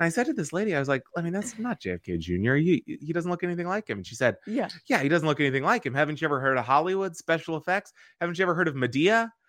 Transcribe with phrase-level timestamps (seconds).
[0.00, 2.54] And I said to this lady, I was like, I mean, that's not JFK Jr.
[2.56, 3.98] He, he doesn't look anything like him.
[3.98, 4.68] And she said, Yeah.
[4.88, 5.94] Yeah, he doesn't look anything like him.
[5.94, 7.92] Haven't you ever heard of Hollywood special effects?
[8.20, 9.32] Haven't you ever heard of Medea?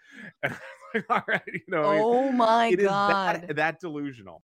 [0.44, 0.58] And I
[0.98, 3.42] was like, all right, you know, Oh my it is god.
[3.48, 4.42] that, that delusional.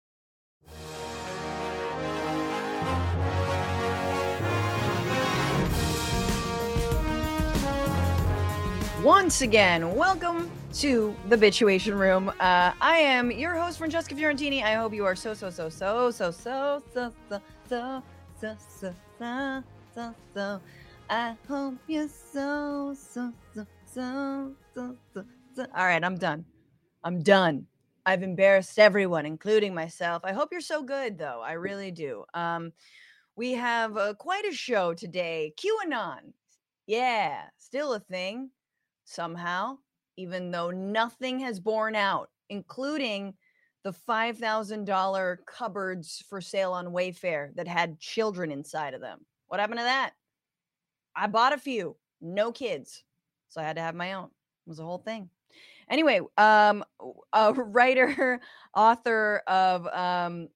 [9.02, 12.28] Once again, welcome to the Bitchuation Room.
[12.28, 14.62] Uh, I am your host, Francesca Fiorentini.
[14.62, 18.02] I hope you are so, so, so, so, so, so, so, so, so,
[18.40, 19.64] so, so, so,
[19.94, 20.60] so, so.
[21.08, 25.24] I hope you're so, so, so, so, so, so,
[25.56, 25.66] so.
[25.74, 26.44] All right, I'm done.
[27.02, 27.66] I'm done.
[28.06, 30.22] I've embarrassed everyone, including myself.
[30.24, 31.42] I hope you're so good, though.
[31.44, 32.24] I really do.
[32.32, 32.72] Um,
[33.34, 35.52] we have uh, quite a show today.
[35.56, 36.32] QAnon.
[36.86, 38.50] Yeah, still a thing
[39.04, 39.78] somehow,
[40.20, 43.34] even though nothing has borne out, including
[43.84, 49.24] the $5,000 cupboards for sale on Wayfair that had children inside of them.
[49.48, 50.12] What happened to that?
[51.16, 53.02] I bought a few, no kids.
[53.48, 54.26] So I had to have my own.
[54.26, 55.30] It was a whole thing.
[55.88, 56.84] Anyway, um,
[57.32, 58.40] a writer,
[58.74, 60.48] author of um,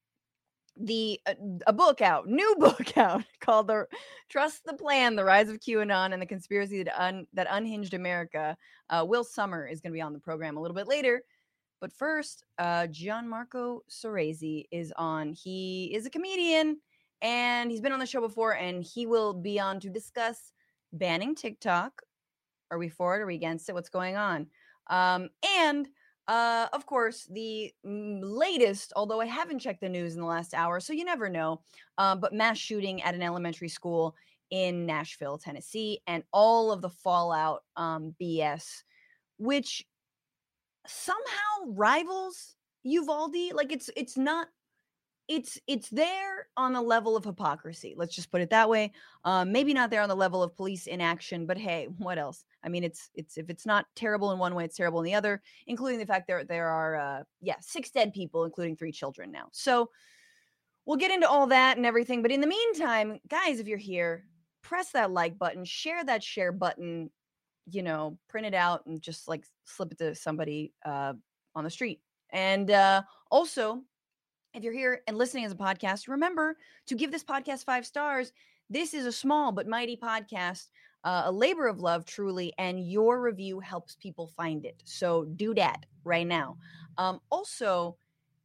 [0.77, 1.35] the uh,
[1.67, 3.87] a book out, new book out called "The
[4.29, 8.57] Trust the Plan: The Rise of QAnon and the Conspiracy that un, that Unhinged America."
[8.91, 11.23] Uh, Will Sommer is going to be on the program a little bit later,
[11.81, 15.33] but first, uh, Gianmarco Soresi is on.
[15.33, 16.79] He is a comedian
[17.25, 20.53] and he's been on the show before, and he will be on to discuss
[20.93, 22.03] banning TikTok.
[22.71, 23.23] Are we for it?
[23.23, 23.75] Are we against it?
[23.75, 24.47] What's going on?
[24.91, 25.89] Um, and
[26.27, 30.81] uh, of course, the latest, although I haven't checked the news in the last hour,
[30.81, 31.61] so you never know,
[31.99, 34.15] um, but mass shooting at an elementary school
[34.51, 38.83] in Nashville, Tennessee, and all of the fallout um, BS,
[39.39, 39.85] which
[40.87, 43.53] somehow rivals Uvalde.
[43.53, 44.49] Like it's it's not
[45.29, 48.93] it's it's there on the level of hypocrisy let's just put it that way
[49.25, 52.45] um maybe not there on the level of police inaction but hey what else?
[52.63, 55.15] I mean it's it's if it's not terrible in one way it's terrible in the
[55.15, 59.33] other including the fact there there are uh yeah six dead people including three children
[59.33, 59.49] now.
[59.53, 59.91] So
[60.85, 64.27] we'll get into all that and everything but in the meantime guys if you're here
[64.63, 67.11] press that like button share that share button
[67.67, 71.15] you know print it out and just like slip it to somebody uh
[71.55, 72.01] on the street.
[72.31, 73.83] And uh also
[74.55, 76.57] if you're here and listening as a podcast, remember
[76.87, 78.33] to give this podcast five stars.
[78.71, 80.69] This is a small but mighty podcast,
[81.03, 84.81] uh, a labor of love, truly, and your review helps people find it.
[84.85, 86.57] So do that right now.
[86.97, 87.97] Um, also,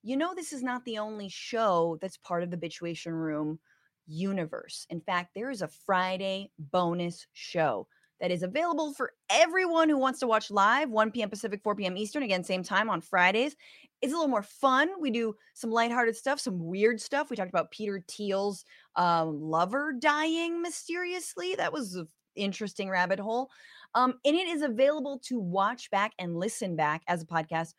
[0.02, 3.60] you know, this is not the only show that's part of the Bitchuation Room
[4.08, 4.88] universe.
[4.90, 7.88] In fact, there is a Friday bonus show
[8.20, 11.98] that is available for everyone who wants to watch live 1 p.m pacific 4 p.m
[11.98, 13.56] eastern again same time on fridays
[14.02, 17.50] it's a little more fun we do some lighthearted stuff some weird stuff we talked
[17.50, 18.66] about peter thiel's
[18.96, 23.50] um, lover dying mysteriously that was an interesting rabbit hole
[23.96, 27.74] um, and it is available to watch back and listen back as a podcast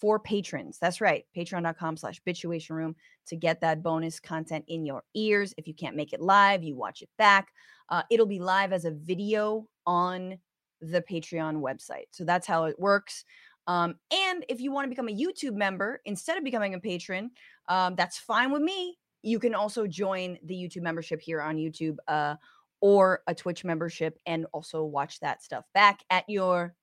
[0.00, 2.94] for patrons that's right patreon.com slash bitchuation room
[3.26, 6.76] to get that bonus content in your ears if you can't make it live you
[6.76, 7.48] watch it back
[7.90, 10.38] uh, it'll be live as a video on
[10.80, 12.06] the Patreon website.
[12.10, 13.24] So that's how it works.
[13.66, 17.30] Um, and if you want to become a YouTube member instead of becoming a patron,
[17.68, 18.98] um, that's fine with me.
[19.22, 22.36] You can also join the YouTube membership here on YouTube uh,
[22.80, 26.74] or a Twitch membership and also watch that stuff back at your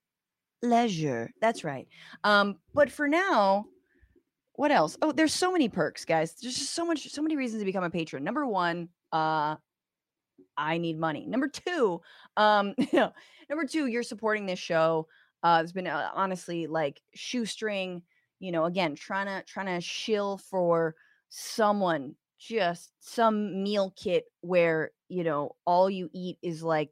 [0.63, 1.29] leisure.
[1.39, 1.87] That's right.
[2.23, 3.65] Um, but for now,
[4.53, 4.97] what else?
[5.01, 6.35] Oh, there's so many perks, guys.
[6.41, 8.23] There's just so much, so many reasons to become a patron.
[8.23, 9.55] Number one, uh,
[10.57, 11.25] I need money.
[11.25, 12.01] Number two,
[12.37, 15.07] um, number two, you're supporting this show.
[15.43, 18.03] Uh, it's been uh, honestly like shoestring,
[18.39, 20.95] you know, again, trying to trying to shill for
[21.29, 26.89] someone, just some meal kit where you know all you eat is like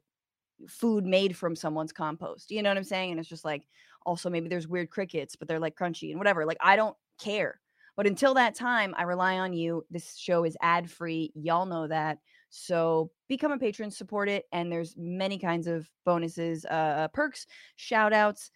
[0.68, 2.50] food made from someone's compost.
[2.50, 3.12] You know what I'm saying?
[3.12, 3.66] And it's just like
[4.04, 6.44] also maybe there's weird crickets, but they're like crunchy and whatever.
[6.44, 7.60] Like I don't care.
[7.96, 9.84] But until that time, I rely on you.
[9.90, 11.32] This show is ad free.
[11.34, 12.18] Y'all know that.
[12.50, 18.12] So become a patron, support it, and there's many kinds of bonuses, uh, perks, shout
[18.12, 18.50] outs,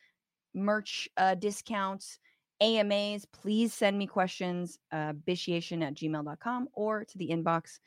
[0.53, 2.19] merch uh, discounts,
[2.61, 3.25] AMAs.
[3.27, 7.79] Please send me questions, uh, bitiation at gmail.com or to the inbox.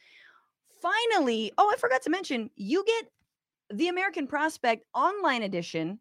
[0.82, 6.00] Finally, oh, I forgot to mention, you get the American Prospect online edition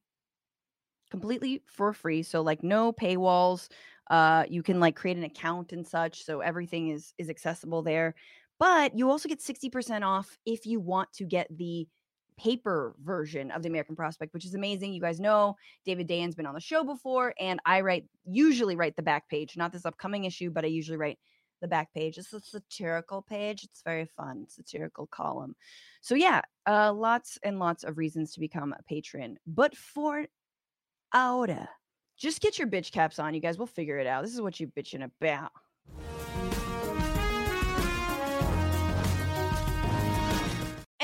[1.11, 2.23] completely for free.
[2.23, 3.69] So like no paywalls.
[4.09, 6.25] Uh, you can like create an account and such.
[6.25, 8.15] So everything is is accessible there.
[8.59, 11.87] But you also get 60% off if you want to get the
[12.39, 14.93] paper version of the American Prospect, which is amazing.
[14.93, 18.97] You guys know David Dayen's been on the show before, and I write usually write
[18.97, 21.19] the back page, not this upcoming issue, but I usually write
[21.61, 22.19] the back page.
[22.19, 23.65] It's a satirical page.
[23.65, 25.55] It's very fun, satirical column.
[26.03, 29.39] So yeah, uh, lots and lots of reasons to become a patron.
[29.47, 30.27] But for
[31.15, 31.69] ahora,
[32.19, 33.59] just get your bitch caps on, you guys.
[33.59, 34.25] We'll figure it out.
[34.25, 35.53] This is what you bitching about.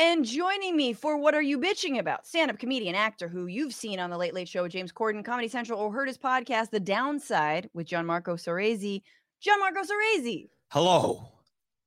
[0.03, 2.27] And joining me for What Are You Bitching About?
[2.27, 5.25] Stand up comedian, actor who you've seen on The Late Late Show with James Corden,
[5.25, 9.03] Comedy Central, or heard his podcast, The Downside, with Gianmarco Soresi.
[9.47, 10.49] Gianmarco Soresi.
[10.73, 11.29] Hello.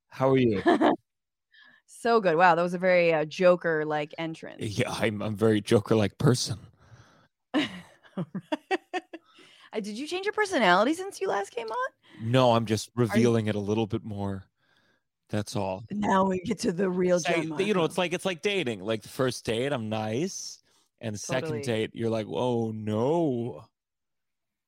[0.08, 0.62] How are you?
[1.86, 2.36] so good.
[2.36, 4.62] Wow, that was a very uh, Joker like entrance.
[4.62, 6.56] yeah, I'm a very Joker like person.
[9.72, 11.88] Uh, Did you change your personality since you last came on?
[12.22, 14.44] No, I'm just revealing it a little bit more.
[15.28, 15.84] That's all.
[15.90, 17.66] Now we get to the real Gianmarco.
[17.66, 18.80] you know, it's like it's like dating.
[18.80, 20.60] Like the first date, I'm nice,
[21.00, 23.64] and the second date, you're like, oh no.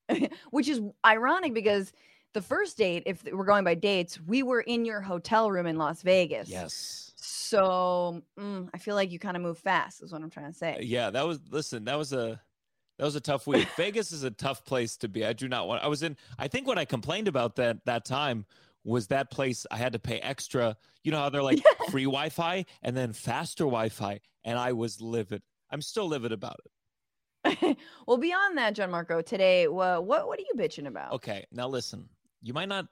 [0.51, 1.93] which is ironic because
[2.33, 5.77] the first date, if we're going by dates, we were in your hotel room in
[5.77, 6.49] Las Vegas.
[6.49, 7.11] Yes.
[7.15, 10.57] So mm, I feel like you kind of move fast, is what I'm trying to
[10.57, 10.79] say.
[10.81, 12.39] Yeah, that was listen, that was a
[12.97, 13.67] that was a tough week.
[13.77, 15.25] Vegas is a tough place to be.
[15.25, 18.05] I do not want I was in I think what I complained about that that
[18.05, 18.45] time
[18.89, 20.75] was that place I had to pay extra.
[21.03, 21.85] You know how they're like Yeah.
[21.91, 25.41] free Wi-Fi and then faster Wi-Fi and I was livid.
[25.71, 27.77] I'm still livid about it.
[28.07, 31.13] well, beyond that, Gianmarco, today, wha- what what are you bitching about?
[31.13, 32.09] Okay, now listen.
[32.41, 32.87] You might not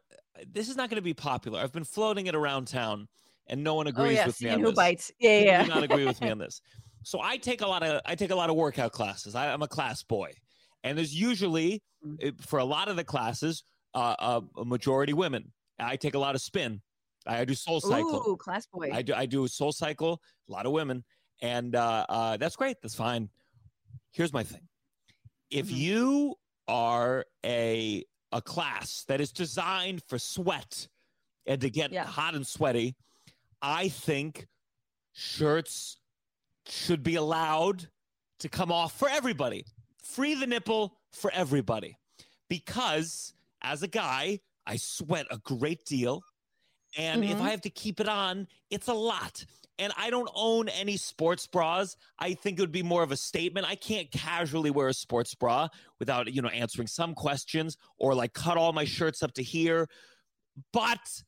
[0.51, 1.59] this is not going to be popular.
[1.59, 3.07] I've been floating it around town
[3.47, 4.75] and no one agrees yeah, with me seeing on who this.
[4.75, 5.11] bites.
[5.19, 5.63] Yeah, yeah.
[5.63, 6.61] do not agree with me on this.
[7.03, 9.33] So I take a lot of I take a lot of workout classes.
[9.35, 10.33] I, I'm a class boy,
[10.83, 12.39] and there's usually Mm.
[12.45, 13.63] for a lot of the classes
[13.95, 15.51] uh, uh, a majority women.
[15.79, 16.81] I take a lot of spin.
[17.25, 18.23] I do Soul Cycle.
[18.27, 18.89] Ooh, class boy.
[18.93, 20.21] I do I do Soul Cycle.
[20.47, 21.03] A lot of women,
[21.41, 22.77] and uh, uh, that's great.
[22.81, 23.29] That's fine.
[24.11, 24.67] Here's my thing:
[25.51, 25.77] if Mhm.
[25.77, 26.35] you
[26.67, 30.87] are a a class that is designed for sweat
[31.45, 32.05] and to get Yeah.
[32.05, 32.95] hot and sweaty,
[33.61, 34.47] I think
[35.13, 35.97] shirts
[36.65, 37.89] should be allowed
[38.39, 39.65] to come off for everybody.
[40.03, 41.97] Free the nipple for everybody.
[42.49, 46.21] Because as a guy, I sweat a great deal.
[46.97, 47.41] And if Mhm.
[47.41, 49.45] I have to keep it on, it's a lot.
[49.79, 51.95] And I don't own any sports bras.
[52.17, 53.67] I think it would be more of a statement.
[53.67, 55.67] I can't casually wear a sports bra
[55.99, 59.87] without, you know, answering some questions or like cut all my shirts up to here.
[60.73, 61.23] But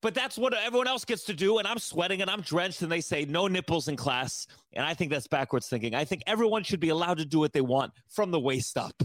[0.00, 2.92] but that's what everyone else gets to do and I'm sweating and I'm drenched and
[2.92, 5.96] they say no nipples in class and I think that's backwards thinking.
[5.96, 9.02] I think everyone should be allowed to do what they want from the waist up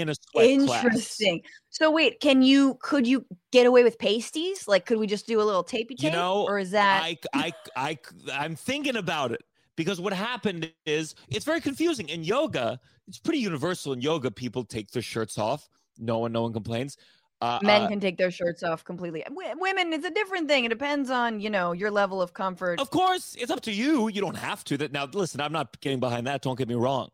[0.00, 0.84] in a sweat class.
[0.84, 1.42] Interesting.
[1.70, 4.66] So wait, can you could you get away with pasties?
[4.66, 6.02] Like, could we just do a little tapey tape?
[6.02, 7.98] You know, or is that I, I, I,
[8.32, 9.42] I'm thinking about it
[9.76, 12.80] because what happened is it's very confusing in yoga.
[13.08, 14.30] It's pretty universal in yoga.
[14.30, 15.68] People take their shirts off.
[15.98, 16.96] No one, no one complains.
[17.42, 19.22] Uh, men uh, can take their shirts off completely?
[19.28, 20.64] W- women, it's a different thing.
[20.64, 22.80] It depends on you know your level of comfort.
[22.80, 24.08] of course, it's up to you.
[24.08, 24.78] You don't have to.
[24.78, 26.40] That now, listen, I'm not getting behind that.
[26.40, 27.10] Don't get me wrong.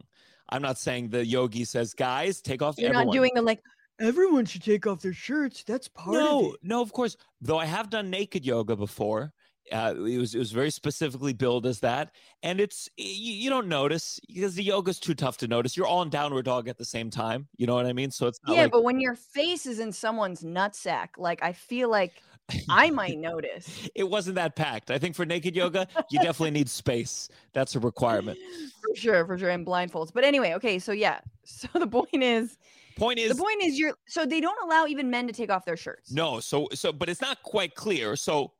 [0.52, 2.76] I'm not saying the yogi says, guys, take off.
[2.78, 3.06] You're everyone.
[3.06, 3.62] not doing the like.
[4.00, 5.64] Everyone should take off their shirts.
[5.64, 6.56] That's part of no, it.
[6.62, 7.16] no, of course.
[7.40, 9.32] Though I have done naked yoga before.
[9.70, 12.10] Uh, it was it was very specifically billed as that,
[12.42, 15.76] and it's you, you don't notice because the yoga's too tough to notice.
[15.76, 17.48] You're all in downward dog at the same time.
[17.56, 18.10] You know what I mean?
[18.10, 21.52] So it's not Yeah, like but when your face is in someone's nutsack, like I
[21.52, 22.12] feel like
[22.68, 23.88] I might notice.
[23.94, 24.90] it wasn't that packed.
[24.90, 27.28] I think for naked yoga, you definitely need space.
[27.52, 28.38] That's a requirement.
[28.82, 30.12] For sure, for sure, and blindfolds.
[30.12, 31.20] But anyway, okay, so yeah.
[31.44, 32.56] So the point is,
[32.96, 35.64] Point is, the point is, you're so they don't allow even men to take off
[35.64, 36.12] their shirts.
[36.12, 38.16] No, so so but it's not quite clear.
[38.16, 38.52] So,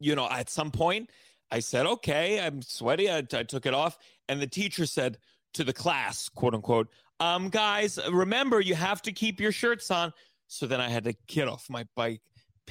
[0.00, 1.10] you know, at some point
[1.50, 3.98] I said, "Okay, I'm sweaty." I, I took it off,
[4.28, 5.18] and the teacher said
[5.54, 6.88] to the class, quote unquote,
[7.20, 10.12] "Um, guys, remember you have to keep your shirts on."
[10.48, 12.20] So then I had to get off my bike,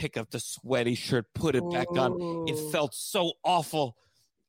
[0.02, 2.48] pick up the sweaty shirt, put it back on.
[2.48, 3.96] It felt so awful.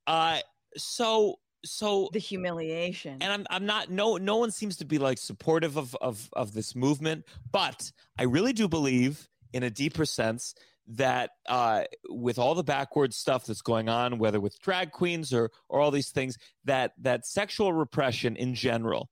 [0.06, 0.38] Uh,
[0.76, 3.18] so so the humiliation.
[3.20, 6.54] and I'm I'm not no no one seems to be like supportive of of of
[6.54, 10.54] this movement, but I really do believe in a deeper sense
[10.88, 15.50] that uh, with all the backward stuff that's going on, whether with drag queens or
[15.68, 19.10] or all these things, that that sexual repression in general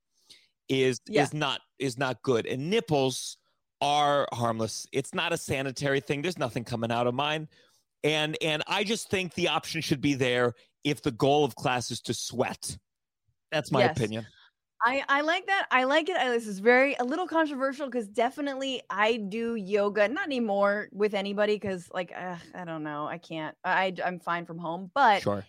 [0.69, 1.23] is Yeah.
[1.25, 3.37] is not is not good, and nipples
[3.81, 4.87] are harmless.
[4.93, 6.23] It's not a sanitary thing.
[6.23, 7.49] There's nothing coming out of mine,
[8.05, 11.91] and and I just think the option should be there if the goal of class
[11.91, 12.77] is to sweat.
[13.53, 13.97] That's my Yes.
[13.97, 14.27] opinion.
[14.83, 15.67] I I like that.
[15.71, 16.17] I like it.
[16.17, 21.13] I, this is very a little controversial because definitely I do yoga, not anymore with
[21.15, 23.55] anybody because like uh, I don't know, I can't.
[23.65, 25.45] I I'm fine from home, but Sure.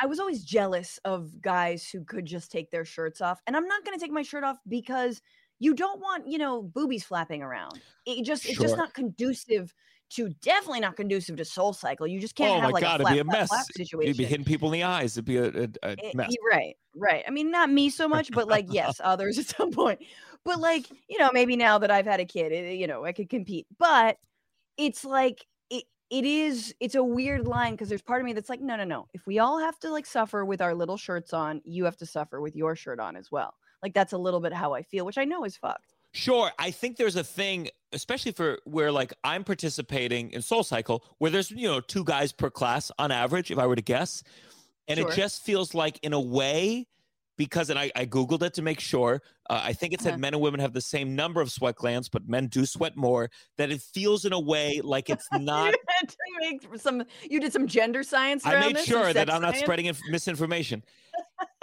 [0.00, 3.68] I was always jealous of guys who could just take their shirts off, and I'm
[3.68, 5.20] not going to take my shirt off because
[5.62, 7.80] you don't want you know boobies flapping around.
[8.04, 9.72] It just it's just not conducive
[10.10, 12.06] to definitely not conducive to Soul Cycle.
[12.06, 13.48] You just can't oh have my like god, a flat, it'd be a mess.
[13.48, 14.08] flat situation.
[14.08, 15.16] You'd be hitting people in the eyes.
[15.16, 16.28] It'd be a, a, a mess.
[16.30, 17.24] y- Right, right.
[17.26, 20.00] I mean, not me so much, but like, yes, others at some point.
[20.44, 23.12] But like, you know, maybe now that I've had a kid, eh, you know, I
[23.12, 23.66] could compete.
[23.78, 24.16] But
[24.76, 28.50] it's like it it is it's a weird line because there's part of me that's
[28.50, 29.06] like, no, no, no.
[29.14, 32.06] If we all have to like suffer with our little shirts on, you have to
[32.06, 33.54] suffer with your shirt on as well.
[33.82, 35.94] Like that's a little bit how I feel, which I know is fucked.
[36.12, 41.02] Sure, I think there's a thing, especially for where like I'm participating in Soul Cycle,
[41.18, 44.22] where there's you know two guys per class on average, if I were to guess,
[44.88, 45.10] and Sure.
[45.10, 46.86] it just feels like in a way
[47.38, 49.22] because and I, I googled it to make sure.
[49.48, 50.18] Uh, I think it said Uh-huh.
[50.18, 53.30] men and women have the same number of sweat glands, but men do sweat more.
[53.56, 55.74] That it feels in a way like it's not.
[55.74, 57.02] you make some.
[57.28, 58.44] You did some gender science.
[58.46, 59.60] I made this, sure that I'm not science?
[59.64, 60.84] spreading inf- misinformation.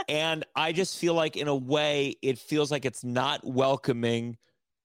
[0.10, 4.38] And I just feel like, in a way, it feels like it's not welcoming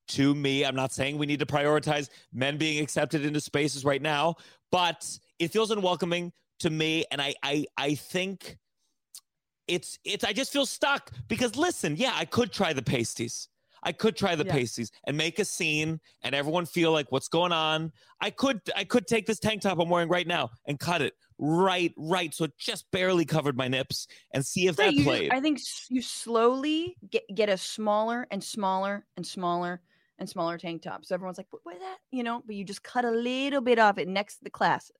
[0.09, 0.67] to me.
[0.67, 4.35] I'm not saying we need to prioritize men being accepted into spaces right now,
[4.71, 7.07] but it feels unwelcoming to me.
[7.11, 8.59] And I, I, I think
[9.67, 13.49] it's, it's, I just feel stuck because listen, yeah, I could try the pasties.
[13.85, 14.53] I could try the Yeah.
[14.53, 17.93] pasties and make a scene and everyone feel like what's going on.
[18.21, 21.15] I could I could take this tank top I'm wearing right now and cut it
[21.39, 25.05] right right so it just barely covered my nips and see if Right, that you
[25.05, 25.33] played.
[25.33, 25.61] I think
[25.91, 29.83] you slowly get get a smaller and smaller and smaller
[30.19, 31.05] and smaller tank top.
[31.05, 33.99] So everyone's like, "What that?" You know, but you just cut a little bit off
[33.99, 34.91] it next to the class.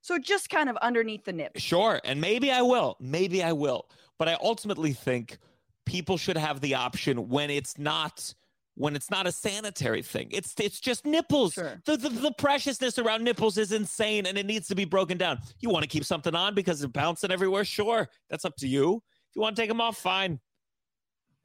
[0.00, 1.52] So just kind of underneath the nip.
[1.56, 2.96] Sure, and maybe I will.
[3.00, 3.88] Maybe I will.
[4.18, 5.38] But I ultimately think
[5.86, 8.34] people should have the option when it's not
[8.74, 10.28] when it's not a sanitary thing.
[10.30, 11.52] It's it's just nipples.
[11.54, 11.80] Sure.
[11.84, 15.38] The, the the preciousness around nipples is insane and it needs to be broken down.
[15.60, 17.64] You want to keep something on because they're bouncing everywhere?
[17.64, 18.08] Sure.
[18.30, 19.02] That's up to you.
[19.30, 20.40] If you want to take them off, fine.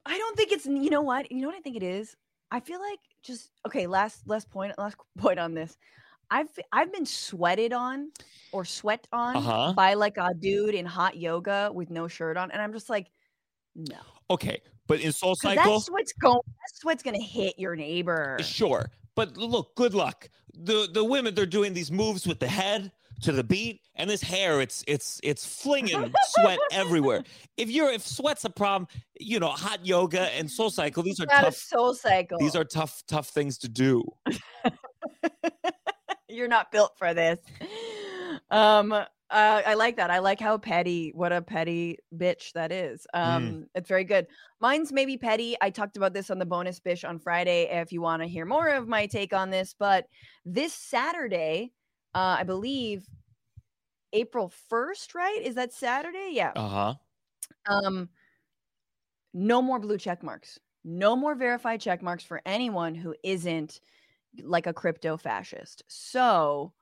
[0.06, 1.30] I don't think it's you know what?
[1.30, 2.16] You know what I think it is?
[2.50, 5.76] I feel like just okay, last last point last point on this.
[6.30, 8.10] I've I've been sweated on
[8.52, 9.72] or sweat on Uh-huh.
[9.74, 13.10] by like a dude in hot yoga with no shirt on and I'm just like
[13.76, 13.96] no.
[14.30, 14.60] Okay.
[14.86, 18.38] But in Soul Cycle, That sweat's going that sweat's going to hit your neighbor.
[18.40, 20.28] Sure, but look, good luck.
[20.54, 22.90] The the women they're doing these moves with the head
[23.22, 27.22] to the beat, and this hair it's it's it's flinging sweat everywhere.
[27.58, 28.88] If you're if sweat's a problem,
[29.20, 31.54] you know, hot yoga and soul cycle these are tough.
[31.54, 32.38] soul cycle.
[32.38, 34.04] These are tough tough things to do.
[36.30, 37.38] You're not built for this.
[38.50, 38.94] Um,
[39.30, 40.10] uh, I like that.
[40.10, 41.12] I like how petty.
[41.14, 43.06] What a petty bitch that is.
[43.14, 43.20] Mm.
[43.20, 44.26] Um, it's very good.
[44.60, 45.56] Mine's maybe petty.
[45.60, 47.68] I talked about this on the bonus bish on Friday.
[47.70, 50.06] If you want to hear more of my take on this, but
[50.44, 51.72] this Saturday,
[52.14, 53.06] uh, I believe
[54.12, 55.14] April first.
[55.14, 55.40] Right?
[55.42, 56.30] Is that Saturday?
[56.32, 56.52] Yeah.
[56.56, 56.94] Uh huh.
[57.66, 58.08] um
[59.34, 63.80] no more blue check marks no more verified check marks for anyone who isn't
[64.42, 66.72] like a crypto fascist so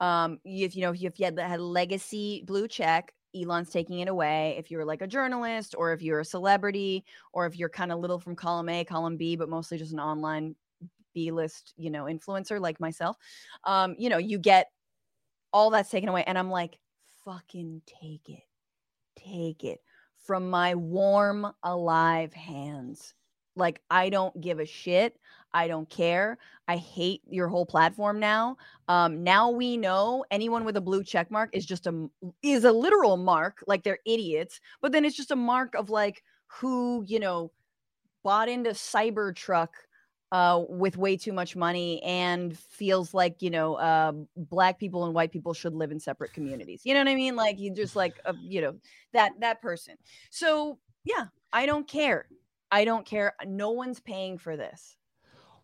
[0.00, 4.08] um if you know if you had, had a legacy blue check elon's taking it
[4.08, 7.92] away if you're like a journalist or if you're a celebrity or if you're kind
[7.92, 10.54] of little from column a column b but mostly just an online
[11.14, 13.16] b list you know influencer like myself
[13.64, 14.70] um you know you get
[15.52, 16.78] all that's taken away and i'm like
[17.24, 18.42] fucking take it
[19.16, 19.80] take it
[20.24, 23.14] from my warm, alive hands.
[23.56, 25.18] Like, I don't give a shit.
[25.52, 26.38] I don't care.
[26.68, 28.56] I hate your whole platform now.
[28.88, 32.08] Um, now we know anyone with a blue check mark is just a
[32.42, 34.60] is a literal mark, like they're idiots.
[34.80, 37.50] But then it's just a mark of like who you know
[38.22, 39.68] bought into Cybertruck
[40.32, 45.14] uh, with way too much money and feels like you know uh, black people and
[45.14, 46.82] white people should live in separate communities.
[46.84, 47.34] You know what I mean?
[47.34, 48.76] Like you just like uh, you know
[49.12, 49.96] that that person.
[50.30, 52.26] So yeah, I don't care.
[52.70, 53.34] I don't care.
[53.46, 54.96] No one's paying for this.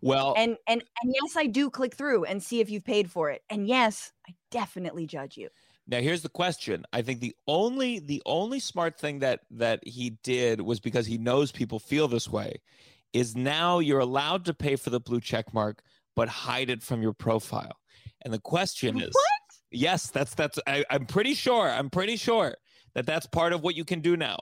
[0.03, 3.31] Well, And and and yes, I do click through and see if you've paid for
[3.31, 3.43] it.
[3.51, 5.49] And yes, I definitely judge you.
[5.89, 6.85] Now here's the question.
[6.93, 11.19] I think the only the only smart thing that that he did was because he
[11.19, 12.61] knows people feel this way
[13.13, 15.83] is now you're allowed to pay for the blue check mark
[16.15, 17.77] but hide it from your profile.
[18.23, 19.15] And the question is
[19.71, 21.69] Yes, that's that's I, I'm pretty sure.
[21.69, 22.57] I'm pretty sure
[22.95, 24.39] that that's part of what you can do now.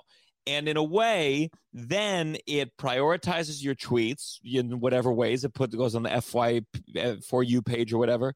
[0.46, 5.94] And in a way, then it prioritizes your tweets in whatever ways it put goes
[5.94, 6.62] on the FY
[7.00, 8.34] uh, for you page or whatever,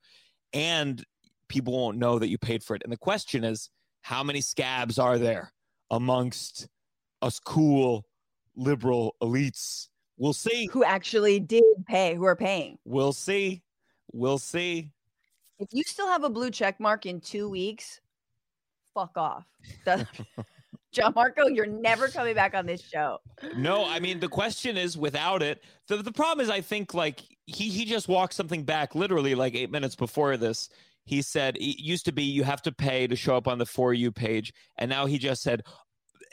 [0.52, 1.04] and
[1.48, 2.82] people won't know that you paid for it.
[2.82, 3.68] And the question is,
[4.02, 5.52] how many scabs are there
[5.90, 6.68] amongst
[7.20, 8.04] us cool
[8.56, 9.88] liberal elites?
[10.16, 10.68] We'll see.
[10.72, 12.14] Who actually did pay?
[12.14, 12.78] Who are paying?
[12.84, 13.62] We'll see.
[14.12, 14.90] We'll see.
[15.58, 18.00] If you still have a blue check mark in two weeks,
[18.94, 19.44] fuck off.
[20.98, 23.18] Gianmarco, you're never coming back on this show.
[23.56, 25.62] No, I mean the question is without it.
[25.86, 29.54] The the problem is I think like he he just walked something back literally like
[29.54, 30.68] 8 minutes before this.
[31.04, 33.66] He said it used to be you have to pay to show up on the
[33.66, 35.62] for you page and now he just said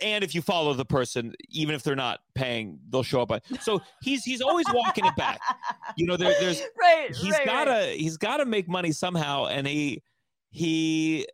[0.01, 3.39] and if you follow the person even if they're not paying they'll show up on
[3.61, 5.39] so he's he's always walking it back
[5.95, 7.15] you know there, there's right.
[7.15, 7.97] he's right, gotta right.
[7.97, 10.03] he's gotta make money somehow and he
[10.49, 11.25] he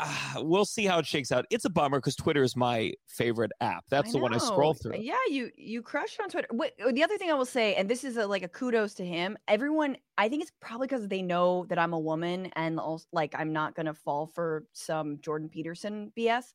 [0.00, 3.50] uh, we'll see how it shakes out it's a bummer because twitter is my favorite
[3.60, 6.48] app that's the one i scroll through Yeah, you you crushed on Twitter.
[6.50, 9.04] What, the other thing I will say, and this is a, like a kudos to
[9.04, 9.36] him.
[9.48, 13.34] Everyone, I think it's probably because they know that I'm a woman and also like
[13.36, 16.52] I'm not gonna fall for some Jordan Peterson BS.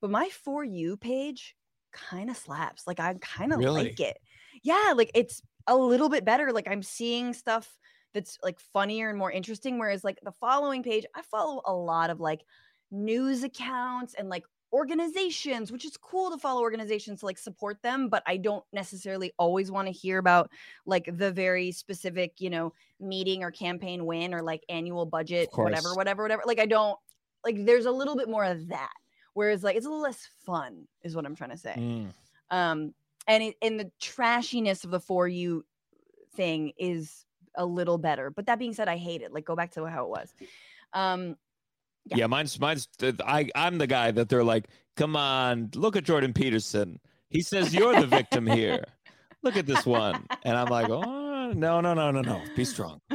[0.00, 1.56] But my for you page
[1.92, 2.86] kind of slaps.
[2.86, 3.84] Like I kind of Really?
[3.84, 4.18] like it.
[4.62, 6.52] Yeah, like it's a little bit better.
[6.52, 7.78] Like I'm seeing stuff
[8.14, 9.78] that's like funnier and more interesting.
[9.78, 12.42] Whereas like the following page, I follow a lot of like
[12.90, 18.08] news accounts and like organizations, which is cool to follow organizations to like support them,
[18.08, 20.50] but I don't necessarily always want to hear about
[20.86, 25.94] like the very specific, you know, meeting or campaign win or like annual budget, whatever,
[25.94, 26.42] whatever, whatever.
[26.46, 26.98] Like I don't
[27.44, 28.92] like there's a little bit more of that.
[29.34, 31.74] Whereas like it's a little less fun, is what I'm trying to say.
[31.76, 32.12] Mm.
[32.50, 32.94] Um
[33.26, 35.64] and it and the trashiness of the for you
[36.34, 37.24] thing is
[37.56, 38.30] a little better.
[38.30, 39.32] But that being said, I hate it.
[39.32, 40.32] Like go back to how it was.
[40.92, 41.36] Um
[42.10, 42.16] Yeah.
[42.18, 42.26] Yeah.
[42.26, 42.88] mine's mine's.
[43.24, 46.98] I I'm the guy that they're like, come on, look at Jordan Peterson.
[47.28, 48.84] He says you're the victim here.
[49.42, 53.00] Look at this one, and I'm like, oh no no no no no, be strong.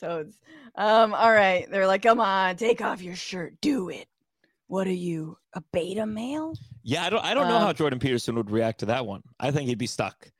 [0.00, 0.38] Toads.
[0.76, 1.66] Um, all right.
[1.70, 3.60] They're like, come on, take off your shirt.
[3.60, 4.06] Do it.
[4.68, 5.36] What are you?
[5.54, 6.54] A beta male?
[6.82, 9.22] Yeah, I don't I don't know Um, how Jordan Peterson would react to that one.
[9.38, 10.30] I think he'd be stuck.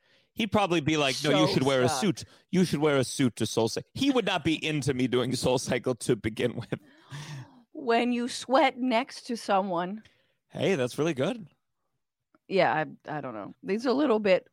[0.41, 2.23] He'd probably be like, no, you should wear a suit.
[2.49, 3.87] You should wear a suit to Soul Cycle.
[3.93, 6.79] He would not be into me doing Soul Cycle to begin with.
[7.73, 10.01] When you sweat next to someone.
[10.49, 11.45] Hey, that's really good.
[12.47, 12.85] Yeah, I,
[13.17, 13.53] I don't know.
[13.61, 14.47] These a little bit.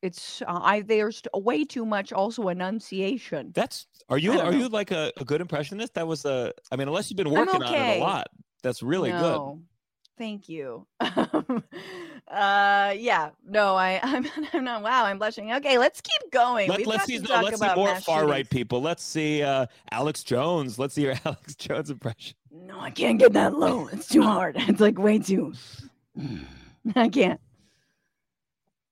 [0.00, 3.52] It's uh, I there's way too much also enunciation.
[3.54, 4.58] That's are you are know.
[4.58, 5.94] you like a, a good impressionist?
[5.94, 8.28] That was a I mean, unless you've been working on it a lot,
[8.62, 9.20] that's really good.
[9.20, 9.60] no,
[10.16, 10.86] Thank you.
[12.30, 13.30] Uh, yeah.
[13.48, 14.82] No, I, I'm, I'm not.
[14.82, 15.52] Wow, I'm blushing.
[15.52, 16.68] Okay, let's keep going.
[16.68, 18.80] Let, got see, no, let's see more far right people.
[18.80, 20.78] Let's see uh, Alex Jones.
[20.78, 22.36] Let's see your Alex Jones impression.
[22.52, 23.88] No, I can't get that low.
[23.88, 24.56] It's too hard.
[24.70, 25.54] It's like way too.
[26.94, 27.40] I can't.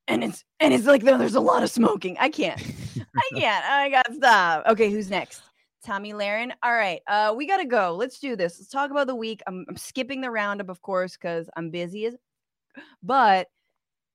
[0.08, 2.16] And it's and it's like there's a lot of smoking.
[2.18, 2.60] I can't.
[2.60, 3.64] I can't.
[3.64, 4.66] I got to stop.
[4.66, 5.42] Okay, who's next?
[5.84, 6.50] Tomi Lahren.
[6.62, 7.94] All right, uh, we gotta go.
[7.94, 8.58] Let's do this.
[8.58, 9.42] Let's talk about the week.
[9.46, 12.16] I'm, I'm skipping the roundup, of course, because I'm busy as.
[13.02, 13.48] But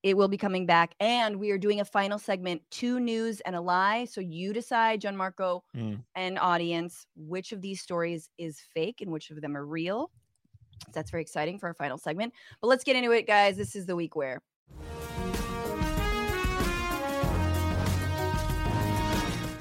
[0.03, 3.55] it will be coming back, and we are doing a final segment: two news and
[3.55, 4.05] a lie.
[4.05, 6.03] So you decide, Gianmarco Mm.
[6.15, 10.11] and audience, which of these stories is fake and which of them are real.
[10.85, 12.33] So that's very exciting for our final segment.
[12.59, 13.55] But let's get into it, guys.
[13.55, 14.41] This is the week where.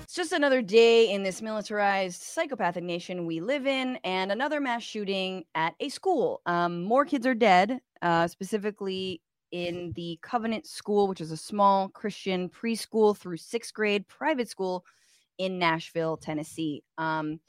[0.03, 4.83] It's just another day in this militarized, psychopathic nation we live in, and another mass
[4.83, 6.43] shooting at a school.
[6.45, 11.89] Um, more kids are dead, uh, specifically in the Covenant School, which is a small
[11.89, 14.85] Christian preschool through sixth grade private school
[15.39, 16.83] in Nashville, Tennessee.
[16.99, 17.41] Um,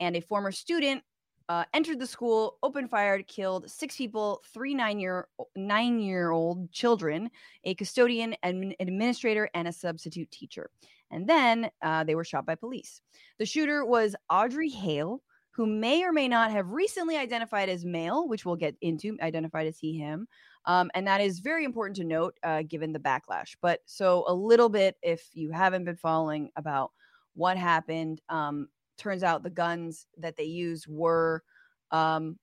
[0.00, 1.02] and a former student
[1.48, 6.70] uh, entered the school, opened fire, killed six people, three nine year nine year old
[6.72, 7.30] children,
[7.64, 10.70] a custodian, an administrator, and a substitute teacher.
[11.10, 13.00] And then uh, they were shot by police.
[13.38, 15.22] The shooter was Audrey Hale,
[15.54, 19.66] who may or may not have recently identified as male, which we'll get into, identified
[19.66, 20.26] as he, him.
[20.64, 23.56] Um, and that is very important to note uh, given the backlash.
[23.60, 26.92] But so a little bit, if you haven't been following about
[27.34, 31.42] what happened, um, turns out the guns that they used were
[31.90, 32.38] um,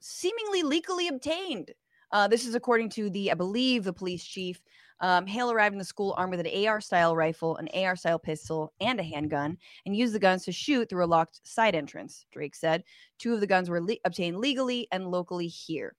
[0.00, 1.72] seemingly legally obtained.
[2.10, 4.60] Uh, this is according to the, I believe, the police chief.
[5.00, 8.18] Um, Hale arrived in the school armed with an AR style rifle, an AR style
[8.18, 9.56] pistol, and a handgun,
[9.86, 12.26] and used the guns to shoot through a locked side entrance.
[12.32, 12.84] Drake said
[13.18, 15.94] two of the guns were le- obtained legally and locally here.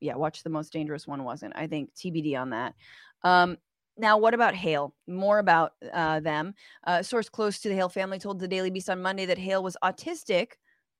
[0.00, 1.54] Yeah, watch the most dangerous one wasn't.
[1.56, 2.74] I think TBD on that.
[3.22, 3.56] Um,
[3.98, 4.94] now, what about Hale?
[5.06, 6.54] More about uh, them.
[6.86, 9.62] Uh, source close to the Hale family told the Daily Beast on Monday that Hale
[9.62, 10.52] was autistic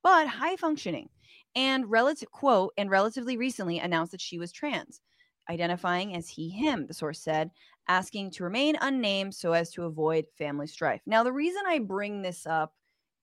[0.06, 1.08] but high functioning,
[1.56, 5.00] and relative quote and relatively recently announced that she was trans,
[5.48, 6.86] identifying as he him.
[6.86, 7.50] The source said,
[7.88, 11.02] asking to remain unnamed so as to avoid family strife.
[11.06, 12.74] Now, the reason I bring this up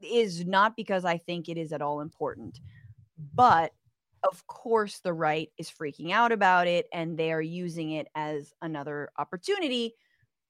[0.01, 2.59] is not because I think it is at all important,
[3.33, 3.73] but
[4.23, 8.53] of course the right is freaking out about it and they are using it as
[8.61, 9.95] another opportunity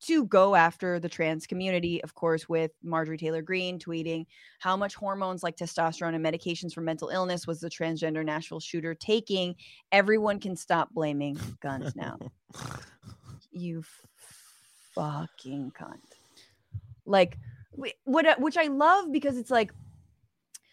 [0.06, 4.26] to go after the trans community, of course, with Marjorie Taylor Greene tweeting
[4.60, 8.94] how much hormones like testosterone and medications for mental illness was the transgender Nashville shooter
[8.94, 9.56] taking.
[9.92, 12.18] Everyone can stop blaming guns now.
[13.52, 13.84] you
[14.94, 16.00] fucking cunt.
[17.06, 17.38] Like,
[18.04, 19.74] what, uh, which I love because it's like,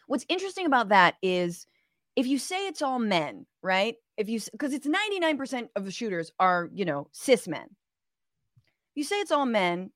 [0.07, 1.67] what's interesting about that is
[2.17, 3.95] if you say it's all men, right?
[4.17, 7.69] If you, because it's 99% of the shooters are, you know, cis men
[8.95, 9.91] you say it's all men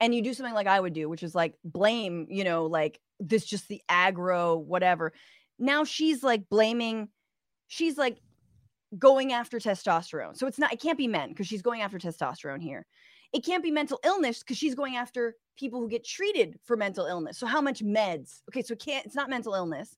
[0.00, 3.00] and you do something like I would do, which is like blame, you know, like
[3.20, 5.12] this just the aggro, whatever.
[5.58, 7.08] Now she's like blaming,
[7.68, 8.18] she's like
[8.98, 10.36] going after testosterone.
[10.36, 12.86] So it's not, it can't be men because she's going after testosterone here.
[13.32, 17.06] It can't be mental illness because she's going after people who get treated for mental
[17.06, 17.38] illness.
[17.38, 18.42] So how much meds?
[18.50, 19.96] Okay, so it can't, it's not mental illness.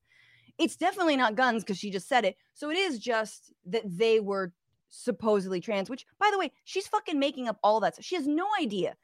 [0.58, 2.36] It's definitely not guns because she just said it.
[2.54, 4.52] So it is just that they were
[4.96, 8.02] supposedly trans, which by the way, she's fucking making up all that.
[8.02, 8.96] She has no idea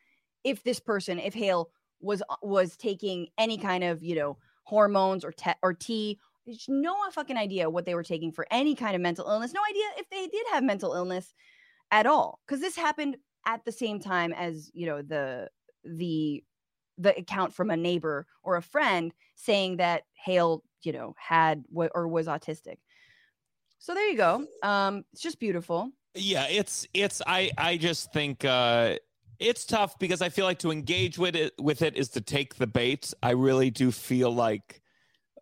[0.45, 5.25] if this person, if Hale was uh, was taking any kind of, you know, hormones
[5.25, 6.19] or te- or tea.
[6.47, 9.53] There's no fucking idea what they were taking for any kind of mental illness.
[9.53, 11.35] No idea if they did have mental illness
[11.93, 12.41] at all.
[12.47, 15.49] Because this happened at the same time as, you know, the
[15.85, 16.43] the
[16.99, 21.93] the account from a neighbor or a friend saying that Hale, you know, had what
[21.95, 22.79] or was autistic.
[23.83, 24.47] So there you go.
[24.63, 25.91] Um, it's just beautiful.
[26.15, 28.95] Yeah, it's it's I I just think uh
[29.41, 32.55] it's tough because I feel like to engage with it with it is to take
[32.55, 33.13] the bait.
[33.25, 34.81] I really do feel like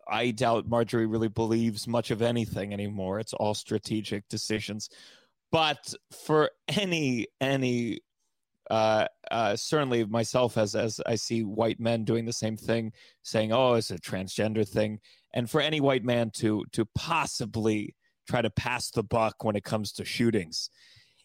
[0.09, 3.19] I doubt Marjorie really believes much of anything anymore.
[3.19, 4.89] It's all strategic decisions.
[5.51, 5.93] But
[6.25, 7.99] for any any
[8.71, 13.51] uh, uh, certainly myself as as I see white men doing the same thing, saying,
[13.51, 14.99] "Oh, it's a transgender thing,"
[15.31, 17.93] and for any white man to to possibly
[18.27, 20.69] try to pass the buck when it comes to shootings.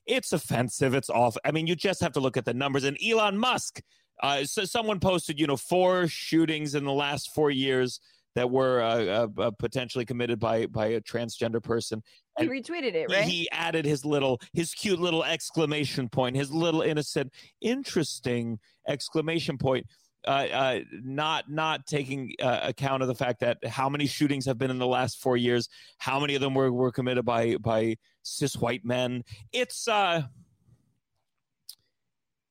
[0.06, 0.94] It's offensive.
[0.94, 1.40] It's awful.
[1.44, 2.84] I mean, you just have to look at the numbers.
[2.84, 3.80] And Elon Musk,
[4.22, 8.00] uh, so someone posted, you know, four shootings in the last four years
[8.36, 12.02] that were uh, uh, uh potentially committed by by a transgender person.
[12.38, 13.24] And he retweeted it, right?
[13.24, 17.32] He added his little, his cute little exclamation point, his little innocent,
[17.62, 19.86] interesting exclamation point
[20.26, 24.58] uh, uh, not not taking uh, account of the fact that how many shootings have
[24.58, 27.96] been in the last four years, how many of them were, were committed by by
[28.22, 29.22] cis white men.
[29.52, 30.22] It's uh,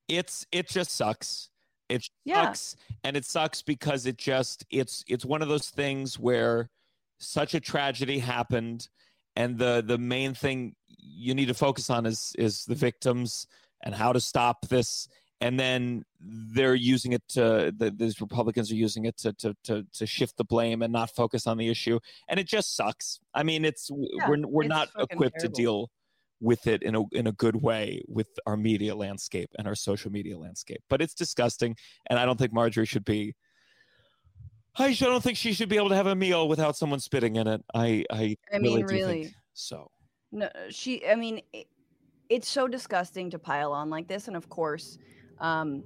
[0.08, 1.50] it's it just sucks.
[1.90, 2.46] It yeah.
[2.46, 6.70] sucks, and it sucks because it just it's it's one of those things where
[7.20, 8.88] such a tragedy happened,
[9.36, 13.48] and the the main thing you need to focus on is is the victims
[13.84, 15.08] and how to stop this
[15.46, 19.86] and then they're using it to the, these republicans are using it to, to to
[19.94, 23.44] to shift the blame and not focus on the issue and it just sucks i
[23.44, 25.56] mean it's yeah, we're we're not equipped terrible.
[25.56, 25.92] to deal
[26.42, 30.12] with it in a in a good way with our media landscape and our social
[30.12, 31.76] media landscape but it's disgusting
[32.08, 33.36] and i don't think marjorie should be
[34.78, 37.48] I don't think she should be able to have a meal without someone spitting in
[37.48, 37.64] it.
[37.74, 39.34] I I, I really mean, really.
[39.54, 39.90] So.
[40.34, 41.08] No, she.
[41.08, 41.68] I mean, it,
[42.28, 44.98] it's so disgusting to pile on like this, and of course,
[45.40, 45.84] um,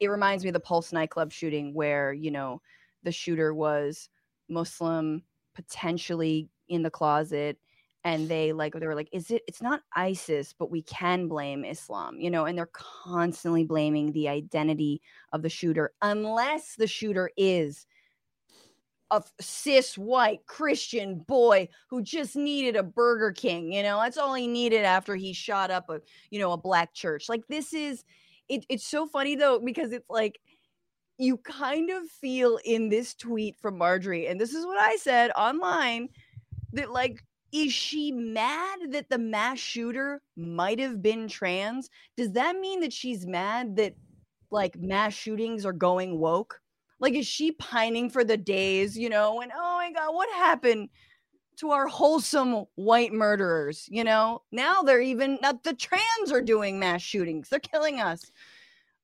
[0.00, 2.60] it reminds me of the Pulse nightclub shooting where, you know,
[3.02, 4.08] the shooter was
[4.48, 5.22] Muslim,
[5.54, 7.58] potentially in the closet.
[8.04, 11.64] And they like, they were like, is it, it's not ISIS, but we can blame
[11.64, 17.30] Islam, you know, and they're constantly blaming the identity of the shooter, unless the shooter
[17.36, 17.86] is
[19.10, 23.72] a cis white Christian boy who just needed a Burger King.
[23.72, 26.94] You know, that's all he needed after he shot up a, you know, a black
[26.94, 27.28] church.
[27.28, 28.04] Like this is
[28.48, 30.38] it, it's so funny though because it's like
[31.18, 35.30] you kind of feel in this tweet from Marjorie, and this is what I said
[35.36, 36.08] online
[36.72, 41.88] that like is she mad that the mass shooter might have been trans?
[42.16, 43.94] Does that mean that she's mad that
[44.50, 46.60] like mass shootings are going woke?
[47.00, 50.88] Like, is she pining for the days, you know, and oh my God, what happened
[51.58, 53.86] to our wholesome white murderers.
[53.90, 57.48] You know, now they're even not the trans are doing mass shootings.
[57.48, 58.30] They're killing us.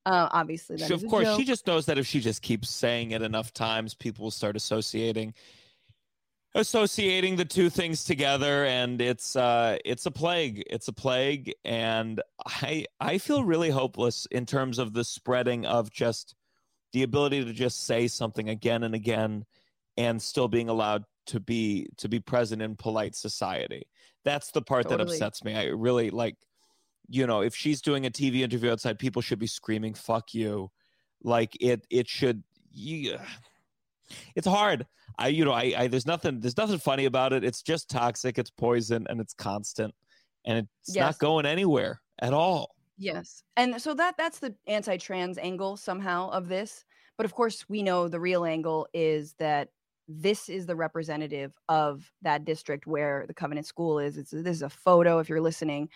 [0.07, 3.23] Uh, obviously, she, of course, she just knows that if she just keeps saying it
[3.23, 5.33] enough times, people will start associating
[6.57, 12.23] associating the two things together and it's uh it's a plague it's a plague and
[12.47, 16.37] i i feel really hopeless in terms of the spreading of just
[16.93, 19.45] the ability to just say something again and again
[19.97, 23.87] and still being allowed to be to be present in polite society.
[24.25, 25.05] That's the part totally.
[25.05, 25.55] that upsets me.
[25.55, 26.37] I really like,
[27.09, 30.71] you know, if she's doing a TV interview outside, people should be screaming "fuck you,"
[31.23, 31.87] like it.
[31.91, 32.43] It should.
[32.73, 33.19] You,
[34.35, 34.87] it's hard.
[35.19, 37.45] I, you know, I, I, there's nothing, there's nothing funny about it.
[37.45, 38.39] It's just toxic.
[38.39, 39.95] It's poison, and it's constant,
[40.45, 41.03] and it's yes.
[41.03, 42.75] not going anywhere at all.
[42.97, 43.43] Yes.
[43.57, 46.85] And so that that's the anti-trans angle somehow of this.
[47.17, 49.69] But of course, we know the real angle is that
[50.09, 54.17] this is the representative of that district where the Covenant School is.
[54.17, 55.89] It's this is a photo, if you're listening,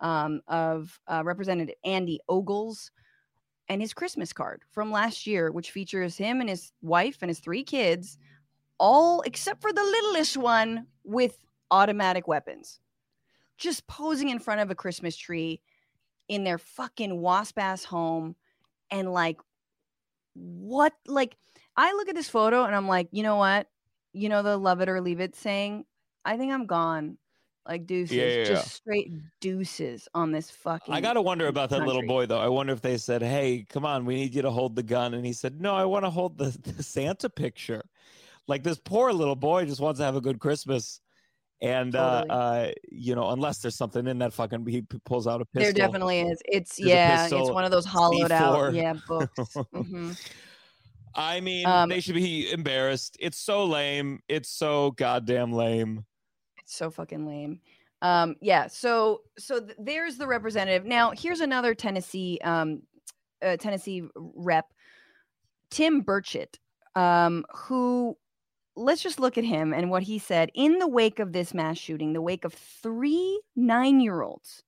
[0.00, 2.90] um, of uh, Representative Andy Ogles
[3.68, 7.40] and his Christmas card from last year, which features him and his wife and his
[7.40, 8.18] three kids,
[8.78, 11.38] all except for the littlest one with
[11.70, 12.80] automatic weapons,
[13.56, 15.60] just posing in front of a Christmas tree
[16.28, 18.36] in their fucking wasp ass home
[18.90, 19.38] and like
[20.34, 21.36] what like
[21.76, 23.68] I look at this photo and I'm like, you know what?
[24.12, 25.86] You know the love it or leave it saying,
[26.24, 27.18] I think I'm gone.
[27.66, 28.68] Like deuces, Yeah, yeah, just yeah.
[28.68, 29.10] straight
[29.40, 30.94] deuces on this fucking.
[30.94, 32.38] I gotta wonder about that little boy though.
[32.38, 35.14] I wonder if they said, "Hey, come on, we need you to hold the gun,"
[35.14, 37.82] and he said, "No, I want to hold the, the Santa picture."
[38.48, 41.00] Like this poor little boy just wants to have a good Christmas,
[41.62, 42.28] and Totally.
[42.28, 45.62] uh, uh, you know, unless there's something in that fucking, he pulls out a pistol.
[45.62, 46.42] There definitely is.
[46.46, 49.62] It's There's yeah, it's one of those hollowed out yeah books.
[49.72, 50.12] hmm
[51.16, 53.16] I mean, Um, they should be embarrassed.
[53.20, 54.20] It's so lame.
[54.28, 56.04] It's so goddamn lame.
[56.58, 57.60] It's so fucking lame.
[58.02, 58.66] Um, yeah.
[58.66, 60.84] So so th- there's the representative.
[60.84, 62.82] Now here's another Tennessee um,
[63.42, 64.66] uh, Tennessee rep,
[65.70, 66.58] Tim Burchett,
[66.94, 68.16] um, who
[68.76, 71.78] let's just look at him and what he said in the wake of this mass
[71.78, 74.62] shooting, the wake of three nine year olds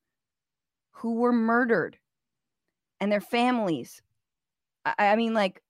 [0.93, 1.99] who were murdered
[3.01, 4.01] and their families.
[4.85, 5.61] I, I mean, like.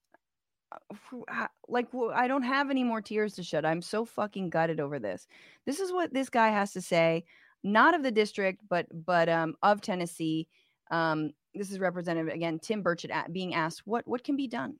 [1.10, 3.64] Who- ha- Like I don't have any more tears to shed.
[3.64, 5.26] I'm so fucking gutted over this.
[5.64, 7.24] This is what this guy has to say,
[7.64, 10.48] not of the district, but but um, of Tennessee.
[10.90, 14.76] Um, this is Representative again Tim Burchett a- being asked what what can be done.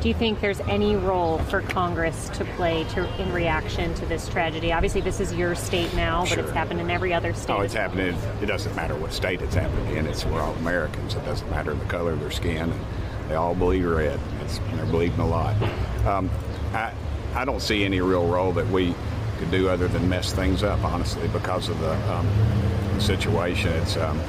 [0.00, 4.28] Do you think there's any role for Congress to play to, in reaction to this
[4.28, 4.70] tragedy?
[4.70, 6.52] Obviously, this is your state now, but it's Sure.
[6.52, 7.52] happened in every other state.
[7.54, 8.14] Oh, it's happening.
[8.42, 10.06] It doesn't matter what state it's happening in.
[10.06, 11.14] It's we're all Americans.
[11.14, 12.70] It doesn't matter the color of their skin.
[13.28, 14.20] They all bleed red.
[14.44, 15.54] It's, and they're bleeding a lot.
[16.06, 16.30] Um,
[16.72, 16.92] I,
[17.34, 18.94] I don't see any real role that we
[19.38, 23.72] could do other than mess things up, honestly, because of the um, situation.
[23.72, 24.20] It's um,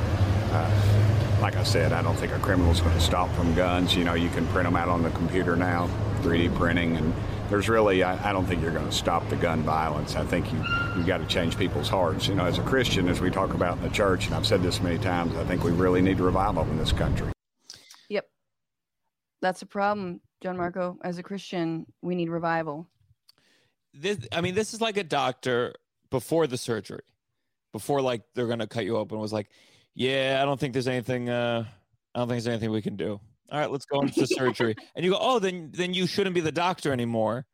[0.51, 1.05] uh,
[1.41, 3.95] like I said, I don't think a criminal's going to stop from guns.
[3.95, 5.89] You know, you can print them out on the computer now,
[6.21, 7.13] 3D printing, and
[7.49, 10.15] there's really, I, I don't think you're going to stop the gun violence.
[10.15, 10.63] I think you
[10.97, 12.27] you got to change people's hearts.
[12.27, 14.63] You know, as a Christian, as we talk about in the church, and I've said
[14.63, 17.34] this many times, I think we really need revival in this country.
[19.45, 20.97] That's a problem, Gianmarco.
[21.03, 22.89] As a Christian, we need revival.
[23.93, 25.75] This, I mean, this is like a doctor
[26.09, 27.03] before the surgery,
[27.71, 29.19] before like they're gonna cut you open.
[29.19, 29.51] Was like,
[29.93, 31.29] yeah, I don't think there's anything.
[31.29, 31.63] Uh,
[32.15, 33.19] I don't think there's anything we can do.
[33.51, 34.75] All right, let's go into the surgery.
[34.95, 37.45] And you go, oh, then then you shouldn't be the doctor anymore,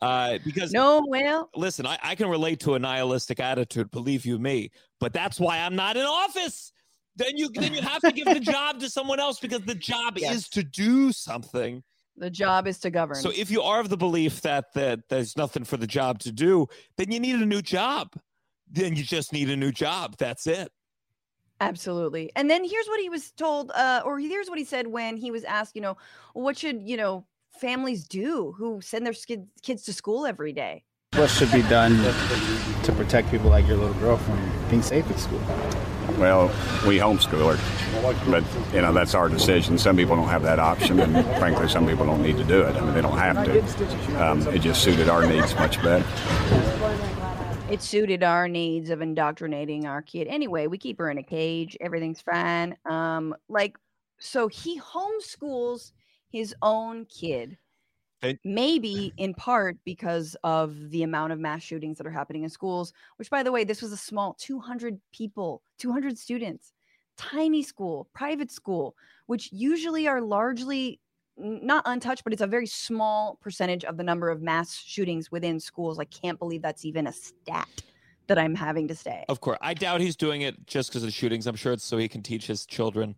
[0.00, 4.38] uh, because No, well, listen, I, I can relate to a nihilistic attitude, believe you
[4.38, 6.72] me, but that's why I'm not in office.
[7.18, 10.16] Then you then you have to give the job to someone else because the job
[10.16, 10.34] Yes.
[10.36, 11.82] is to do something.
[12.16, 13.14] the job is to govern.
[13.16, 16.32] So if you are of the belief that that there's nothing for the job to
[16.32, 18.14] do, then you need a new job.
[18.70, 20.16] Then you just need a new job.
[20.18, 20.70] That's it.
[21.60, 22.30] Absolutely.
[22.36, 25.30] And then here's what he was told, uh, or here's what he said when he
[25.32, 25.96] was asked, you know,
[26.34, 27.26] what should, you know,
[27.60, 30.84] families do who send their skid- kids to school every day?
[31.14, 31.96] What should be done
[32.84, 34.38] to protect people like your little girl from
[34.70, 35.40] being safe at school?
[36.18, 36.48] Well,
[36.86, 39.78] we homeschool her, but you know that's our decision.
[39.78, 42.74] Some people don't have that option, and frankly, some people don't need to do it.
[42.74, 44.24] I mean, they don't have to.
[44.24, 46.04] Um, it just suited our needs much better.
[47.70, 50.26] It suited our needs of indoctrinating our kid.
[50.26, 51.76] Anyway, we keep her in a cage.
[51.80, 52.76] Everything's fine.
[52.84, 53.76] Um, like,
[54.18, 55.92] so he homeschools
[56.30, 57.58] his own kid.
[58.22, 62.50] And- Maybe in part because of the amount of mass shootings that are happening in
[62.50, 66.72] schools, which, by the way, this was a small 200 people, 200 students,
[67.16, 71.00] tiny school, private school, which usually are largely
[71.36, 75.60] not untouched, but it's a very small percentage of the number of mass shootings within
[75.60, 75.98] schools.
[75.98, 77.68] I can't believe that's even a stat
[78.26, 79.24] that I'm having to say.
[79.28, 81.46] Of course, I doubt he's doing it just because of shootings.
[81.46, 83.16] I'm sure it's so he can teach his children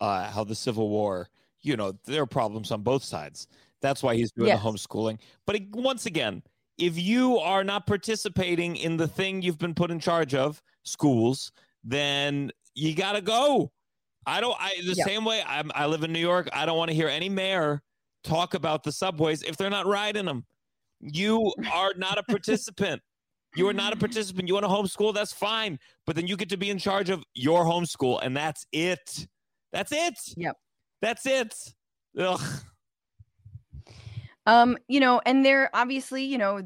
[0.00, 1.28] uh, how the Civil War.
[1.60, 3.48] You know, there are problems on both sides.
[3.80, 4.62] That's why he's doing Yes.
[4.62, 5.18] the homeschooling.
[5.46, 6.42] But it- once again,
[6.78, 11.52] if you are not participating in the thing you've been put in charge of, schools,
[11.84, 13.72] then you got to go.
[14.26, 14.56] I don't.
[14.60, 15.04] I the Yeah.
[15.04, 15.42] same way.
[15.46, 16.48] I'm, I live in New York.
[16.52, 17.82] I don't want to hear any mayor
[18.24, 20.44] talk about the subways if they're not riding them.
[21.00, 23.00] You are not a participant.
[23.56, 24.46] You are not a participant.
[24.48, 25.14] You want to homeschool?
[25.14, 25.78] That's fine.
[26.06, 29.26] But then you get to be in charge of your homeschool, and that's it.
[29.72, 30.18] That's it.
[30.36, 30.56] Yep.
[31.00, 31.54] That's it.
[32.18, 32.40] Ugh.
[34.48, 36.62] Um, you know, and they're obviously, you know,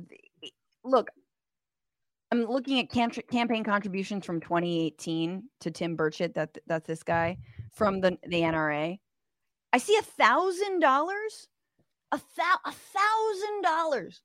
[0.85, 1.11] look,
[2.31, 6.35] I'm looking at can- campaign contributions from 2018 to Tim Burchett.
[6.35, 7.39] That that's this guy
[7.75, 9.01] from the the NRA.
[9.73, 11.49] I see a thousand dollars,
[12.13, 14.23] a thou a thousand dollars.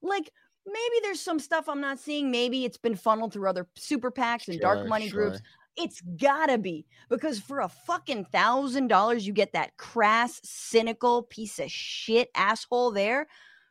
[0.00, 0.30] Like
[0.66, 2.30] maybe there's some stuff I'm not seeing.
[2.30, 5.28] Maybe it's been funneled through other super PACs and dark money sure.
[5.28, 5.42] groups.
[5.78, 11.58] It's gotta be because for a fucking thousand dollars, you get that crass, cynical piece
[11.58, 13.28] of shit asshole there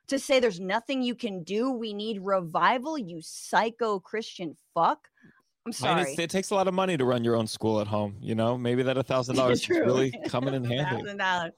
[0.08, 1.70] to say there's nothing you can do.
[1.72, 5.10] We need revival, you psycho Christian fuck.
[5.66, 6.02] I'm sorry.
[6.04, 8.16] it's- it takes a lot of money to run your own school at home.
[8.22, 11.04] You know, maybe that a thousand dollars is really coming in handy.
[11.04, 11.52] $1,000.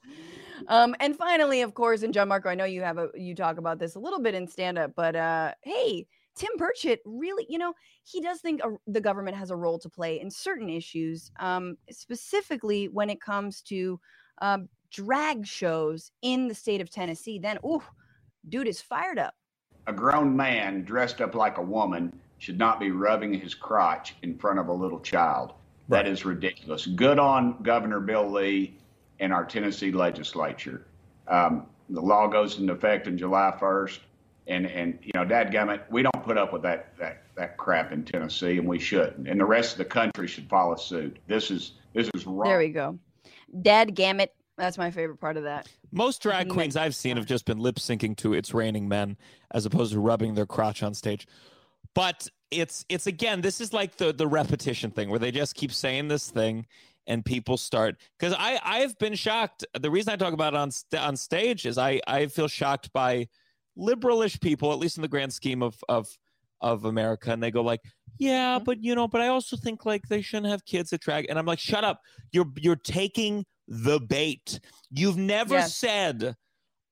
[0.67, 3.79] Um, and finally, of course, and Gianmarco, I know you have a you talk about
[3.79, 6.07] this a little bit in stand up, but uh, hey,
[6.39, 7.73] Tim Burchett really, you know,
[8.05, 11.75] he does think a, the government has a role to play in certain issues, um,
[11.91, 13.99] specifically when it comes to
[14.41, 17.39] um, drag shows in the state of Tennessee.
[17.39, 17.83] Then, ooh,
[18.47, 19.35] dude is fired up.
[19.87, 24.37] A grown man dressed up like a woman should not be rubbing his crotch in
[24.37, 25.53] front of a little child.
[25.89, 26.85] That is ridiculous.
[26.85, 28.77] Good on Governor Bill Lee
[29.19, 30.85] and our Tennessee legislature.
[31.27, 33.99] Um, the law goes into effect on July 1st.
[34.49, 38.03] And, and you know, dadgummit, we don't put up with that, that, that crap in
[38.03, 39.27] Tennessee, and we shouldn't.
[39.27, 41.17] And the rest of the country should follow suit.
[41.27, 42.49] This is this is wrong.
[42.49, 42.99] There we go.
[43.61, 44.29] Dad Gammit.
[44.57, 45.69] That's my favorite part of that.
[45.91, 49.17] Most drag queens I've seen have just been lip syncing to "It's Raining Men"
[49.51, 51.27] as opposed to rubbing their crotch on stage.
[51.95, 55.71] But it's it's again, this is like the the repetition thing where they just keep
[55.71, 56.65] saying this thing,
[57.07, 59.65] and people start because I I've been shocked.
[59.79, 62.91] The reason I talk about it on st- on stage is I I feel shocked
[62.91, 63.29] by
[63.79, 66.07] liberalish people, at least in the grand scheme of of
[66.61, 67.79] of America, and they go like,
[68.17, 68.65] yeah, Mhm.
[68.65, 71.39] but you know, but I also think like they shouldn't have kids at drag, and
[71.39, 74.59] I'm like, shut up, you're you're taking the bait.
[74.91, 75.77] You've never Yes.
[75.77, 76.35] said,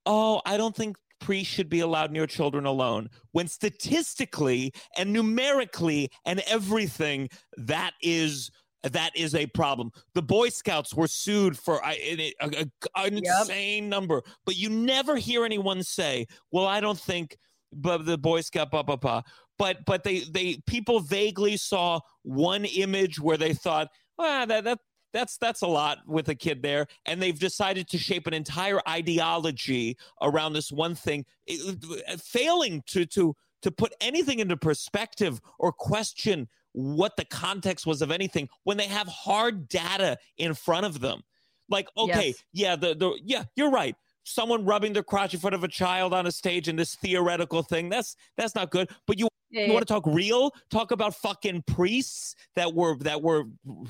[0.05, 3.09] oh, I don't think priests should be allowed near children alone.
[3.31, 8.49] When statistically and numerically and everything, that is
[8.83, 9.91] that is a problem.
[10.13, 13.23] The Boy Scouts were sued for a, a- a- an Yep.
[13.41, 17.37] insane number, but you never hear anyone say, "Well, I don't think."
[17.73, 19.23] But the Boy Scout, blah blah blah.
[19.57, 24.79] But but they they people vaguely saw one image where they thought, "Ah, that that
[25.13, 28.79] that's that's a lot with a kid there and they've decided to shape an entire
[28.87, 35.71] ideology around this one thing it- failing to to to put anything into perspective or
[35.71, 40.99] question what the context was of anything when they have hard data in front of
[40.99, 41.21] them
[41.69, 42.43] like okay Yes.
[42.53, 46.13] yeah the, the yeah you're right someone rubbing their crotch in front of a child
[46.13, 49.73] on a stage in this theoretical thing that's that's not good but you Yeah, you
[49.73, 50.51] want to talk real?
[50.69, 53.45] Talk about fucking priests that were that were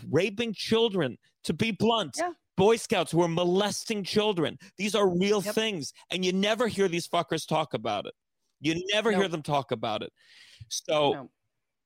[0.09, 1.17] raping children.
[1.45, 2.33] To be blunt, Yeah.
[2.57, 4.59] Boy Scouts who were molesting children.
[4.77, 5.55] These are real Yep.
[5.55, 8.13] things, and you never hear these fuckers talk about it.
[8.61, 10.13] You never hear them talk about it.
[10.69, 11.31] So No.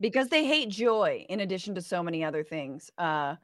[0.02, 3.36] Because they hate joy in addition to so many other things uh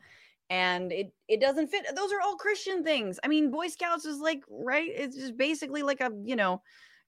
[0.49, 3.19] and it it doesn't fit those are all christian things.
[3.23, 6.61] I mean boy scouts is like right it's just basically like a you know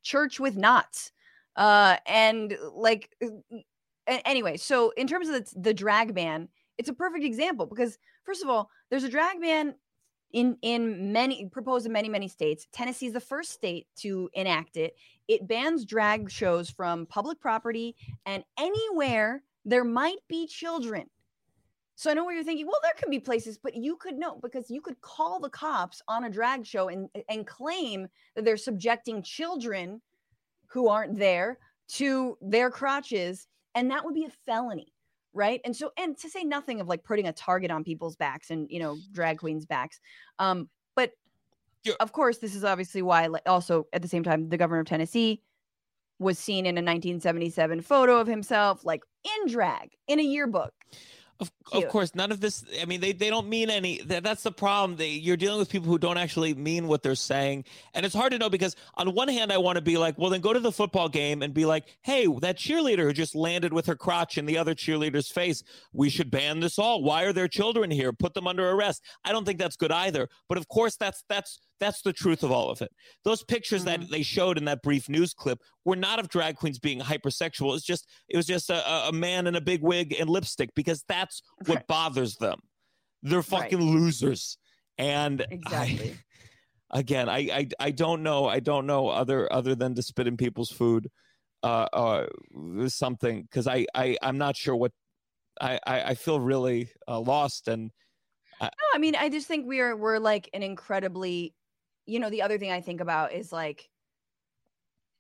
[0.04, 1.12] church with knots
[1.56, 3.28] uh and like uh,
[4.06, 8.44] anyway so in terms of the, the drag ban it's a perfect example because first
[8.44, 9.74] of all there's a drag ban
[10.32, 14.78] in in many proposed in many many states tennessee is the first state to enact
[14.78, 14.96] it
[15.28, 21.06] it bans drag shows from public property and anywhere there might be children.
[21.96, 22.66] So I know what you're thinking.
[22.66, 26.02] Well, there could be places, but you could know because you could call the cops
[26.08, 30.02] on a drag show and and claim that they're subjecting children
[30.68, 34.94] who aren't there to their crotches, and that would be a felony,
[35.40, 35.62] right?
[35.66, 38.70] And so, and to say nothing of like putting a target on people's backs and
[38.70, 40.00] you know drag queens' backs.
[40.38, 41.14] Um, but
[41.84, 41.96] Yeah.
[42.00, 43.26] of course, this is obviously why.
[43.28, 45.42] like, Also, at the same time, the governor of Tennessee
[46.20, 50.74] was seen in a 1977 photo of himself, like in drag, in a yearbook.
[51.40, 52.66] Of, of course, none of this.
[52.82, 54.02] I mean, they, they don't mean any.
[54.02, 54.98] That, that's the problem.
[54.98, 58.34] They, you're dealing with people who don't actually mean what they're saying, and it's hard
[58.34, 60.60] to know because on one hand, I want to be like, well, then go to
[60.60, 64.38] the football game and be like, hey, that cheerleader who just landed with her crotch
[64.38, 67.04] in the other cheerleader's face, we should ban this all.
[67.04, 68.12] Why are there children here?
[68.12, 69.02] Put them under arrest.
[69.24, 70.28] I don't think that's good either.
[70.50, 72.92] But of course, that's that's that's the truth of all of it.
[73.24, 76.80] Those pictures that they showed in that brief news clip were not of drag queens
[76.80, 77.76] being hypersexual.
[77.76, 81.04] It's just it was just a, a- man in a big wig and lipstick because
[81.08, 81.88] that's what Right.
[81.88, 82.60] bothers them.
[83.24, 84.58] They're fucking losers.
[84.98, 86.18] And I- Exactly.
[86.92, 88.48] again, I, I I don't know.
[88.48, 91.10] I don't know other other than to spit in people's food,
[91.64, 92.26] uh, uh
[92.88, 94.92] something because I I I'm not sure what
[95.62, 97.92] I I, I feel really uh, lost and
[98.62, 101.54] No, I mean, I just think we are we're like an incredibly,
[102.10, 103.90] you know, the other thing I think about is like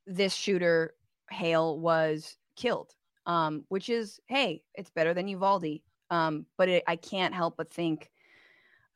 [0.08, 0.96] this shooter
[1.30, 2.96] Hale was killed.
[3.26, 5.82] um, which is hey, it's better than Uvalde.
[6.10, 8.10] Um, but it, I can't help but think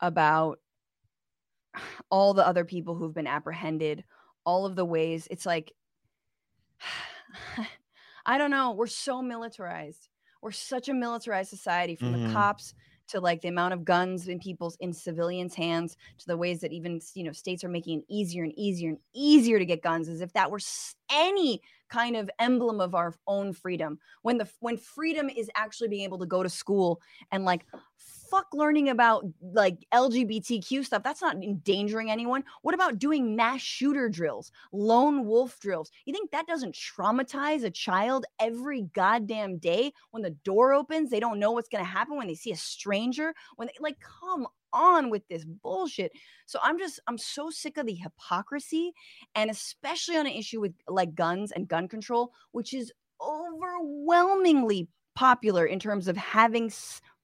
[0.00, 0.58] about
[2.10, 4.04] all the other people who've been apprehended,
[4.44, 5.72] all of the ways it's like,
[8.26, 8.72] I don't know.
[8.72, 10.08] We're so militarized.
[10.42, 12.26] We're such a militarized society from Mhm.
[12.28, 12.74] the cops
[13.08, 16.72] to like the amount of guns in people's in civilians hands to the ways that
[16.72, 20.08] even you know states are making it easier and easier and easier to get guns
[20.08, 20.60] as if that were
[21.10, 23.98] any kind of emblem of our own freedom.
[24.22, 27.00] When the when freedom is actually being able to go to school
[27.30, 27.66] and like
[28.34, 31.02] fuck learning about like lgbtq stuff?
[31.02, 32.42] That's not endangering anyone.
[32.62, 35.90] What about doing mass shooter drills lone wolf drills?
[36.04, 39.92] You think that doesn't traumatize a child every goddamn day?
[40.10, 42.56] When the door opens they don't know what's going to happen when they see a
[42.56, 43.34] stranger?
[43.56, 46.10] When they like come on with this bullshit.
[46.46, 48.92] So i'm just i'm so sick of the hypocrisy
[49.36, 55.66] and especially on an issue with like guns and gun control which is overwhelmingly popular
[55.66, 56.72] in terms of having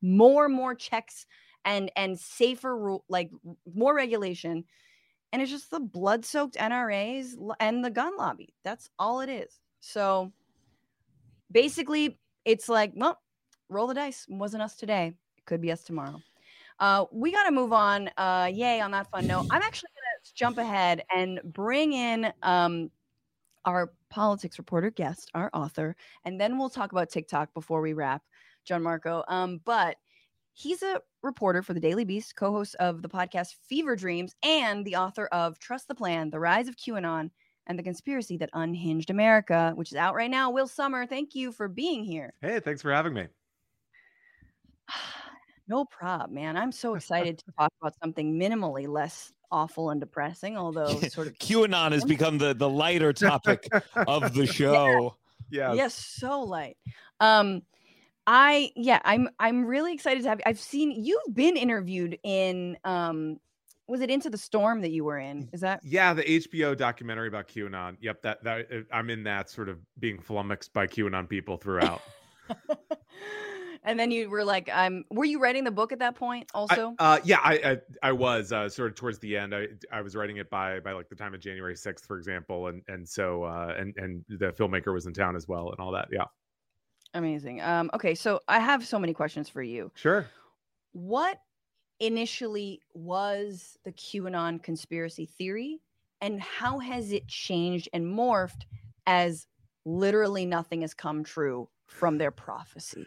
[0.02, 1.26] more and more checks
[1.64, 3.30] and and safer rule like
[3.74, 4.64] more regulation
[5.32, 8.52] and it's just the blood-soaked nras and the gun lobby.
[8.64, 9.60] That's all it is.
[9.80, 10.32] So
[11.50, 13.20] basically it's like well
[13.68, 14.26] roll the dice.
[14.28, 15.14] Wasn't us today.
[15.36, 16.20] It could be us tomorrow.
[16.80, 18.10] Uh, we got to move on.
[18.16, 19.46] Uh, yay on that fun note.
[19.50, 22.90] I'm actually going to jump ahead and bring in um,
[23.64, 28.22] our politics reporter guest, our author, and then we'll talk about TikTok before we wrap,
[28.68, 29.24] Gianmarco.
[29.28, 29.96] Um, but
[30.52, 34.84] he's a reporter for the Daily Beast, co host of the podcast Fever Dreams, and
[34.84, 37.30] the author of Trust the Plan The Rise of QAnon
[37.66, 40.50] and the Conspiracy That Unhinged America, which is out right now.
[40.50, 42.34] Will Sommer, thank you for being here.
[42.40, 43.26] Hey, thanks for having me.
[45.68, 46.56] No prob, man.
[46.56, 51.34] I'm so excited to talk about something minimally less awful and depressing, although sort of
[51.38, 55.16] QAnon has become the the lighter topic of the show.
[55.50, 55.74] Yeah.
[55.74, 56.76] yes, so light.
[57.18, 57.62] Um,
[58.26, 60.40] I yeah, I'm I'm really excited to have.
[60.46, 63.38] I've seen you've been interviewed in um,
[63.90, 65.48] was it Into the Storm that you were in?
[65.52, 67.96] Is that Yeah, the HBO documentary about QAnon.
[68.00, 72.00] Yep, that that uh, I'm in that sort of being flummoxed by QAnon people throughout.
[73.82, 75.04] and then you were like, I'm.
[75.10, 76.50] Were you writing the book at that point?
[76.54, 77.78] I- Also, uh, yeah, I, I
[78.08, 79.54] I was uh, sort of towards the end.
[79.54, 82.66] I I was writing it by by like the time of January sixth, for example,
[82.68, 85.92] and and so uh, and and the filmmaker was in town as well, and all
[85.92, 86.08] that.
[86.12, 86.24] Yeah,
[87.14, 87.60] amazing.
[87.62, 89.90] Um, okay, so I have so many questions for you.
[89.94, 90.26] sure.
[90.92, 91.38] what
[92.00, 95.80] initially was the QAnon conspiracy theory
[96.22, 98.62] and how has it changed and morphed
[99.06, 99.46] as
[99.84, 103.06] literally nothing has come true from their prophecy?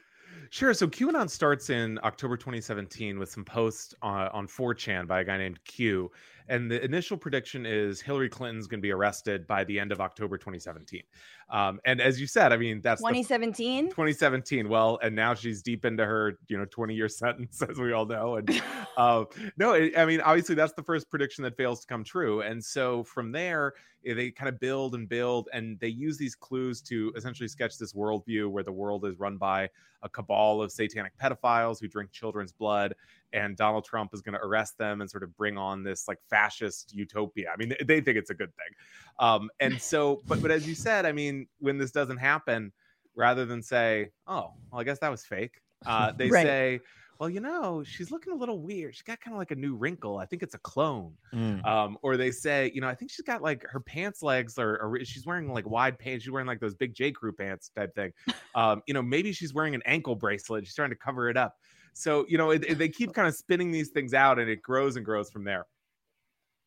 [0.50, 0.74] Sure.
[0.74, 5.38] So QAnon starts in October 2017 with some posts uh, on 4chan by a guy
[5.38, 6.12] named Q.
[6.50, 10.02] And the initial prediction is Hillary Clinton's going to be arrested by the end of
[10.02, 11.02] October 2017.
[11.50, 13.90] Um, and as you said, I mean, that's 2017?
[13.90, 17.94] 2017 well and now she's deep into her you know 20 year sentence as we
[17.94, 18.62] all know and
[18.98, 19.24] uh,
[19.58, 22.64] no it, i mean obviously that's the first prediction that fails to come true and
[22.64, 23.74] so from there
[24.06, 27.78] eh, they kind of build and build and they use these clues to essentially sketch
[27.78, 29.70] this worldview where the world is run by
[30.02, 32.94] a cabal of satanic pedophiles who drink children's blood
[33.34, 36.20] and donald trump is going to arrest them and sort of bring on this like
[36.30, 38.74] fascist utopia i mean they- they think it's a good thing
[39.20, 42.72] um, and so but but as you said i mean when this doesn't happen
[43.16, 46.44] rather than say, "Oh, well, I guess that was fake," uh, they Right.
[46.48, 46.80] say,
[47.20, 48.96] "Well, you know, she's looking a little weird.
[48.96, 50.18] She's got kind of like a new wrinkle.
[50.18, 51.64] I think it's a clone." Mm.
[51.64, 54.80] Um, or they say, "You know, I think she's got like her pants legs, or,
[54.82, 56.24] or she's wearing like wide pants.
[56.24, 58.12] She's wearing like those big J Crew pants type thing.
[58.56, 60.66] Um, you know, maybe she's wearing an ankle bracelet.
[60.66, 61.54] She's trying to cover it up."
[61.94, 64.62] So you know, it, it- they keep kind of spinning these things out, and it
[64.62, 65.66] grows and grows from there.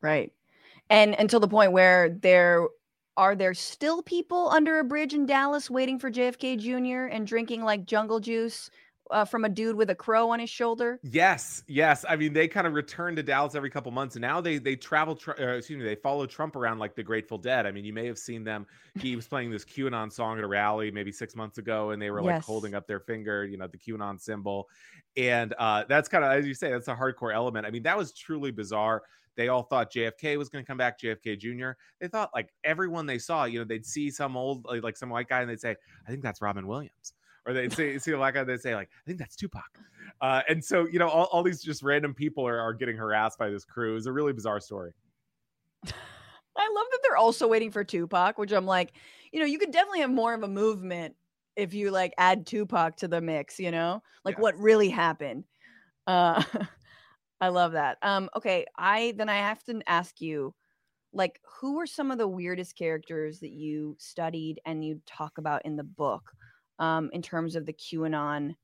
[0.01, 0.33] Right.
[0.91, 2.67] And until the point where there
[3.17, 7.07] are there still people under a bridge in Dallas waiting for JFK Jr.
[7.13, 8.71] and drinking like jungle juice
[9.11, 11.01] uh, from a dude with a crow on his shoulder?
[11.03, 12.05] Yes, yes.
[12.09, 14.75] I mean, they kind of return to Dallas every couple months, and now they they
[14.75, 15.15] travel.
[15.15, 17.65] Tr- uh, excuse me, they follow Trump around like the Grateful Dead.
[17.67, 18.67] I mean, you may have seen them.
[18.99, 22.11] He was playing this QAnon song at a rally maybe six months ago, and they
[22.11, 22.45] were like Yes.
[22.45, 24.69] holding up their finger, you know, the QAnon symbol,
[25.17, 27.67] and uh, that's kind of as you say, that's a hardcore element.
[27.67, 29.03] I mean, that was truly bizarre.
[29.37, 31.73] They all thought JFK was going to come back, JFK Jr.
[32.01, 35.11] They thought like everyone they saw, you know, they'd see some old like, like some
[35.11, 35.77] white guy, and they'd say,
[36.07, 37.13] "I think that's Robin Williams."
[37.47, 39.79] Or they'd say, see a white guy, they'd say, like, I think that's Tupac.
[40.21, 43.39] Uh, and so, you know, all, all these just random people are, are getting harassed
[43.39, 43.97] by this crew.
[43.97, 44.93] It's a really bizarre story.
[46.59, 48.95] I love that they're also waiting for Tupac, which I'm like,
[49.33, 51.15] you know, you could definitely have more of a movement
[51.55, 54.43] if you like add Tupac to the mix, you know, like Yeah.
[54.43, 55.45] what really happened.
[56.07, 56.43] Uh,
[57.41, 57.99] I love that.
[58.03, 60.55] Um, okay, I then I have to ask you,
[61.13, 65.65] like, who were some of the weirdest characters that you studied and you talk about
[65.65, 66.33] in the book?
[66.79, 68.57] Um, in terms of the QAnon.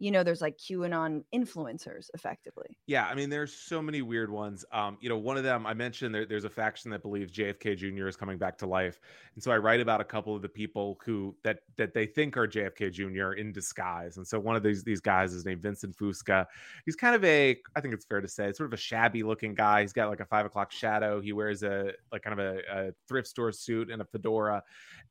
[0.00, 2.78] You know, there's like QAnon influencers, effectively.
[2.86, 4.64] Yeah, I mean, there's so many weird ones.
[4.72, 7.76] Um, you know, one of them I mentioned there, there's a faction that believes JFK
[7.76, 8.08] Jr.
[8.08, 8.98] is coming back to life,
[9.34, 12.38] and so I write about a couple of the people who that that they think
[12.38, 13.32] are JFK Jr.
[13.32, 14.16] in disguise.
[14.16, 16.46] And so one of these these guys is named Vincent Fusca.
[16.86, 19.54] He's kind of a, I think it's fair to say, sort of a shabby looking
[19.54, 19.82] guy.
[19.82, 21.20] He's got like a five o'clock shadow.
[21.20, 24.62] He wears a like kind of a, a thrift store suit and a fedora.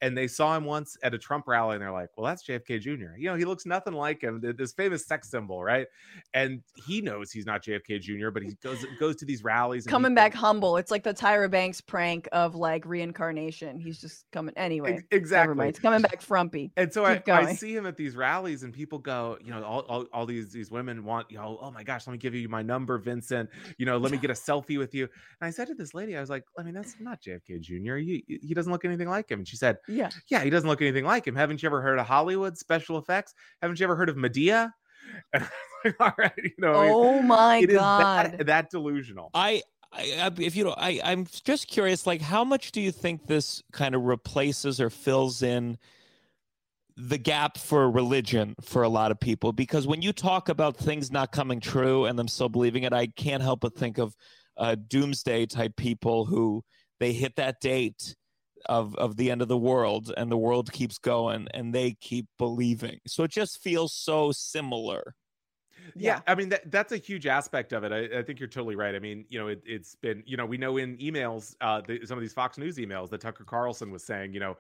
[0.02, 2.80] And they saw him once at a Trump rally, and they're like, "Well, that's JFK
[2.82, 3.18] Jr.
[3.18, 4.42] You know, he looks nothing like him.
[4.42, 5.88] This famous sex symbol, right?
[6.34, 9.86] And he knows he's not JFK Jr., but he goes goes to these rallies.
[9.86, 10.78] and Coming back humble.
[10.78, 13.80] It's like the Tyra Banks prank of like reincarnation.
[13.80, 15.04] He's just coming anyway.
[15.12, 15.68] Exactly.
[15.68, 16.72] It's coming back frumpy.
[16.78, 19.82] And so I, I see him at these rallies, and people go, you know, all,
[19.82, 22.48] all, all these these women want, you know, oh my gosh, let me give you
[22.48, 23.50] my number, Vincent.
[23.78, 25.04] You know, let me get a selfie with you.
[25.04, 27.96] And I said to this lady, I was like, I mean, that's not JFK Jr.
[27.96, 29.40] He, he doesn't look anything like him.
[29.40, 30.10] And she said, Yeah.
[30.30, 31.36] Yeah, he doesn't look anything like him.
[31.36, 33.34] Haven't you ever heard of Hollywood special effects?
[33.62, 34.69] Haven't you ever heard of Medea?
[35.34, 35.48] And
[35.86, 38.34] like, all right, you know, I mean, Oh my it is god.
[38.38, 39.30] that, that delusional.
[39.34, 39.62] I,
[39.94, 42.06] I, I- if you know, I, I'm just curious.
[42.08, 45.78] Like, how much do you think this kind of replaces or fills in
[46.98, 49.54] the gap for religion for a lot of people?
[49.54, 53.08] Because when you talk about things not coming true and them still believing it, I
[53.08, 54.16] can't help but think of
[54.58, 56.64] uh, doomsday type people who
[57.00, 58.16] they hit that date
[58.68, 62.28] of of the end of the world and the world keeps going and they keep
[62.38, 63.00] believing.
[63.08, 65.16] So it just feels so similar.
[65.96, 68.76] yeah, i mean that, that's a huge aspect of it I, I think you're totally
[68.76, 71.82] right i mean you know it, it's been you know we know in emails uh
[71.86, 74.58] the, some of these fox news emails that tucker carlson was saying you know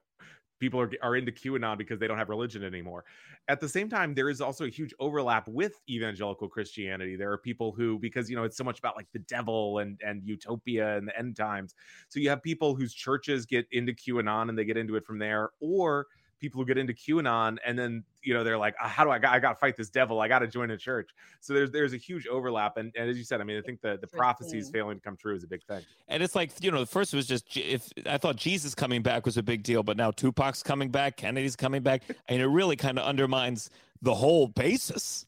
[0.60, 3.06] people are, are into qanon because they don't have religion anymore.
[3.48, 7.16] At the same time there is also a huge overlap with evangelical christianity.
[7.16, 10.00] There are people who because you know it's so much about like the devil and
[10.06, 11.76] and utopia and the end times.
[12.10, 15.20] So you have people whose churches get into qanon and they get into it from
[15.20, 16.08] there or
[16.40, 19.20] people who get into QAnon and then you know they're like, "Ah, how do I
[19.20, 20.22] got I got to fight this devil?
[20.22, 21.10] I got to join a church.
[21.40, 23.82] So there's there's a huge overlap, and, and as you said, I mean, I think
[23.82, 25.84] the the prophecies failing to come true is a big thing.
[26.08, 29.26] And it's like you know, the first was just if I thought Jesus coming back
[29.26, 32.76] was a big deal, but now Tupac's coming back, Kennedy's coming back, and it really
[32.76, 33.70] kind of undermines
[34.02, 35.26] the whole basis.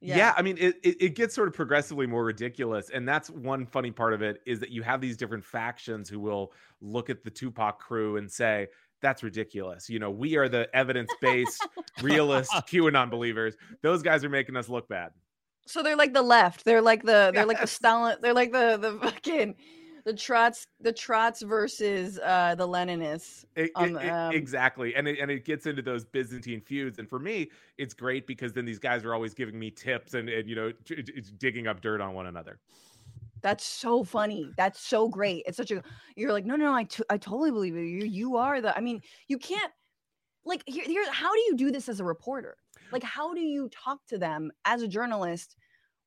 [0.00, 3.66] Yeah, I mean, it, it it gets sort of progressively more ridiculous, and that's one
[3.66, 7.24] funny part of it is that you have these different factions who will look at
[7.24, 8.68] the Tupac crew and say.
[9.06, 9.88] That's ridiculous.
[9.88, 11.64] You know, we are the evidence based,
[12.02, 13.54] realist QAnon believers.
[13.80, 15.12] Those guys are making us look bad.
[15.64, 16.64] So they're like the left.
[16.64, 18.16] They're like the they're like the Stalin.
[18.20, 19.54] They're like the the fucking
[20.04, 23.44] the Trots the Trots versus uh the Leninists.
[23.54, 26.98] It- it- um, exactly, and it, and it gets into those Byzantine feuds.
[26.98, 27.48] And for me,
[27.78, 30.72] it's great because then these guys are always giving me tips and, and you know
[30.84, 32.58] t- t- digging up dirt on one another.
[33.42, 34.54] That's so funny.
[34.56, 35.44] That's so great.
[35.46, 35.82] It's such a
[36.16, 37.82] you're like no no no I t- I totally believe you.
[37.82, 39.72] You you are the I mean you can't
[40.44, 42.56] like here here how do you do this as a reporter?
[42.92, 45.56] Like how do you talk to them as a journalist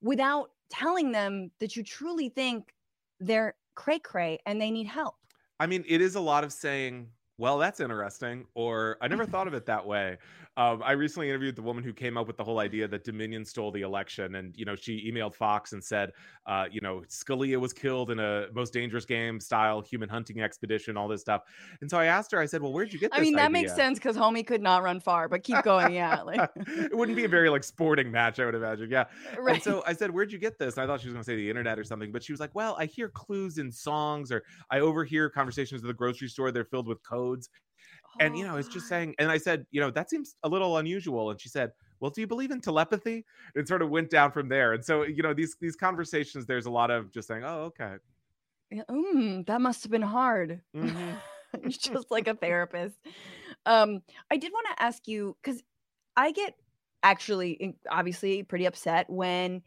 [0.01, 2.73] without telling them that you truly think
[3.19, 5.15] they're cray cray and they need help?
[5.59, 9.47] I mean, it is a lot of saying, "Well, that's interesting," or "I never thought
[9.47, 10.17] of it that way."
[10.60, 13.45] Um, I recently interviewed the woman who came up with the whole idea that Dominion
[13.45, 16.12] stole the election, and you know, she emailed Fox and said,
[16.47, 20.97] uh, "You know, Scalia was killed in a most dangerous game style human hunting expedition,
[20.97, 21.43] all this stuff."
[21.80, 23.20] And so I asked her, I said, "Well, where'd you get?" This?
[23.22, 25.93] I mean that makes sense because homie could not run far, but keep going.
[25.93, 28.89] Yeah, like it wouldn't be a very like sporting match, I would imagine.
[28.91, 29.05] Yeah.
[29.38, 29.55] right.
[29.55, 30.76] And so I said, Where'd you get this?
[30.76, 32.41] And I thought she was going to say the internet or something, but she was
[32.41, 36.51] like, Well, I hear clues in songs, or I overhear conversations at the grocery store.
[36.51, 37.49] They're filled with codes.
[38.20, 40.49] And, you Oh, know, it's just saying, and I said, You know, that seems a
[40.49, 41.32] little unusual.
[41.32, 43.26] And she said, Well, do you believe in telepathy?
[43.55, 44.74] And sort of went down from there.
[44.74, 47.97] And so, you know, these these conversations, there's a lot of just saying, Oh, okay.
[48.74, 50.62] Mm, that must have been hard.
[50.74, 51.22] Mhm.
[51.70, 52.99] Just like a therapist.
[53.66, 54.01] Um,
[54.32, 55.64] I did want to ask you because
[56.18, 56.55] I get
[57.03, 59.64] actually obviously pretty upset when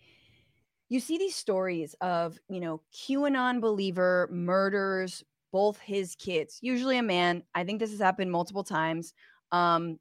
[0.89, 7.03] you see these stories of you know QAnon believer murders both his kids, usually a
[7.03, 7.43] man.
[7.55, 9.15] I think this has happened multiple times.
[9.53, 9.99] Um,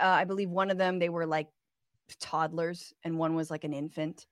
[0.00, 1.48] uh, I believe one of them they were like
[2.20, 4.26] toddlers and one was like an infant.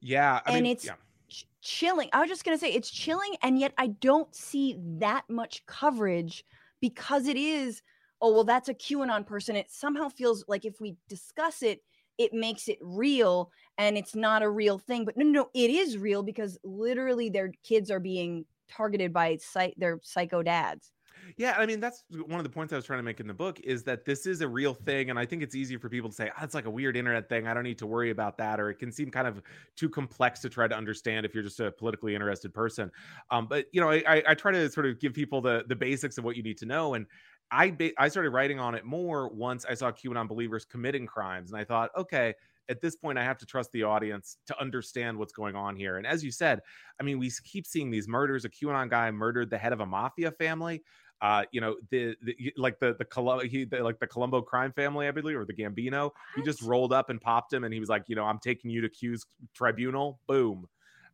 [0.00, 0.40] Yeah.
[0.46, 0.94] I And mean, it's- yeah.
[1.28, 2.08] ch- chilling.
[2.12, 5.64] I was just going to say it's chilling and yet I don't see that much
[5.66, 6.44] coverage
[6.80, 7.82] because it is
[8.20, 9.56] oh well that's a QAnon person.
[9.56, 11.80] It somehow feels like if we discuss it
[12.18, 15.04] it makes it real and it's not a real thing.
[15.04, 18.44] But no no, no it is real because literally their kids are being
[18.74, 20.92] targeted by psych- their psycho dads.
[21.36, 23.34] Yeah, I mean that's one of the points I was trying to make in the
[23.34, 26.10] book is that this is a real thing, and I think it's easy for people
[26.10, 27.46] to say, "Oh, it's like a weird internet thing.
[27.46, 29.42] I don't need to worry about that," or it can seem kind of
[29.76, 32.90] too complex to try to understand if you're just a politically interested person.
[33.30, 36.18] Um, but you know, I, I, try to sort of give people the the basics
[36.18, 37.06] of what you need to know, and
[37.50, 41.52] I ba- I started writing on it more once I saw QAnon believers committing crimes,
[41.52, 42.34] and I thought, okay,
[42.68, 45.96] at this point, I have to trust the audience to understand what's going on here.
[45.96, 46.60] And as you said,
[47.00, 48.44] I mean, we keep seeing these murders.
[48.44, 50.82] A QAnon guy murdered the head of a mafia family.
[51.20, 54.72] Uh, you know, the, the like the the, Colum- he, the like the Colombo crime
[54.72, 56.10] family, I believe, or the Gambino.
[56.34, 58.70] He just rolled up and popped him, and he was like, you know, I'm taking
[58.70, 60.18] you to Q's tribunal.
[60.26, 60.66] Boom.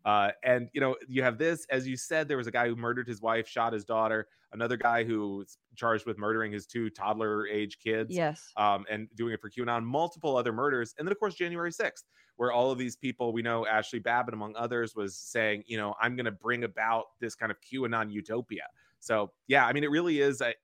[0.08, 2.74] Uh, and you know, you have this, as you said, there was a guy who
[2.74, 7.46] murdered his wife, shot his daughter, another guy who's charged with murdering his two toddler
[7.46, 8.50] age kids, Yes.
[8.56, 12.04] um, and doing it for QAnon, multiple other murders, and then of course January 6th,
[12.36, 15.94] where all of these people we know, Ashli Babbitt among others, was saying, you know,
[16.00, 18.66] I'm going to bring about this kind of QAnon utopia.
[19.00, 20.40] So yeah, I mean, it really is.
[20.40, 20.54] I,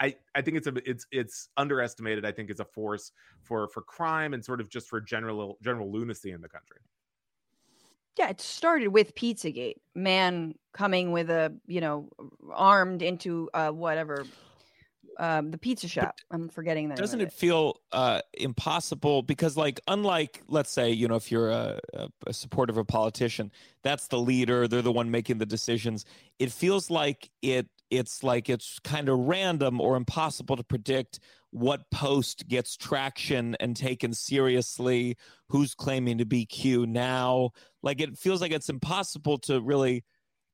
[0.00, 2.24] I, I think it's a it's it's underestimated.
[2.24, 3.12] I think it's a force
[3.42, 6.78] for for crime and sort of just for general general lunacy in the country.
[8.18, 9.76] Yeah, it started with Pizzagate.
[9.94, 12.08] Man coming with a, you know,
[12.52, 14.24] armed into uh whatever
[15.18, 16.16] um the pizza shop.
[16.30, 16.98] I'm forgetting that.
[16.98, 21.78] doesn't it feel uh impossible because like unlike let's say you know if you're a,
[21.94, 23.50] a, a supporter of a politician
[23.82, 26.04] that's the leader they're the one making the decisions
[26.38, 31.18] it feels like it it's like it's kind of random or impossible to predict
[31.52, 35.16] what post gets traction and taken seriously
[35.48, 37.50] who's claiming to be q now.
[37.82, 40.04] Like it feels like it's impossible to really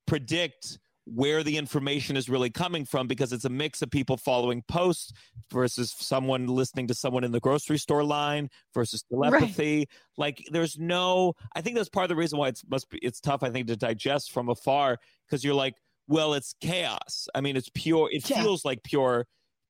[0.07, 4.61] predict where the information is really coming from because it's a mix of people following
[4.67, 5.13] posts
[5.53, 9.87] versus someone listening to someone in the grocery store line versus telepathy.
[10.17, 13.21] Like there's no i think that's part of the reason why it's must be it's
[13.21, 15.75] tough i think to digest from afar because you're like
[16.09, 17.27] well it's chaos.
[17.35, 18.41] I mean it's pure it Yeah.
[18.41, 19.27] feels like pure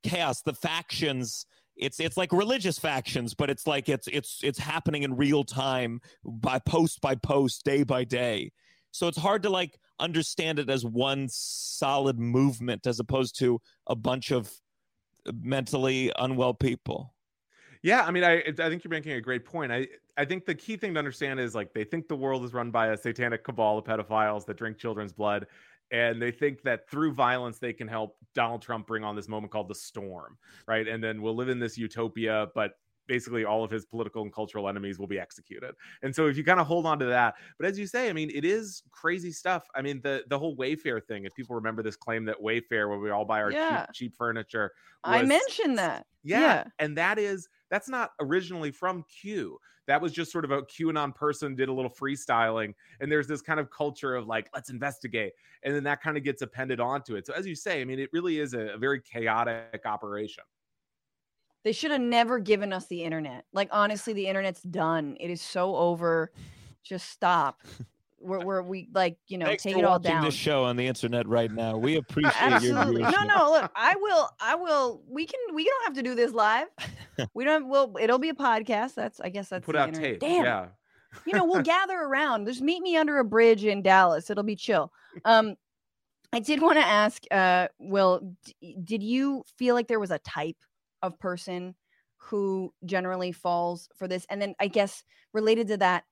[0.10, 1.46] chaos the factions
[1.76, 6.00] it's it's like religious factions but it's like it's it's it's happening in real time
[6.26, 8.52] by post by post day by day
[8.92, 13.96] so it's hard to like understand it as one solid movement as opposed to a
[13.96, 14.52] bunch of
[15.42, 17.14] mentally unwell people
[17.84, 19.72] Yeah, I mean, I I think you're making a great point.
[19.72, 19.88] I
[20.18, 22.72] I think the key thing to understand is like they think the world is run
[22.72, 25.46] by a satanic cabal of pedophiles that drink children's blood,
[25.92, 29.52] and they think that through violence they can help Donald Trump bring on this moment
[29.52, 30.88] called the storm, right?
[30.88, 32.74] And then we'll live in this utopia, but
[33.08, 35.76] basically all of his political and cultural enemies will be executed.
[36.02, 38.14] And so if you kind of hold on to that, but as you say, I
[38.14, 39.68] mean, it is crazy stuff.
[39.76, 41.26] I mean, the the whole Wayfair thing.
[41.26, 43.54] If people remember this claim that Wayfair, where we all buy our Yeah.
[43.54, 46.06] cheap cheap furniture, I mentioned that.
[46.24, 46.66] yeah, Yeah.
[46.80, 49.60] and that is that's not originally from Q.
[49.88, 53.42] That was just sort of a QAnon person did a little freestyling, and there's this
[53.42, 55.34] kind of culture of like let's investigate,
[55.64, 57.26] and then that kind of gets appended onto it.
[57.26, 60.44] So as you say, I mean, it really is a, a very chaotic operation.
[61.68, 63.44] They should have never given us the internet.
[63.52, 65.18] Like honestly, the internet's done.
[65.20, 66.32] It is so over.
[66.82, 67.60] Just stop.
[68.22, 70.24] We're, we're we like you know Thanks take for it all watching down.
[70.24, 73.02] this show on the internet right now we appreciate your Absolutely.
[73.02, 73.28] No, viewership.
[73.28, 73.52] no.
[73.52, 74.30] Look, I will.
[74.40, 75.02] I will.
[75.10, 75.40] We can.
[75.54, 76.68] We don't have to do this live.
[77.34, 77.68] We don't.
[77.68, 78.94] Well, it'll be a podcast.
[78.94, 79.20] That's.
[79.20, 80.12] I guess that's Put the out internet.
[80.12, 80.20] tape.
[80.22, 80.46] Damn.
[80.46, 80.68] Yeah.
[81.26, 82.46] you know, we'll gather around.
[82.46, 84.30] Just meet me under a bridge in Dallas.
[84.30, 84.94] It'll be chill.
[85.26, 85.56] Um,
[86.32, 90.20] I did want to ask, uh, Will, d- did you feel like there was a
[90.20, 90.58] type
[91.02, 91.76] of person
[92.18, 94.26] who generally falls for this?
[94.30, 96.04] And then I guess related to that,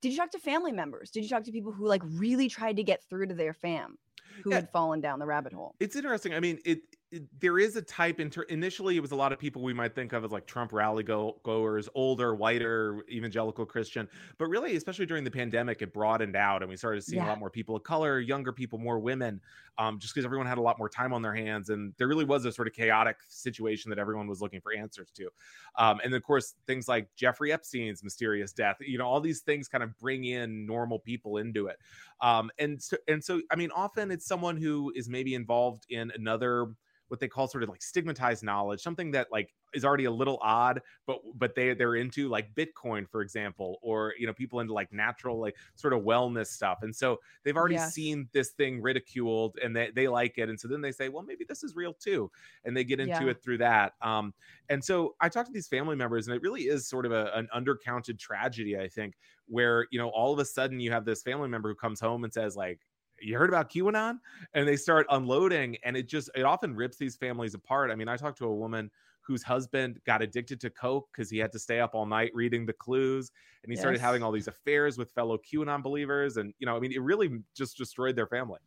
[0.00, 1.10] did you talk to family members?
[1.10, 3.98] Did you talk to people who like really tried to get through to their fam
[4.44, 4.56] who Yeah.
[4.56, 5.74] had fallen down the rabbit hole?
[5.80, 6.34] It's interesting.
[6.34, 6.97] I mean, it, it
[7.40, 8.20] there is a type.
[8.20, 10.72] Inter- initially, it was a lot of people we might think of as like Trump
[10.72, 14.08] rally go- goers, older, whiter, evangelical Christian.
[14.36, 17.38] But really, especially during the pandemic, it broadened out, and we started seeing a lot
[17.38, 19.40] more people of color, younger people, more women,
[19.78, 22.24] um, just because everyone had a lot more time on their hands, and there really
[22.24, 25.30] was a sort of chaotic situation that everyone was looking for answers to.
[25.76, 28.76] Um, and of course, things like Jeffrey Epstein's mysterious death.
[28.80, 31.78] You know, all these things kind of bring in normal people into it.
[32.20, 36.12] Um, and so, and so, I mean, often it's someone who is maybe involved in
[36.14, 36.68] another
[37.08, 40.38] what they call sort of like stigmatized knowledge, something that like is already a little
[40.42, 44.72] odd, but but they they're into like Bitcoin, for example, or you know people into
[44.72, 47.78] like natural like sort of wellness stuff, and so they've already Yes.
[47.78, 51.22] seen this thing ridiculed and they they like it, and so then they say, well,
[51.22, 52.30] maybe this is real too,
[52.64, 53.28] and they get into Yeah.
[53.28, 53.94] it through that.
[54.00, 54.34] Um,
[54.68, 57.30] and so I talked to these family members, and it really is sort of a,
[57.34, 61.22] an undercounted tragedy, I think, where you know all of a sudden you have this
[61.22, 62.86] family member who comes home and says like
[63.20, 64.18] you heard about QAnon?
[64.54, 67.90] And they start unloading, and it just it often rips these families apart.
[67.90, 68.90] I mean, I talked to a woman
[69.20, 72.64] whose husband got addicted to coke because he had to stay up all night reading
[72.64, 73.30] the clues,
[73.62, 76.80] and he started having all these affairs with fellow QAnon believers, and you know, I
[76.80, 78.60] mean, it really just destroyed their family.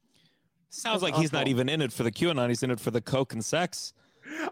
[0.70, 2.47] Sounds That's like he's not even in it for the QAnon.
[2.47, 3.93] He's in it for the coke and sex.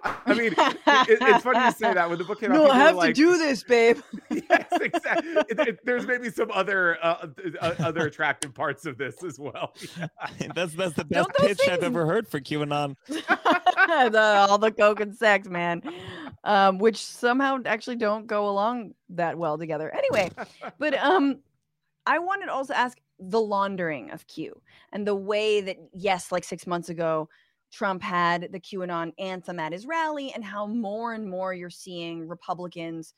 [0.04, 2.56] I mean, it, it's funny to say that when the book came out.
[2.56, 4.00] No, I were have to do this, babe.
[4.30, 5.32] yes, exactly.
[5.50, 7.28] It- it- there's maybe some other uh,
[7.62, 9.74] uh, other attractive parts of this as well.
[10.56, 12.96] that's that's the best Don't those pitch I've ever heard for QAnon.
[13.08, 15.82] the, all the coke and sex, man,
[16.44, 19.94] um, which somehow actually don't go along that well together.
[19.94, 20.32] Anyway,
[20.78, 21.40] but um,
[22.06, 24.62] I wanted to also ask the laundering of Q
[24.94, 27.30] and the way that yes, like six months ago,
[27.72, 32.28] Trump had the QAnon anthem at his rally, and how more and more you're seeing
[32.28, 33.14] Republicans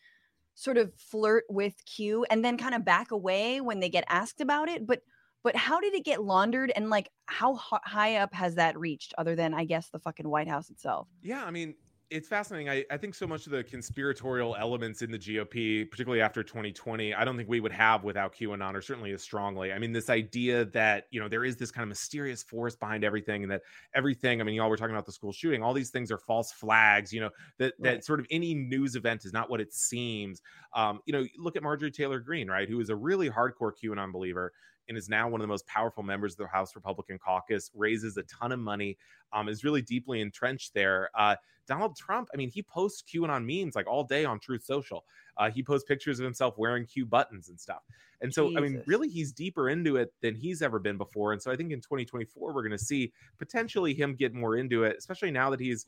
[0.55, 4.41] sort of flirt with Q and then kind of back away when they get asked
[4.41, 4.85] about it.
[4.85, 5.01] But
[5.43, 9.35] but how did it get laundered and like how high up has that reached other
[9.35, 11.07] than I guess the fucking White House itself?
[11.23, 11.73] Yeah, I mean,
[12.11, 12.69] it's fascinating.
[12.69, 17.13] I, I think so much of the conspiratorial elements in the GOP, particularly after 2020,
[17.13, 19.73] I don't think we would have without QAnon, or certainly as strongly.
[19.73, 23.03] I mean, this idea that you know there is this kind of mysterious force behind
[23.03, 23.63] everything, and that
[23.95, 24.41] everything.
[24.41, 25.63] I mean, y'all were talking about the school shooting.
[25.63, 27.11] All these things are false flags.
[27.13, 28.01] You know that Right.
[28.01, 30.41] that sort of any news event is not what it seems.
[30.73, 34.11] Um, you know, look at Marjorie Taylor Greene, right, who is a really hardcore QAnon
[34.11, 34.53] believer
[34.87, 37.71] and is now one of the most powerful members of the House Republican caucus.
[37.73, 38.97] Raises a ton of money.
[39.33, 41.09] Um, is really deeply entrenched there.
[41.15, 41.35] Uh,
[41.67, 45.05] Donald Trump, I mean, he posts QAnon memes like all day on Truth Social.
[45.37, 47.81] Uh, he posts pictures of himself wearing Q buttons and stuff.
[48.19, 51.33] And so, I mean, really, he's deeper into it than he's ever been before.
[51.33, 54.83] And so, I think in 2024, we're going to see potentially him get more into
[54.83, 55.87] it, especially now that he's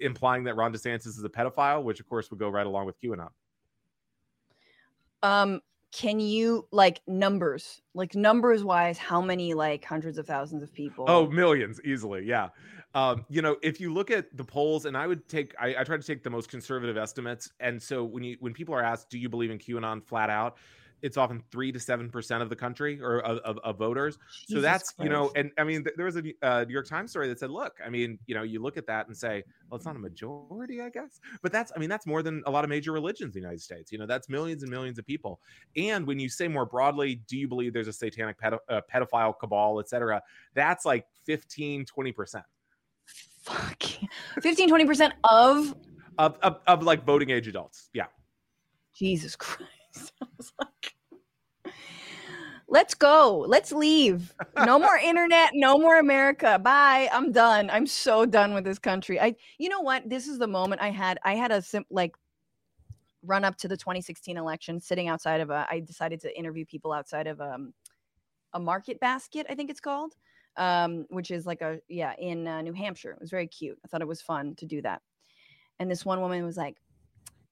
[0.00, 3.00] implying that Ron DeSantis is a pedophile, which of course would go right along with
[3.00, 3.28] QAnon.
[5.22, 5.60] Um,
[5.94, 11.04] can you like numbers, like numbers wise, how many like hundreds of thousands of people?
[11.06, 12.24] Oh, millions easily.
[12.26, 12.48] Yeah.
[12.94, 15.84] Um, you know, if you look at the polls, and I would take, I, I
[15.84, 17.50] try to take the most conservative estimates.
[17.60, 20.56] And so when you, when people are asked, do you believe in QAnon flat out?
[21.04, 24.14] It's often three to seven percent of the country or of, of, of voters.
[24.14, 26.88] so Jesus that's you know, and I mean, th- there was a uh, New York
[26.88, 29.44] Times story that said, look, I mean, you know, you look at that and say,
[29.68, 32.50] well, it's not a majority, I guess, but that's, I mean, that's more than a
[32.50, 33.92] lot of major religions in the United States.
[33.92, 35.40] You know, that's millions and millions of people.
[35.76, 39.38] And when you say more broadly, do you believe there's a satanic pedo- uh, pedophile
[39.38, 40.22] cabal, et cetera?
[40.54, 42.44] That's like 15, 20 percent
[43.44, 43.82] fuck
[44.40, 45.74] 15 20% of
[46.18, 47.90] of, of of like voting age adults.
[47.92, 48.06] Yeah.
[48.94, 49.68] Jesus Christ.
[50.22, 50.93] I was like,
[52.74, 53.44] let's go.
[53.46, 54.34] Let's leave.
[54.66, 55.52] No more internet.
[55.54, 56.58] No more America.
[56.58, 57.08] Bye.
[57.12, 57.70] I'm done.
[57.70, 59.20] I'm so done with this country.
[59.20, 60.10] I, you know what?
[60.10, 61.20] This is the moment I had.
[61.22, 62.16] I had a sim like
[63.22, 65.66] run up to the 2016 election, sitting outside of a.
[65.70, 67.72] I decided to interview people outside of um,
[68.54, 69.46] a market basket.
[69.48, 70.14] I think it's called,
[70.56, 73.12] um, which is like a yeah in uh, New Hampshire.
[73.12, 73.78] It was very cute.
[73.84, 75.00] I thought it was fun to do that.
[75.78, 76.76] And this one woman was like,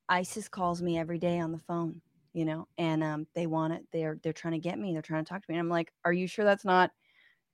[0.09, 2.01] ISIS calls me every day on the phone,
[2.33, 3.85] you know, and um, they want it.
[3.93, 4.93] They're they're trying to get me.
[4.93, 5.57] They're trying to talk to me.
[5.57, 6.91] And I'm like, are you sure that's not,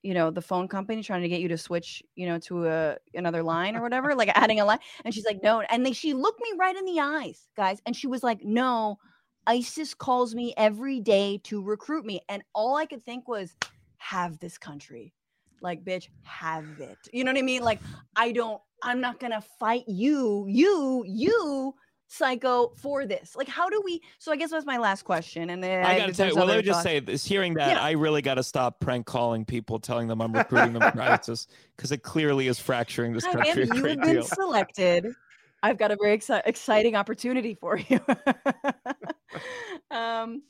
[0.03, 2.97] you know, the phone company trying to get you to switch, you know, to a
[3.14, 4.79] another line or whatever, like adding a line?
[5.05, 5.61] And she's like, no.
[5.62, 8.99] And they she looked me right in the eyes, guys, and she was like, no,
[9.47, 13.57] ISIS calls me every day to recruit me, and all I could think was,
[13.97, 15.12] have this country.
[15.61, 16.99] Like, bitch, have it.
[17.12, 17.62] You know what I mean?
[17.62, 17.81] Like,
[18.14, 21.74] I don't, I'm not gonna fight you, you, you,
[22.09, 23.37] psycho, for this.
[23.37, 24.03] Like, how do we?
[24.19, 25.51] So I guess that's my last question.
[25.51, 26.85] And then I gotta tell you, well, let other me just thoughts.
[26.85, 27.83] say this: hearing that, Yeah.
[27.83, 31.47] I really got to stop prank calling people, telling them I'm recruiting them for ISIS,
[31.77, 34.23] because it clearly is fracturing this country ma'am, a you have been deal.
[34.25, 35.07] selected.
[35.63, 38.01] I've got a very exci- exciting opportunity for you.
[39.91, 40.43] um,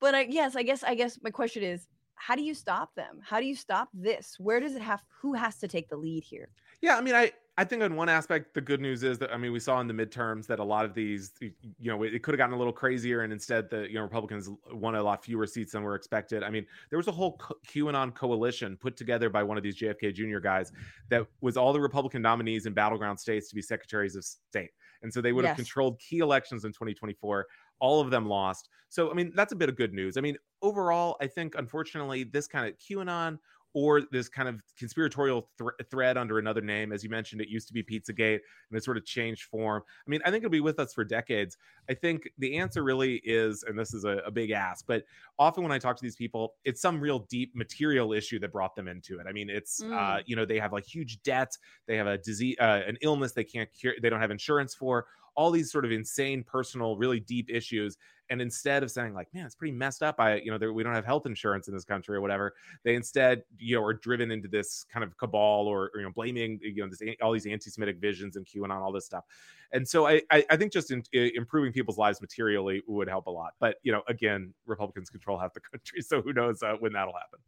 [0.00, 1.86] but I, yes, I guess I guess my question is,
[2.16, 3.20] how do you stop them?
[3.22, 4.36] How do you stop this?
[4.38, 5.02] Where does it have?
[5.20, 6.48] Who has to take the lead here?
[6.80, 9.36] Yeah, I mean, I I think on one aspect, the good news is that I
[9.36, 12.34] mean, we saw in the midterms that a lot of these, you know, it, could
[12.34, 15.46] have gotten a little crazier, and instead, the you know Republicans won a lot fewer
[15.46, 16.42] seats than were expected.
[16.42, 19.76] I mean, there was a whole co- QAnon coalition put together by one of these
[19.76, 20.40] JFK Jr.
[20.40, 20.72] guys
[21.10, 24.70] that was all the Republican nominees in battleground states to be secretaries of state,
[25.02, 27.46] and so they would have controlled key elections in 2024.
[27.78, 28.68] All of them lost.
[28.88, 30.16] So, I mean, that's a bit of good news.
[30.16, 33.38] I mean, overall, I think unfortunately, this kind of QAnon
[33.74, 36.92] or this kind of conspiratorial thr thread under another name.
[36.92, 38.38] As you mentioned, it used to be Pizzagate
[38.70, 39.82] and it sort of changed form.
[39.86, 41.58] I mean, I think it'll be with us for decades.
[41.90, 45.04] I think the answer really is, and this is a, a big ask, but
[45.38, 48.76] often when I talk to these people, it's some real deep material issue that brought
[48.76, 49.26] them into it.
[49.28, 50.22] I mean, it's, uh, Mm.
[50.26, 53.44] you know, they have like huge debts, they have a disease, uh, an illness they
[53.44, 55.06] can't cure, they don't have insurance for.
[55.36, 57.96] All these sort of insane, personal, really deep issues,
[58.30, 60.94] and instead of saying like, "Man, it's pretty messed up," I, you know, we don't
[60.94, 64.48] have health insurance in this country or whatever, they instead you know are driven into
[64.48, 67.98] this kind of cabal or, or, you know blaming you know this all these anti-semitic
[67.98, 69.24] visions and qanon all this stuff
[69.72, 73.26] and so i i, I think just in, i- improving people's lives materially would help
[73.26, 76.74] a lot but you know again republicans control half the country so who knows uh,
[76.78, 77.40] when that'll happen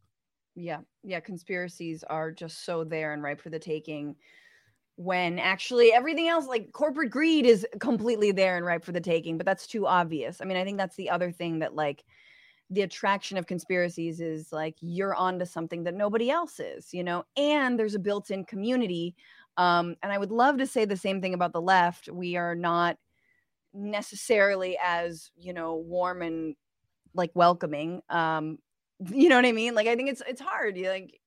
[0.54, 1.20] Yeah, yeah.
[1.20, 4.16] Conspiracies are just so there and ripe for the taking.
[4.96, 9.36] When actually everything else, like corporate greed, is completely there and ripe for the taking.
[9.36, 10.40] But that's too obvious.
[10.40, 12.04] I mean, I think that's the other thing that like
[12.70, 17.24] the attraction of conspiracies is like you're onto something that nobody else is, you know.
[17.36, 19.14] And there's a built-in community
[19.58, 22.08] Um, and I would love to say the same thing about the left.
[22.10, 22.98] We are not
[23.74, 26.56] necessarily as you know warm and
[27.14, 28.02] like welcoming.
[28.10, 28.58] Um,
[29.12, 29.74] you know what I mean?
[29.74, 30.76] Like I think it's it's hard.
[30.76, 31.20] You like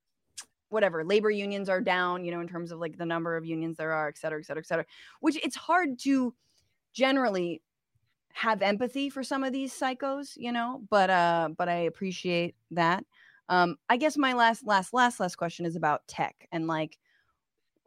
[0.69, 3.77] whatever labor unions are down, you know, in terms of like the number of unions
[3.77, 4.85] there are, et cetera, et cetera, et cetera.
[5.19, 6.33] Which it's hard to
[6.93, 7.61] generally
[8.33, 13.03] have empathy for some of these psychos, you know, but uh but I appreciate that.
[13.49, 16.97] Um I guess my last last last last question is about tech and like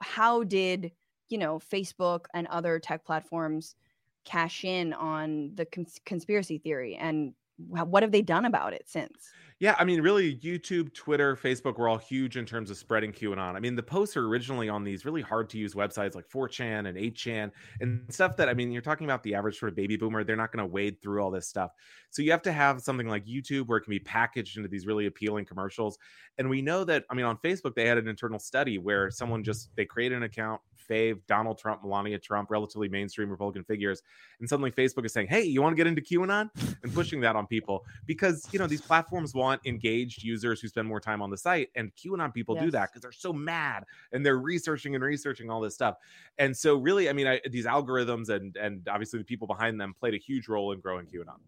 [0.01, 0.93] how did,
[1.29, 3.77] you know, Facebook and other tech platforms
[4.25, 7.35] cash in on the cons- conspiracy theory and
[7.69, 9.31] what have they done about it since?
[9.63, 13.55] Yeah, I mean, really, YouTube, Twitter, Facebook were all huge in terms of spreading QAnon.
[13.55, 16.89] I mean, the posts are originally on these really hard to use websites like 4chan
[16.89, 19.97] and 8chan and stuff that, I mean, you're talking about the average sort of baby
[19.97, 21.71] boomer, they're not going to wade through all this stuff.
[22.11, 24.85] So you have to have something like YouTube where it can be packaged into these
[24.85, 25.97] really appealing commercials.
[26.39, 29.45] And we know that, I mean, on Facebook, they had an internal study where someone
[29.45, 30.61] just, they created an account,
[30.91, 34.03] fave Donald Trump, Melania Trump, relatively mainstream Republican figures.
[34.41, 36.51] And suddenly Facebook is saying, hey, you want to get into QAnon?
[36.83, 40.89] And pushing that on people because, you know, these platforms want engaged users who spend
[40.89, 41.69] more time on the site.
[41.75, 42.65] And QAnon people yes.
[42.65, 45.97] do that because they're so mad and they're researching and researching all this stuff.
[46.39, 49.95] And so, really, I mean, I, these algorithms and and obviously the people behind them
[49.99, 51.39] played a huge role in growing QAnon.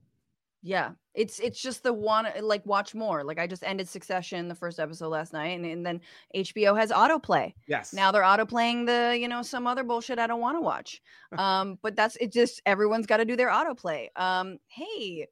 [0.67, 3.23] Yeah, it's it's just the one like watch more.
[3.23, 6.01] Like I just ended Succession the first episode last night, and, and then
[6.35, 7.53] HBO has autoplay.
[7.69, 7.93] Yes.
[7.93, 11.03] Now they're autoplaying the you know some other bullshit I don't want to watch.
[11.39, 12.33] um, but that's it.
[12.33, 14.09] Just everyone's got to do their autoplay.
[14.17, 15.27] Um, hey,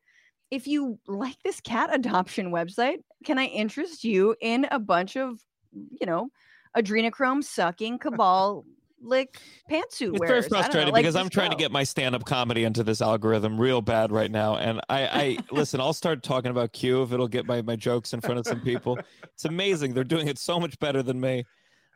[0.52, 5.40] if you like this cat adoption website, can I interest you in a bunch of
[5.72, 6.28] you know
[6.76, 8.66] adrenochrome sucking cabal
[9.02, 9.38] like
[9.70, 10.46] pantsuit it's wearers.
[10.46, 14.12] very frustrating because I'm trying to get my stand-up comedy into this algorithm real bad
[14.12, 14.56] right now.
[14.58, 18.12] And I, I listen, I'll start talking about Q if it'll get my, my jokes
[18.12, 18.98] in front of some people.
[19.24, 19.94] It's amazing.
[19.94, 21.44] They're doing it so much better than me.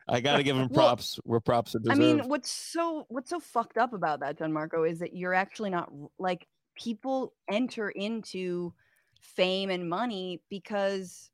[0.09, 1.97] I got to give them props well, where props are deserved.
[1.97, 5.69] I mean, what's so what's so fucked up about that, Gianmarco, is that you're actually
[5.69, 6.47] not like
[6.77, 8.73] people enter into
[9.21, 11.29] fame and money because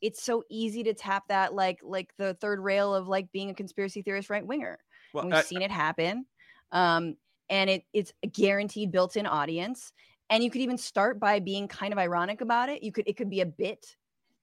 [0.00, 3.54] it's so easy to tap that like like the third rail of like being a
[3.54, 4.78] conspiracy theorist right winger
[5.12, 6.26] well, we've I, seen it happen.
[6.72, 7.16] Um,
[7.48, 9.92] and it, it's a guaranteed built-in audience.
[10.30, 12.82] And you could even start by being kind of ironic about it.
[12.82, 13.96] You could it could be a bit,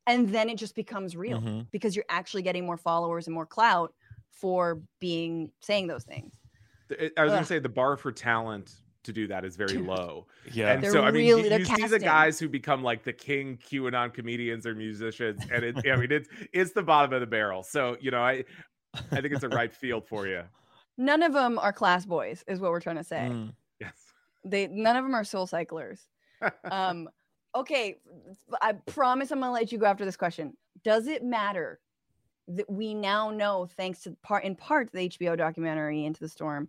[0.07, 1.61] and then it just becomes real mm-hmm.
[1.71, 3.93] because you're actually getting more followers and more clout
[4.31, 6.33] for being saying those things.
[6.91, 8.71] I was going to say the bar for talent
[9.05, 10.27] to do that is very low.
[10.51, 10.73] Yeah.
[10.73, 13.13] And they're so I mean really, you, you see the guys who become like the
[13.13, 17.27] king QAnon comedians or musicians and it I mean it's it's the bottom of the
[17.27, 17.63] barrel.
[17.63, 18.43] So, you know, I
[19.11, 20.43] I think it's a right field for you.
[20.97, 23.27] None of them are class boys, is what we're trying to say.
[23.31, 23.53] Mm.
[23.79, 23.93] Yes.
[24.43, 26.01] They none of them are soul cyclers.
[26.69, 27.09] um,
[27.55, 27.97] okay,
[28.61, 30.55] I promise I'm gonna let you go after this question.
[30.83, 31.79] Does it matter
[32.47, 36.67] that we now know, thanks to part in part the HBO documentary Into the Storm,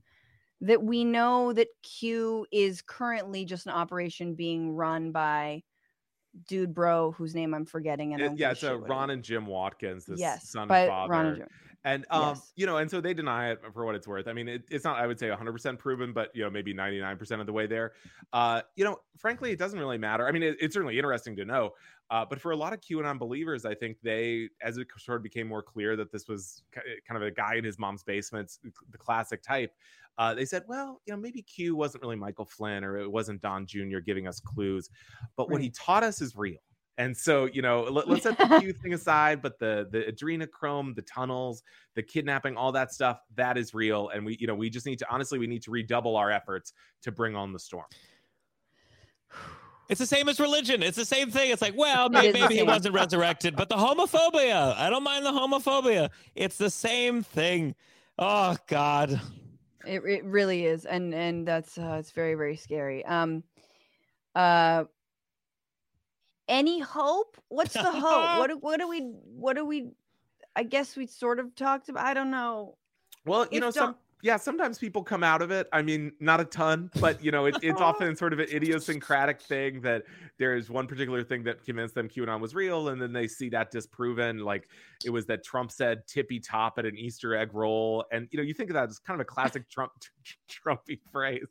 [0.62, 5.62] that we know that Q is currently just an operation being run by
[6.48, 10.04] dude bro whose name I'm forgetting and it, yeah, it's a Ron and Jim Watkins,
[10.04, 11.10] this yes, son and father.
[11.10, 11.48] Ron and Jim.
[11.86, 12.52] And um, yes.
[12.56, 14.26] you know, and so they deny it for what it's worth.
[14.26, 17.40] I mean, it, it's not I would say 100% proven, but you know, maybe 99%
[17.40, 17.92] of the way there.
[18.32, 20.26] Uh, you know, frankly, it doesn't really matter.
[20.26, 21.74] I mean, it, it's certainly interesting to know,
[22.10, 25.22] uh, but for a lot of QAnon believers, I think they, as it sort of
[25.22, 28.58] became more clear that this was kind of a guy in his mom's basement,
[28.90, 29.72] the classic type,
[30.18, 33.40] uh, they said, well, you know, maybe Q wasn't really Michael Flynn or it wasn't
[33.42, 33.98] Don Jr.
[34.04, 34.90] giving us clues,
[35.36, 35.52] but right.
[35.52, 36.58] what he taught us is real.
[36.98, 40.94] And so, you know, let, us set the Q thing aside, but the the adrenochrome,
[40.94, 41.62] the tunnels,
[41.94, 44.08] the kidnapping, all that stuff, that is real.
[44.08, 46.72] And we, you know, we just need to honestly, we need to redouble our efforts
[47.02, 47.84] to bring on the storm.
[49.88, 50.82] It's the same as religion.
[50.82, 51.50] It's the same thing.
[51.50, 54.74] It's like, well, maybe, maybe he wasn't resurrected, but the homophobia.
[54.76, 56.10] I don't mind the homophobia.
[56.34, 57.74] It's the same thing.
[58.18, 59.20] Oh God.
[59.86, 63.04] It, it really is, and and that's uh, it's very very scary.
[63.04, 63.44] Um,
[64.34, 64.84] uh,
[66.48, 67.36] any hope?
[67.48, 68.38] What's the hope?
[68.38, 69.90] what what do we what do we?
[70.54, 72.04] I guess we sort of talked about.
[72.04, 72.76] I don't know.
[73.24, 75.68] Well, you if know, some yeah, sometimes people come out of it.
[75.72, 79.40] I mean, not a ton, but you know, it, it's often sort of an idiosyncratic
[79.40, 80.04] thing that
[80.38, 83.48] there is one particular thing that convinced them QAnon was real, and then they see
[83.50, 84.38] that disproven.
[84.38, 84.68] Like
[85.04, 88.42] it was that Trump said tippy top at an Easter egg roll, and you know,
[88.42, 89.92] you think of that as kind of a classic Trump
[90.50, 91.46] Trumpy phrase,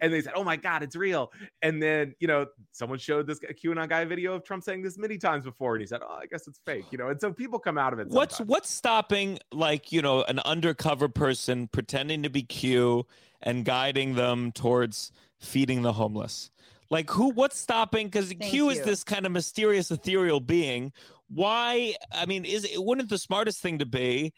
[0.00, 3.38] and they said, "Oh my God, it's real!" And then you know, someone showed this
[3.40, 6.26] QAnon guy video of Trump saying this many times before, and he said, "Oh, I
[6.26, 7.08] guess it's fake," you know.
[7.08, 8.10] And so people come out of it.
[8.10, 8.16] Sometimes.
[8.16, 13.06] What's what's stopping like you know an undercover person pretending to be Q
[13.42, 16.50] and guiding them towards feeding the homeless?
[16.90, 17.30] Like who?
[17.30, 18.06] What's stopping?
[18.06, 18.70] Because Q you.
[18.70, 20.92] is this kind of mysterious, ethereal being.
[21.28, 21.94] Why?
[22.12, 24.32] I mean, is it wouldn't the smartest thing to be?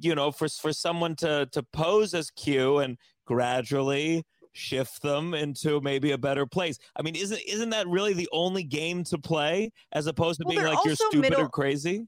[0.00, 5.80] you know, for for someone to to pose as Q and gradually shift them into
[5.80, 6.78] maybe a better place.
[6.96, 10.54] I mean, isn't isn't that really the only game to play as opposed to Well,
[10.54, 12.06] being like you're also stupid or crazy?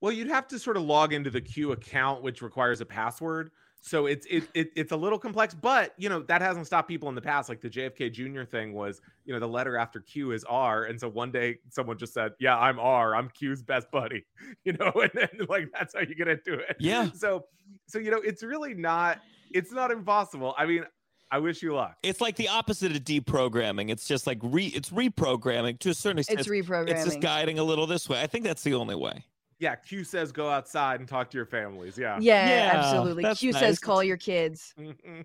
[0.00, 3.50] Well, you'd have to sort of log into the Q account, which requires a password.
[3.86, 7.10] So it's it, it it's a little complex, but you know that hasn't stopped people
[7.10, 7.50] in the past.
[7.50, 8.44] Like the JFK Jr.
[8.44, 11.98] thing was, you know, the letter after Q is R, and so one day someone
[11.98, 13.14] just said, "Yeah, I'm R.
[13.14, 14.24] I'm Q's best buddy,"
[14.64, 16.76] you know, and then like that's how you get into it.
[16.80, 17.10] Yeah.
[17.12, 17.44] So
[17.86, 19.20] so you know, it's really not
[19.52, 20.54] it's not impossible.
[20.56, 20.86] I mean,
[21.30, 21.98] I wish you luck.
[22.02, 23.90] It's like the opposite of deprogramming.
[23.90, 26.40] It's just like re it's reprogramming to a certain extent.
[26.40, 26.88] It's reprogramming.
[26.88, 28.18] It's just guiding a little this way.
[28.22, 29.26] I think that's the only way.
[29.64, 31.96] Yeah, Q says go outside and talk to your families.
[31.96, 32.18] Yeah.
[32.20, 33.24] yeah, Yeah, absolutely.
[33.34, 33.60] Q nice.
[33.60, 34.74] says call your kids.
[34.78, 35.24] Mhm.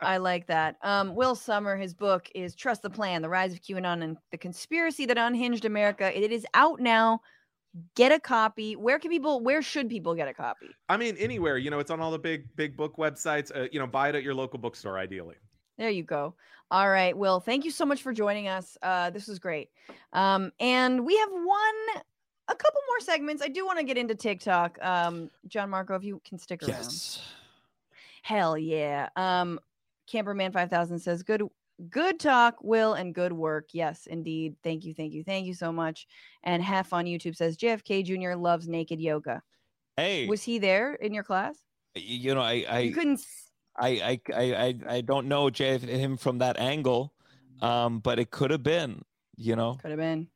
[0.00, 0.76] I like that.
[0.82, 4.38] Um, Will Sommer, his book is Trust the Plan: The Rise of QAnon and the
[4.38, 6.16] Conspiracy That Unhinged America.
[6.16, 7.20] It is out now.
[7.96, 8.76] Get a copy.
[8.76, 9.40] Where can people?
[9.40, 10.68] Where should people get a copy?
[10.88, 11.58] I mean, anywhere.
[11.58, 13.50] You know, it's on all the big big book websites.
[13.54, 15.34] Uh, you know, buy it at your local bookstore, ideally.
[15.78, 16.36] There you go.
[16.70, 17.40] All right, Will.
[17.40, 18.78] Thank you so much for joining us.
[18.82, 19.70] Uh, this was great.
[20.12, 22.02] Um, and we have one,
[22.50, 23.42] a couple more segments.
[23.42, 24.78] I do want to get into TikTok.
[24.82, 26.70] Um, Gianmarco, if you can stick around.
[26.70, 27.22] Yes.
[28.22, 29.08] Hell yeah.
[29.16, 29.60] Um,
[30.12, 31.42] Camperman five thousand says good
[31.88, 33.68] good talk, Will, and good work.
[33.72, 34.56] Yes, indeed.
[34.62, 36.06] Thank you, thank you, thank you so much.
[36.42, 38.36] And Half on YouTube says JFK Jr.
[38.36, 39.42] loves naked yoga.
[39.96, 41.56] Hey, Was he there in your class?
[41.94, 43.20] you know, I I you couldn't.
[43.78, 47.12] I I I I, don't know Jay him from that angle,
[47.62, 49.02] um, but it could have been.
[49.36, 50.28] You know, Could have been.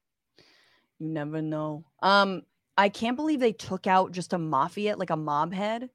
[1.05, 1.85] You never know.
[2.03, 2.43] Um,
[2.79, 5.91] I can't believe they took out just a mafia, like a mob head.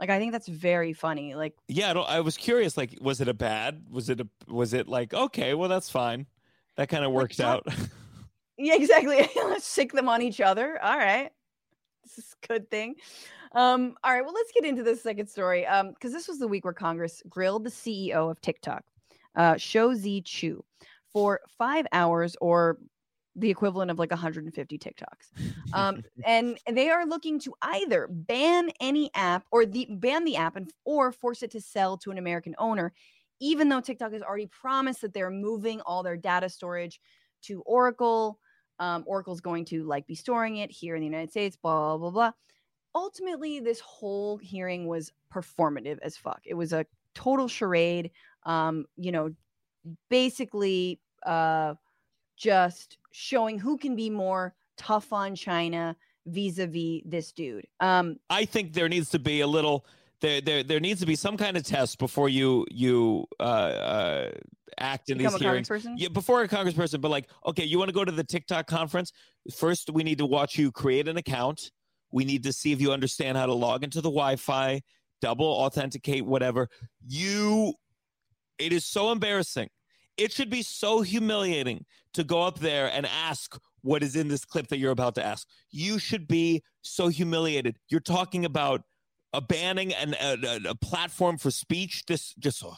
[0.00, 1.34] Like I think that's very funny.
[1.34, 1.90] Like yeah.
[1.90, 2.76] I, don't, I was curious.
[2.76, 3.84] Like, was it a bad?
[3.90, 4.28] Was it a?
[4.48, 5.54] Was it like okay?
[5.54, 6.26] Well, that's fine.
[6.76, 7.66] That kind of Like, worked out.
[8.56, 9.16] Yeah, exactly.
[9.36, 10.80] Let's sick them on each other.
[10.80, 11.30] All right.
[12.04, 12.94] This is a good thing.
[13.52, 15.66] Um, all right, well, let's get into this second story.
[15.66, 18.84] Um, because this was the week where Congress grilled the CEO of TikTok,
[19.34, 20.64] uh, Shou Zi Chew,
[21.12, 22.78] for five hours or
[23.36, 25.72] the equivalent of like 150 TikToks.
[25.72, 30.56] Um, and they are looking to either ban any app or the ban the app
[30.56, 32.92] and or force it to sell to an American owner,
[33.40, 37.00] even though TikTok has already promised that they're moving all their data storage
[37.42, 38.38] to Oracle.
[38.78, 42.10] Um, Oracle's going to like be storing it here in the United States, blah, blah,
[42.10, 42.32] blah.
[42.94, 46.40] Ultimately, this whole hearing was performative as fuck.
[46.44, 48.10] It was a total charade.
[48.44, 49.30] Um, you know,
[50.08, 51.74] basically uh
[52.36, 57.66] just showing who can be more tough on China vis-a-vis this dude.
[57.80, 59.86] Um, I think there needs to be a little
[60.20, 64.30] there there there needs to be some kind of test before you you uh, uh
[64.78, 65.68] act in these a hearings.
[65.68, 65.94] congressperson.
[65.96, 69.12] Yeah, before a congressperson, but like, okay, you want to go to the TikTok conference?
[69.54, 71.70] First, we need to watch you create an account.
[72.10, 74.80] We need to see if you understand how to log into the Wi-Fi,
[75.20, 76.68] double authenticate, whatever.
[77.06, 77.74] You,
[78.58, 79.68] it is so embarrassing.
[80.16, 84.44] It should be so humiliating to go up there and ask what is in this
[84.44, 85.46] clip that you're about to ask.
[85.70, 87.78] You should be so humiliated.
[87.88, 88.82] You're talking about
[89.32, 92.04] a banning and a, a, platform for speech.
[92.06, 92.76] This just oh,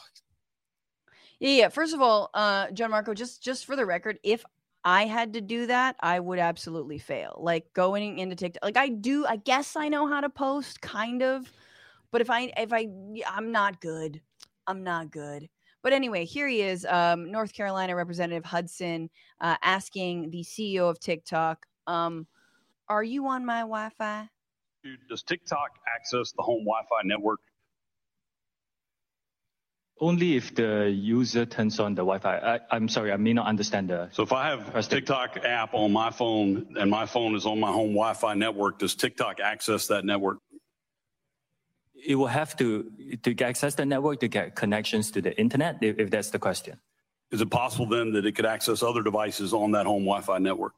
[1.39, 1.69] Yeah, yeah.
[1.69, 4.43] First of all, uh, Gianmarco, just just for the record, if
[4.83, 7.37] I had to do that, I would absolutely fail.
[7.39, 9.25] Like going into TikTok, like I do.
[9.25, 11.51] I guess I know how to post, kind of,
[12.11, 12.87] but if I if I
[13.29, 14.21] I'm not good.
[14.65, 15.47] I'm not good.
[15.83, 19.09] But anyway, here he is, um, North Carolina Representative Hudson,
[19.41, 22.27] uh, asking the CEO of TikTok, um,
[22.89, 24.29] "Are you on my Wi-Fi?"
[25.09, 27.39] Does TikTok access the home Wi-Fi network?
[29.99, 32.37] Only if the user turns on the Wi-Fi.
[32.37, 34.09] I, I'm sorry, I may not understand the.
[34.11, 37.59] So if I have a TikTok app on my phone and my phone is on
[37.59, 40.37] my home Wi-Fi network, does TikTok access that network?
[42.05, 42.91] It will have to
[43.23, 45.77] to access the network to get connections to the internet.
[45.81, 46.79] If, if that's the question.
[47.31, 50.73] Is it possible then that it could access other devices on that home Wi-Fi network?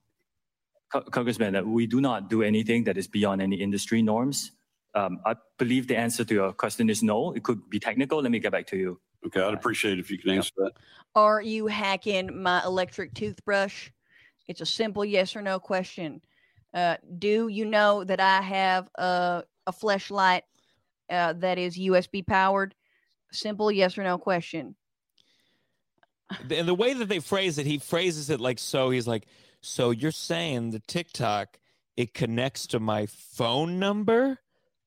[0.91, 4.51] Co- Congressman, uh, we do not do anything that is beyond any industry norms.
[4.95, 7.33] Um, I believe the answer to your question is no.
[7.33, 8.21] It could be technical.
[8.21, 8.99] Let me get back to you.
[9.27, 10.71] Okay, I'd appreciate it if you could answer that.
[11.13, 13.89] Are you hacking my electric toothbrush?
[14.47, 16.21] It's a simple yes or no question.
[16.73, 20.43] Uh, do you know that I have a, a flashlight
[21.09, 22.75] uh, that is USB powered?
[23.31, 24.75] Simple yes or no question.
[26.49, 28.89] and the way that they phrase it, he phrases it like so.
[28.89, 29.27] He's like,
[29.61, 31.59] "So you're saying the TikTok
[31.97, 34.39] it connects to my phone number?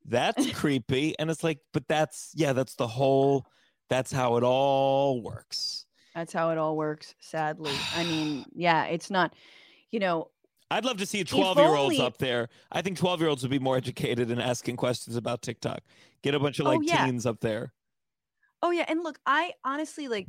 [0.05, 3.47] That's creepy." And it's like, but that's yeah, that's the whole.
[3.89, 5.85] That's how it all works.
[6.15, 7.73] That's how it all works, sadly.
[7.95, 9.35] I mean, yeah, it's not,
[9.91, 10.31] you know,
[10.73, 12.49] I'd love to see 12 year olds up there.
[12.71, 15.81] I think 12 year olds would be more educated in asking questions about TikTok.
[16.23, 17.05] Get a bunch of Oh, like yeah.
[17.05, 17.73] teens up there.
[18.63, 20.29] Oh yeah, and look, I honestly like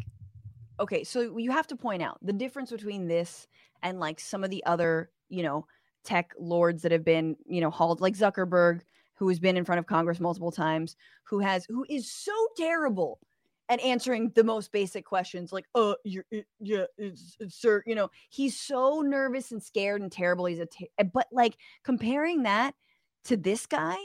[0.79, 3.47] okay, so you have to point out the difference between this
[3.83, 5.65] and like some of the other, you know,
[6.03, 8.81] tech lords that have been, you know, hauled like Zuckerberg,
[9.13, 13.19] who has been in front of Congress multiple times, who has who is so terrible
[13.69, 16.25] at answering the most basic questions like uh you're
[16.59, 20.65] yeah it's, it's sir you know he's so nervous and scared and terrible he's a
[20.65, 22.75] ter- but like comparing that
[23.23, 23.95] to this guy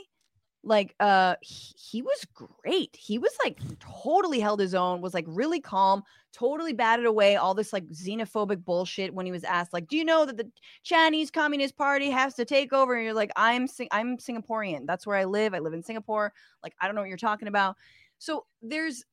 [0.63, 2.95] like uh he, he was great.
[2.95, 6.03] He was like totally held his own was like really calm
[6.33, 10.05] totally batted away all this like xenophobic bullshit when he was asked like do you
[10.05, 10.47] know that the
[10.83, 12.93] chinese communist party has to take over?
[12.95, 14.85] And you're like i'm Sing- i'm singaporean.
[14.85, 15.53] That's where i live.
[15.53, 16.33] I live in singapore.
[16.61, 17.77] Like i don't know what you're talking about.
[18.17, 19.05] So there's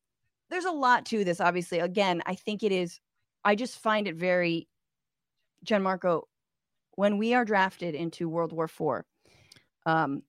[0.51, 3.01] there's a lot to this obviously again i think it is
[3.45, 4.69] i just find it very
[5.65, 6.23] gianmarco
[6.93, 9.05] when we are drafted into world war IV,
[9.85, 10.23] um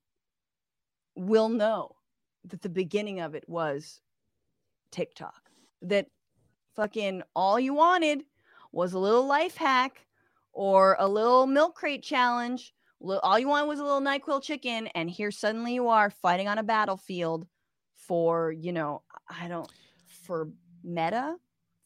[1.15, 1.91] we'll know
[2.45, 4.01] that the beginning of it was
[4.91, 5.49] TikTok.
[5.81, 6.07] That
[6.75, 8.23] fucking all you wanted
[8.71, 10.05] was a little life hack
[10.53, 12.73] or a little milk crate challenge.
[13.01, 16.57] All you wanted was a little NyQuil chicken, and here suddenly you are fighting on
[16.57, 17.47] a battlefield
[17.95, 19.71] for, you know, I don't,
[20.27, 20.49] for
[20.83, 21.37] meta,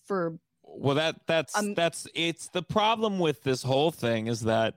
[0.03, 4.75] for Well, that that's Um, that's it's the problem with this whole thing is that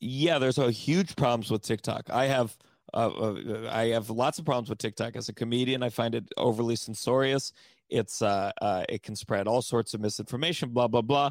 [0.00, 2.10] yeah, there's a huge problems with TikTok.
[2.10, 2.56] I have
[2.92, 5.82] uh, uh, I have lots of problems with TikTok as a comedian.
[5.82, 7.52] I find it overly censorious.
[7.88, 11.30] It's uh, uh it can spread all sorts of misinformation, blah blah blah.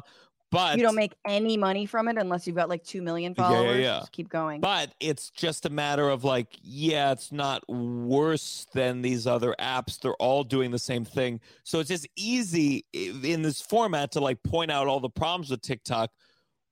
[0.52, 3.42] But you don't make any money from it unless you've got like 2 million Yeah,
[3.42, 3.80] yeah, followers.
[3.80, 3.98] yeah.
[4.00, 4.60] Just keep going.
[4.60, 9.98] But it's just a matter of like, yeah, it's not worse than these other apps.
[9.98, 11.40] They're all doing the same thing.
[11.64, 15.62] So it's just easy in this format to like point out all the problems with
[15.62, 16.10] TikTok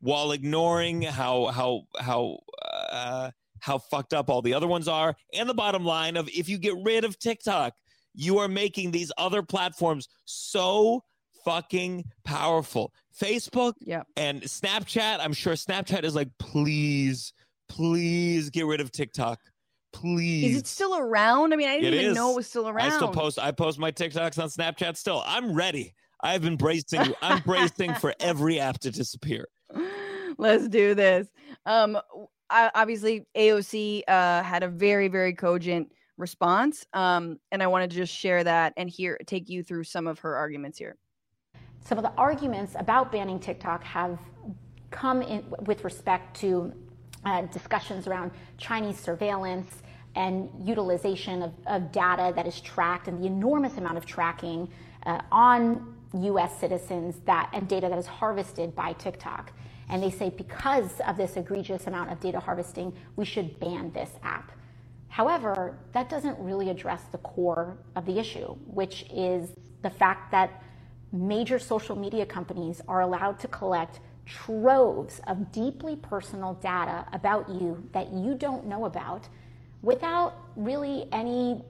[0.00, 5.16] while ignoring how how how uh, how fucked up all the other ones are.
[5.32, 7.74] And the bottom line of if you get rid of TikTok,
[8.14, 11.02] you are making these other platforms so
[11.44, 12.92] fucking powerful.
[13.18, 14.02] Facebook yeah.
[14.16, 17.32] and Snapchat, I'm sure Snapchat is like, please,
[17.68, 19.38] please get rid of TikTok.
[19.92, 20.52] Please.
[20.52, 21.52] Is it still around?
[21.52, 22.92] I mean, I didn't It even know it was still around.
[22.92, 25.22] I still post I post my TikToks on Snapchat still.
[25.26, 25.94] I'm ready.
[26.22, 29.48] I've been bracing I'm bracing for every app to disappear.
[30.38, 31.28] Let's do this.
[31.66, 31.98] Um,
[32.48, 37.96] I, obviously, AOC uh, had a very, very cogent response, um, and I wanted to
[37.96, 40.96] just share that and here take you through some of her arguments here.
[41.84, 44.18] Some of the arguments about banning TikTok have
[44.90, 46.72] come in with respect to
[47.24, 49.82] uh, discussions around Chinese surveillance
[50.16, 54.68] and utilization of, of data that is tracked and the enormous amount of tracking
[55.06, 59.52] uh, on US citizens that and data that is harvested by TikTok.
[59.88, 64.10] And they say because of this egregious amount of data harvesting, we should ban this
[64.22, 64.52] app.
[65.08, 69.50] However, that doesn't really address the core of the issue, which is
[69.82, 70.62] the fact that
[71.12, 77.82] major social media companies are allowed to collect troves of deeply personal data about you
[77.92, 79.28] that you don't know about
[79.82, 81.64] without really any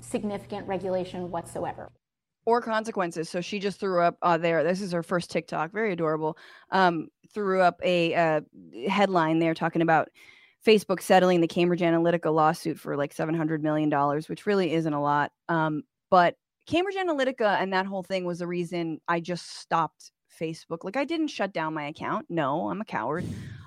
[0.00, 1.90] significant regulation whatsoever.
[2.46, 3.28] or consequences.
[3.28, 4.64] So she just threw up uh, there.
[4.64, 6.38] This is her first TikTok, very adorable.
[6.70, 8.40] Um, threw up a uh,
[8.88, 10.08] headline there talking about
[10.66, 14.94] Facebook settling the Cambridge Analytica lawsuit for like seven hundred million dollars, which really isn't
[14.94, 15.30] a lot.
[15.50, 16.36] Um, but
[16.68, 20.84] Cambridge Analytica and that whole thing was the reason I just stopped Facebook.
[20.84, 22.26] Like I didn't shut down my account.
[22.28, 23.24] No, I'm a coward.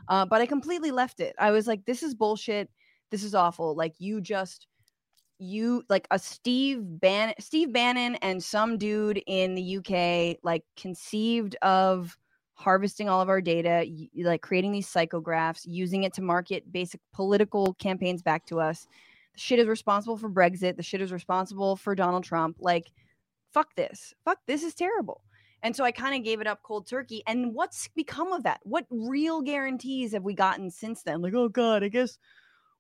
[0.08, 1.36] Uh, but I completely left it.
[1.40, 2.70] I was like, this is bullshit.
[3.10, 3.76] This is awful.
[3.76, 4.68] Like you just
[5.40, 11.56] you like a Steve Bannon, Steve Bannon, and some dude in the UK like conceived
[11.64, 12.16] of
[12.54, 13.84] harvesting all of our data,
[14.18, 18.86] like creating these psychographs, using it to market basic political campaigns back to us.
[19.34, 20.78] The shit is responsible for Brexit.
[20.78, 22.58] The shit is responsible for Donald Trump.
[22.60, 22.92] Like,
[23.54, 24.14] fuck this.
[24.26, 25.22] Fuck this is terrible.
[25.64, 27.22] And so I kind of gave it up cold turkey.
[27.28, 28.60] And what's become of that?
[28.64, 31.22] What real guarantees have we gotten since then?
[31.22, 32.18] Like, oh God, I guess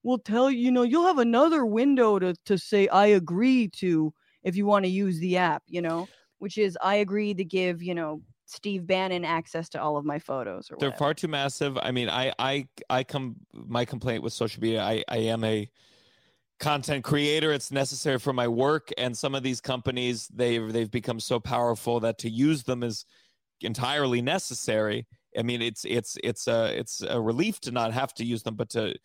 [0.04, 4.14] we'll tell you, you know, you'll have another window to to say I agree to
[4.44, 6.08] if you want to use the app, you know,
[6.40, 10.20] which is I agree to give, you know, Steve Bannon access to all of my
[10.20, 10.98] photos or They're whatever.
[11.00, 11.78] far too massive.
[11.78, 14.82] I mean, I I I come my complaint with social media.
[14.82, 15.70] I I am a
[16.62, 17.52] content creator.
[17.52, 22.00] It's necessary for my work, and some of these companies they've they've become so powerful
[22.02, 23.06] that to use them is
[23.60, 25.08] entirely necessary.
[25.38, 28.56] I mean, it's it's it's a it's a relief to not have to use them,
[28.56, 28.96] but to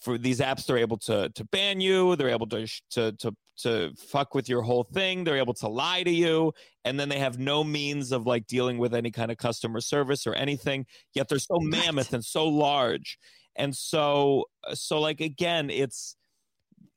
[0.00, 2.14] for these apps, they're able to to ban you.
[2.16, 5.24] They're able to to to to fuck with your whole thing.
[5.24, 6.52] They're able to lie to you,
[6.84, 10.26] and then they have no means of like dealing with any kind of customer service
[10.26, 10.86] or anything.
[11.14, 13.18] Yet they're so mammoth and so large,
[13.56, 14.44] and so
[14.74, 16.16] so like again, it's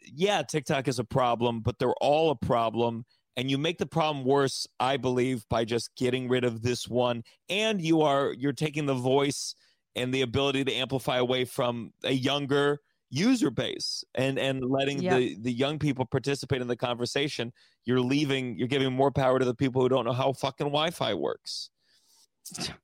[0.02, 3.06] yeah, TikTok is a problem, but they're all a problem.
[3.36, 7.24] And you make the problem worse, I believe, by just getting rid of this one.
[7.50, 9.56] And you are you're taking the voice
[9.96, 12.80] and the ability to amplify away from a younger
[13.10, 15.18] user base and and letting Yeah.
[15.18, 17.54] the the young people participate in the conversation
[17.86, 21.14] you're leaving you're giving more power to the people who don't know how fucking wi-fi
[21.14, 21.70] works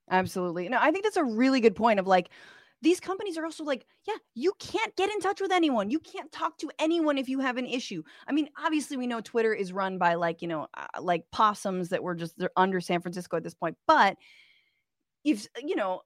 [0.09, 0.69] Absolutely.
[0.69, 2.29] No, I think that's a really good point of like
[2.81, 5.89] these companies are also like, yeah, you can't get in touch with anyone.
[5.89, 8.03] You can't talk to anyone if you have an issue.
[8.27, 11.89] I mean, obviously we know Twitter is run by like, you know, uh, like possums
[11.89, 14.17] that were just they're under San Francisco at this point, but
[15.25, 16.01] if you know,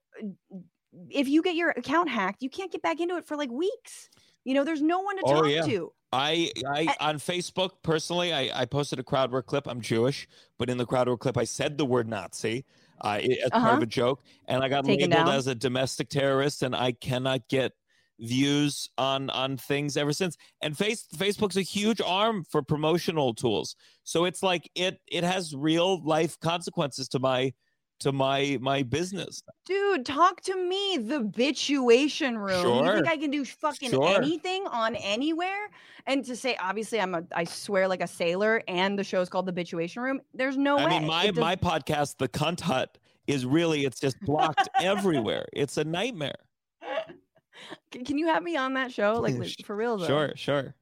[1.10, 4.08] if you get your account hacked, you can't get back into it for like weeks.
[4.44, 5.62] You know, there's no one to Oh, talk yeah.
[5.62, 5.92] to.
[6.12, 9.66] I, I on Facebook personally, I, I posted a crowd work clip.
[9.66, 10.28] I'm Jewish,
[10.58, 12.64] but in the crowd work clip, I said the word Nazi
[13.02, 13.76] uh, i- as part Uh-huh.
[13.76, 15.34] of a joke, and I got Taken labeled down.
[15.36, 17.72] as a domestic terrorist, and I cannot get
[18.20, 20.36] views on on things ever since.
[20.62, 25.54] And face Facebook's a huge arm for promotional tools, so it's like it it has
[25.54, 27.52] real life consequences to my
[28.00, 29.42] to my my business.
[29.66, 32.84] Dude, talk to me, the bitchuation room.
[32.86, 34.08] You think I can do fucking Sure.
[34.08, 35.70] anything on anywhere?
[36.06, 39.46] And to say, obviously, I'm a, I swear like a sailor, and the show's called
[39.46, 40.20] the bitchuation room.
[40.34, 40.98] There's no I way.
[40.98, 45.46] mean, my does- my podcast, The Cunt Hut, is really it's just blocked everywhere.
[45.52, 46.34] It's a nightmare.
[47.90, 49.14] Can- you have me on that show?
[49.20, 50.06] Like li- for real though.
[50.06, 50.74] Sure, sure.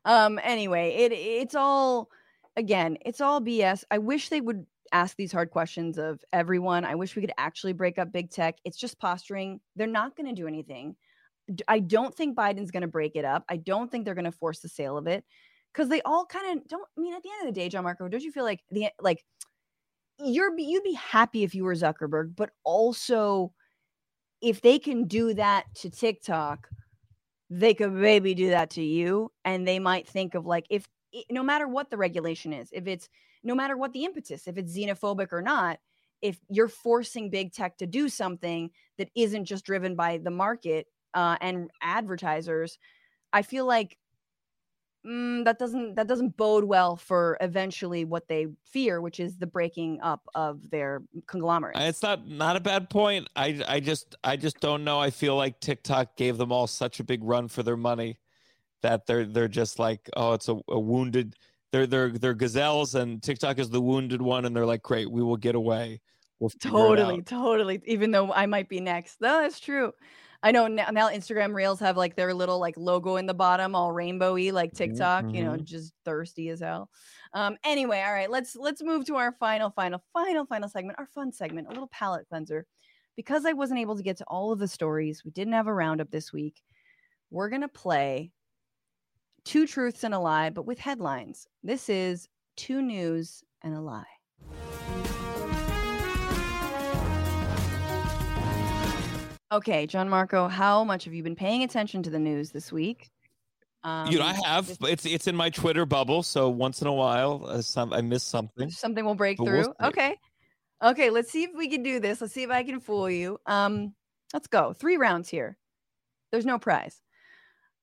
[0.06, 0.40] um.
[0.44, 2.10] Anyway, it it's all
[2.58, 3.84] again, it's all BS.
[3.92, 6.86] I wish they would ask these hard questions of everyone.
[6.86, 8.56] I wish we could actually break up big tech.
[8.66, 9.60] It's just posturing.
[9.76, 10.96] They're not going to do anything.
[11.68, 13.44] I don't think Biden's going to break it up.
[13.50, 15.24] I don't think they're going to force the sale of it
[15.74, 16.88] because they all kind of don't.
[16.98, 19.24] I mean, at the end of the day, Gianmarco, don't you feel like the like
[20.20, 23.54] you're you'd be happy if you were Zuckerberg, but also
[24.42, 26.68] if they can do that to TikTok,
[27.50, 30.88] they could maybe do that to you and they might think of like if
[31.32, 33.08] no matter what the regulation is if it's
[33.44, 35.80] no matter what the impetus if it's xenophobic or not
[36.22, 40.88] if you're forcing big tech to do something that isn't just driven by the market
[41.14, 42.78] uh, and advertisers
[43.34, 43.98] i feel like
[45.06, 49.48] mm, that doesn't that doesn't bode well for eventually what they fear which is the
[49.48, 53.28] breaking up of their conglomerate It's not not a bad point.
[53.36, 55.00] I I just I just don't know.
[55.00, 58.18] I feel like TikTok gave them all such a big run for their money
[58.82, 61.36] that they're they're just like, oh, it's a, a wounded.
[61.72, 65.22] They're they're they're gazelles, and TikTok is the wounded one, and they're like, great, we
[65.22, 66.02] will get away.
[66.40, 67.82] We'll Totally, totally.
[67.86, 69.20] Even though I might be next.
[69.22, 69.92] No, that's true.
[70.44, 73.74] I know now, now Instagram Reels have like their little like logo in the bottom,
[73.74, 75.34] all rainbowy, like TikTok.
[75.34, 75.64] You know, mhm.
[75.64, 76.90] just thirsty as hell.
[77.34, 77.58] Um.
[77.64, 78.30] Anyway, all right.
[78.30, 81.00] Let's let's move to our final, final, final, final segment.
[81.00, 82.66] Our fun segment, a little palate cleanser.
[83.16, 85.74] Because I wasn't able to get to all of the stories, we didn't have a
[85.74, 86.62] roundup this week.
[87.32, 88.32] We're gonna play
[89.48, 91.48] two truths and a lie, but with headlines.
[91.64, 94.04] This is two news and a lie.
[99.50, 103.10] Okay, Gianmarco, how much have you been paying attention to the news this week?
[103.84, 104.78] Um, you know, I have.
[104.80, 108.02] but It's it's in my Twitter bubble, so once in a while, uh, some I
[108.02, 108.70] miss something.
[108.70, 109.88] something will break But we'll through.
[109.88, 110.18] okay.
[110.84, 112.20] Okay, let's see if we can do this.
[112.20, 113.40] Let's see if I can fool you.
[113.46, 113.96] Um,
[114.34, 114.74] let's go.
[114.74, 115.58] Three rounds here.
[116.32, 117.02] There's no prize.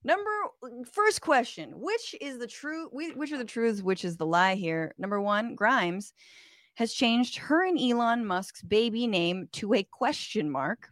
[0.05, 0.31] Number
[0.93, 2.89] first question: Which is the true?
[2.93, 3.83] Which are the truths?
[3.83, 4.95] Which is the lie here?
[4.99, 6.13] Number one: Grimes
[6.75, 10.91] has changed her and Elon Musk's baby name to a question mark.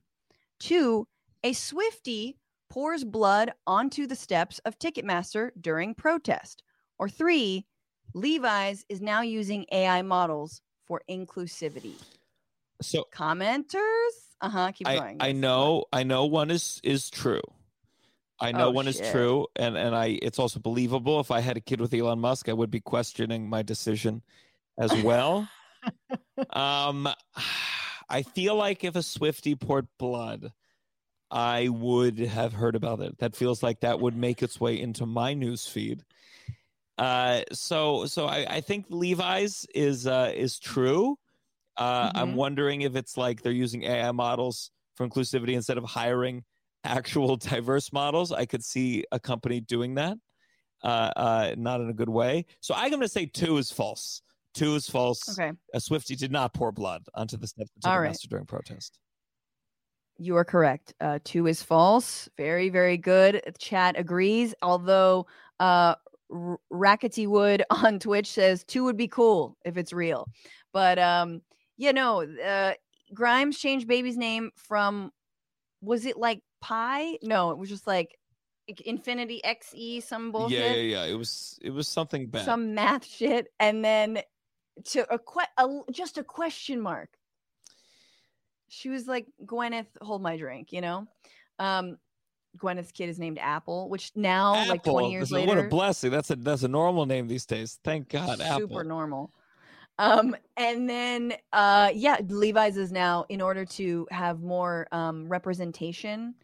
[0.58, 1.06] Two:
[1.44, 2.38] A Swifty
[2.70, 6.62] pours blood onto the steps of Ticketmaster during protest.
[6.98, 7.66] Or three:
[8.14, 11.94] Levi's is now using AI models for inclusivity.
[12.80, 13.76] So Commenters?
[14.40, 14.72] Uh huh.
[14.72, 15.16] Keep I, going.
[15.20, 17.42] I know I know one is is true.
[18.42, 21.20] I know Oh, one is true, and and I it's also believable.
[21.20, 24.22] If I had a kid with Elon Musk, I would be questioning my decision
[24.78, 25.52] as well.
[26.50, 27.08] um,
[28.08, 30.52] I feel like if a Swifty poured blood,
[31.30, 33.18] I would have heard about it.
[33.18, 36.04] That feels like that would make its way into my news feed.
[36.98, 41.18] Uh, so so I, I think Levi's is uh, is true.
[41.76, 42.36] Uh, I'm Mhm.
[42.36, 46.44] wondering if it's like they're using AI models for inclusivity instead of hiring
[46.84, 48.32] actual diverse models.
[48.32, 50.16] I could see a company doing that,
[50.82, 52.46] uh, uh, not in a good way.
[52.60, 54.22] So I'm going to say two is false.
[54.54, 55.38] Two is false.
[55.38, 55.52] Okay.
[55.72, 58.16] A Swifty did not pour blood onto the steps of right.
[58.28, 58.98] During protest.
[60.18, 60.92] You are correct.
[61.00, 62.28] Uh, two is false.
[62.36, 63.40] Very, very good.
[63.58, 64.54] Chat agrees.
[64.60, 65.26] Although
[65.58, 65.94] uh,
[66.30, 70.28] R- Rackety Wood on Twitch says two would be cool if it's real.
[70.72, 71.40] But um,
[71.78, 72.22] yeah, no.
[72.22, 72.74] Uh,
[73.14, 75.12] Grimes changed baby's name from
[75.80, 77.18] was it like pi?
[77.22, 78.16] No, it was just like
[78.86, 80.58] Infinity XE, some bullshit.
[80.58, 81.12] Yeah, yeah, yeah.
[81.12, 82.44] It was it was something bad.
[82.44, 84.20] Some math shit, and then
[84.84, 87.10] to a, que- a just a question mark.
[88.68, 91.06] She was like Gwyneth, hold my drink, you know.
[91.58, 91.98] Um,
[92.56, 94.68] Gwyneth's kid is named Apple, which now, Apple.
[94.68, 96.10] like twenty years later, what a blessing.
[96.10, 97.78] That's a that's a normal name these days.
[97.84, 98.60] Thank God, Apple.
[98.60, 98.84] super Apple.
[98.84, 99.32] normal.
[99.98, 106.34] Um, and then uh, yeah, Levi's is now in order to have more um representation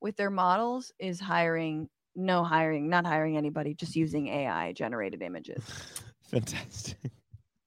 [0.00, 5.62] with their models is hiring no hiring, not hiring anybody, just using AI generated images.
[6.24, 6.98] Fantastic.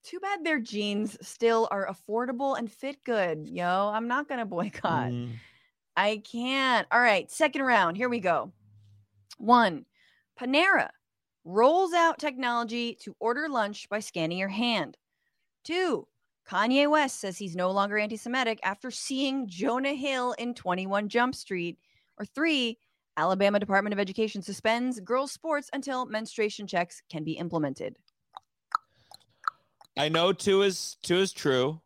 [0.04, 3.90] Too bad their jeans still are affordable and fit good, yo.
[3.94, 5.12] I'm not gonna boycott.
[5.12, 5.32] Mm.
[5.96, 6.88] I can't.
[6.92, 7.98] All right, second round.
[7.98, 8.52] Here we go.
[9.38, 9.86] One,
[10.40, 10.90] Panera
[11.46, 14.98] rolls out technology to order lunch by scanning your hand.
[15.64, 16.08] Two,
[16.50, 21.36] Kanye West says he's no longer anti Semitic after seeing Jonah Hill in 21 Jump
[21.36, 21.78] Street.
[22.18, 22.78] Or three,
[23.18, 27.96] Alabama Department of Education suspends girls' sports until menstruation checks can be implemented.
[29.98, 31.80] I know two is two is true.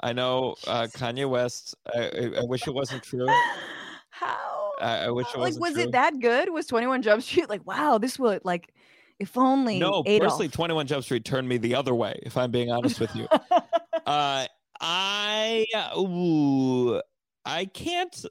[0.00, 1.74] I know uh, Kanye West.
[1.94, 3.26] I, I, wish it wasn't true.
[4.10, 4.72] How?
[4.80, 5.82] I, I wish it like, wasn't was true.
[5.82, 6.50] it that good?
[6.50, 8.74] Was 21 Jump Street like, wow, this would like,
[9.20, 10.30] if only No, Adolf.
[10.30, 12.18] personally, Twenty One Jump Street turned me the other way.
[12.24, 13.28] If I'm being honest with you,
[14.06, 14.46] uh,
[14.80, 15.66] I
[15.96, 17.00] ooh,
[17.44, 18.24] I can't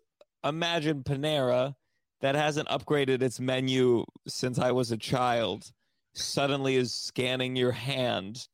[0.43, 1.76] imagine Panera
[2.22, 5.72] that hasn't upgraded its menu since I was a child
[6.13, 8.47] suddenly is scanning your hand.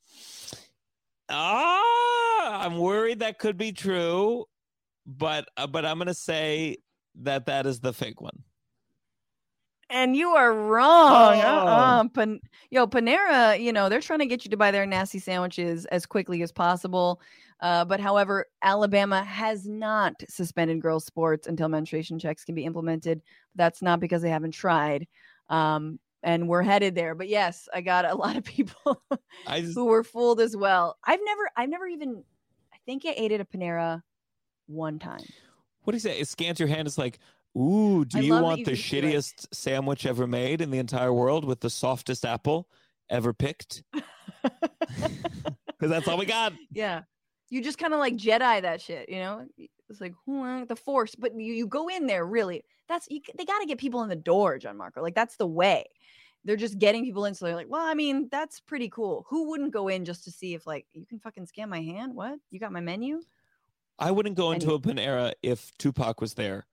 [1.29, 4.45] Ah, I'm worried that could be true,
[5.05, 6.77] but uh, but I'm gonna say
[7.15, 8.43] that that is the fake one.
[9.89, 11.39] And you are wrong.
[11.43, 11.47] Oh.
[11.47, 12.07] Uh-uh.
[12.09, 15.85] Pan- Yo, Panera, you know, they're trying to get you to buy their nasty sandwiches
[15.85, 17.21] as quickly as possible.
[17.59, 23.21] Uh, but however, Alabama has not suspended girls' sports until menstruation checks can be implemented.
[23.55, 25.07] That's not because they haven't tried.
[25.49, 27.15] Um, and we're headed there.
[27.15, 29.01] But yes, I got a lot of people
[29.49, 30.97] just, who were fooled as well.
[31.03, 32.23] I've never, I've never even,
[32.73, 34.01] I think I ate at a Panera
[34.67, 35.21] one time.
[35.83, 36.19] what do you say?
[36.19, 36.87] It scans your hand.
[36.87, 37.17] It's like,
[37.57, 40.69] ooh, do I you want you the can see, like- shittiest sandwich ever made in
[40.69, 42.67] the entire world with the softest apple
[43.09, 43.83] ever picked?
[45.79, 46.53] Because that's all we got.
[46.71, 47.03] Yeah.
[47.49, 49.45] You just kind of like Jedi that shit, you know?
[49.89, 52.63] It's like "Hmm, the force, but you, you go in there really.
[52.89, 55.01] That's you, they got to get people in the door, Gianmarco.
[55.01, 55.85] Like that's the way.
[56.43, 57.33] They're just getting people in.
[57.35, 59.25] So they're like, well, I mean, that's pretty cool.
[59.29, 62.15] Who wouldn't go in just to see if like you can fucking scan my hand?
[62.15, 62.39] What?
[62.51, 63.21] You got my menu?
[63.99, 66.67] I wouldn't go into a Panera if Tupac was there,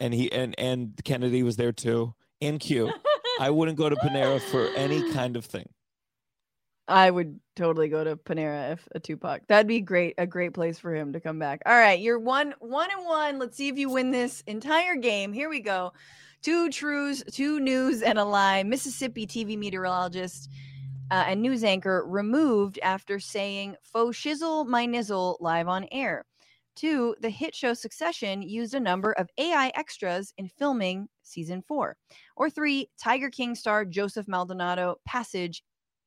[0.00, 2.92] and he and and Kennedy was there too, and Q.
[3.40, 5.68] I wouldn't go to Panera for any kind of thing.
[6.86, 9.46] I would totally go to Panera if a Tupac.
[9.48, 11.62] That'd be great, a great place for him to come back.
[11.64, 13.38] All right, you're one one and one.
[13.38, 15.32] Let's see if you win this entire game.
[15.32, 15.92] Here we go.
[16.42, 18.62] Two truths, two news, and a lie.
[18.64, 20.50] Mississippi TV meteorologist
[21.10, 26.26] uh, and news anchor removed after saying "faux shizzle my nizzle" live on air.
[26.76, 31.96] Two, the hit show Succession used a number of AI extras in filming season four.
[32.36, 35.62] Or three, Tiger King star Joseph Maldonado passage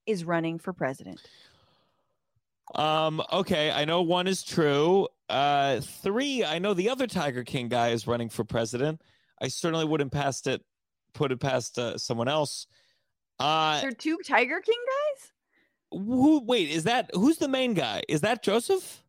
[0.08, 1.22] is running for president.
[2.76, 5.08] Um, okay, I know one is true.
[5.30, 9.02] Uh, three, I know the other Tiger King guy is running for president.
[9.42, 10.64] I certainly wouldn't past it,
[11.14, 12.68] put it past uh, someone else.
[13.40, 15.32] Uh, There are two Tiger King guys?
[15.92, 16.44] who?
[16.44, 18.02] Wait, is that who's the main guy?
[18.10, 19.04] Is that Joseph?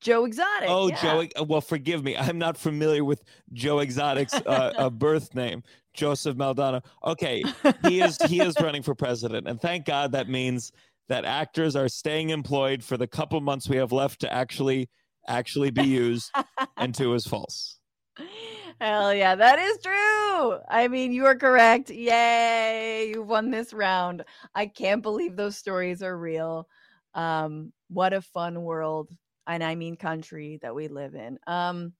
[0.00, 0.68] Joe Exotic.
[0.68, 1.02] Oh, yeah.
[1.02, 1.26] Joe.
[1.38, 2.16] uh, Well, forgive me.
[2.16, 3.22] I'm not familiar with
[3.52, 5.62] Joe Exotic's uh, uh, birth name,
[5.94, 6.86] Joseph Maldonado.
[7.04, 7.42] Okay,
[7.86, 10.72] he is he is running for president, and thank God that means
[11.08, 14.88] that actors are staying employed for the couple months we have left to actually
[15.28, 16.30] actually be used.
[16.76, 17.78] and two is false.
[18.80, 20.58] Hell yeah, that is true.
[20.70, 21.90] I mean, you are correct.
[21.90, 24.24] Yay, you won this round.
[24.54, 26.66] I can't believe those stories are real.
[27.14, 29.10] Um, what a fun world,
[29.54, 31.38] and I mean country that we live in.
[31.46, 31.92] Um,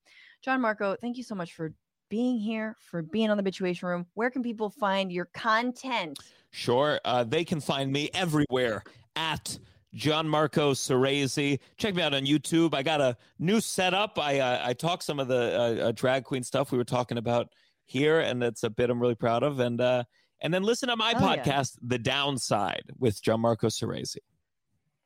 [0.45, 1.73] Gianmarco, thank you so much for
[2.09, 4.05] being here, for being on the Bitchuation Room.
[4.15, 6.17] Where can people find your content?
[6.51, 8.83] Sure, uh, they can find me everywhere
[9.15, 9.57] at
[9.95, 11.59] Gianmarco Soresi.
[11.77, 12.73] Check me out on YouTube.
[12.73, 14.17] I got a new setup.
[14.19, 17.17] I uh, I talk some of the uh, uh, drag queen stuff we were talking
[17.17, 17.47] about
[17.85, 19.59] here, and it's a bit I'm really proud of.
[19.59, 20.03] And uh,
[20.41, 21.43] and then listen to my Oh, yeah.
[21.43, 24.17] podcast, The Downside, with Gianmarco Soresi.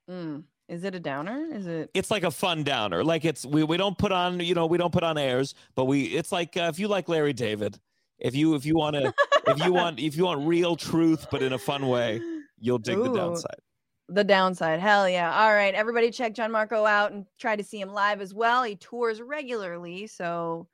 [0.09, 1.47] Mm, Is it a downer?
[1.51, 1.91] Is it?
[1.93, 3.03] It's like a fun downer.
[3.03, 5.85] Like it's we we don't put on you know we don't put on airs, but
[5.85, 7.79] we it's like uh, if you like Larry David,
[8.17, 9.13] if you if you want to
[9.47, 12.19] if you want if you want real truth but in a fun way,
[12.59, 13.59] you'll dig the downside.
[14.07, 14.79] The downside.
[14.79, 15.39] Hell yeah.
[15.39, 15.73] All right.
[15.73, 18.63] Everybody check Gianmarco out and try to see him live as well.
[18.63, 20.07] He tours regularly.
[20.07, 20.67] So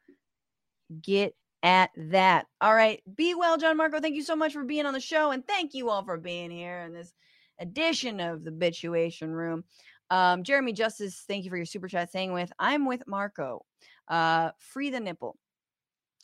[1.02, 2.48] get at that.
[2.60, 3.02] All right.
[3.16, 4.02] Be well, Gianmarco.
[4.02, 5.32] Thank you so much for being on the show.
[5.32, 7.14] And thank you all for being here in this
[7.62, 9.64] edition of the Bitchuation Room.
[10.10, 13.66] Um, Jeremy Justice, thank you for your super chat saying with I'm with Marco.
[14.08, 15.38] Uh, free the nipple.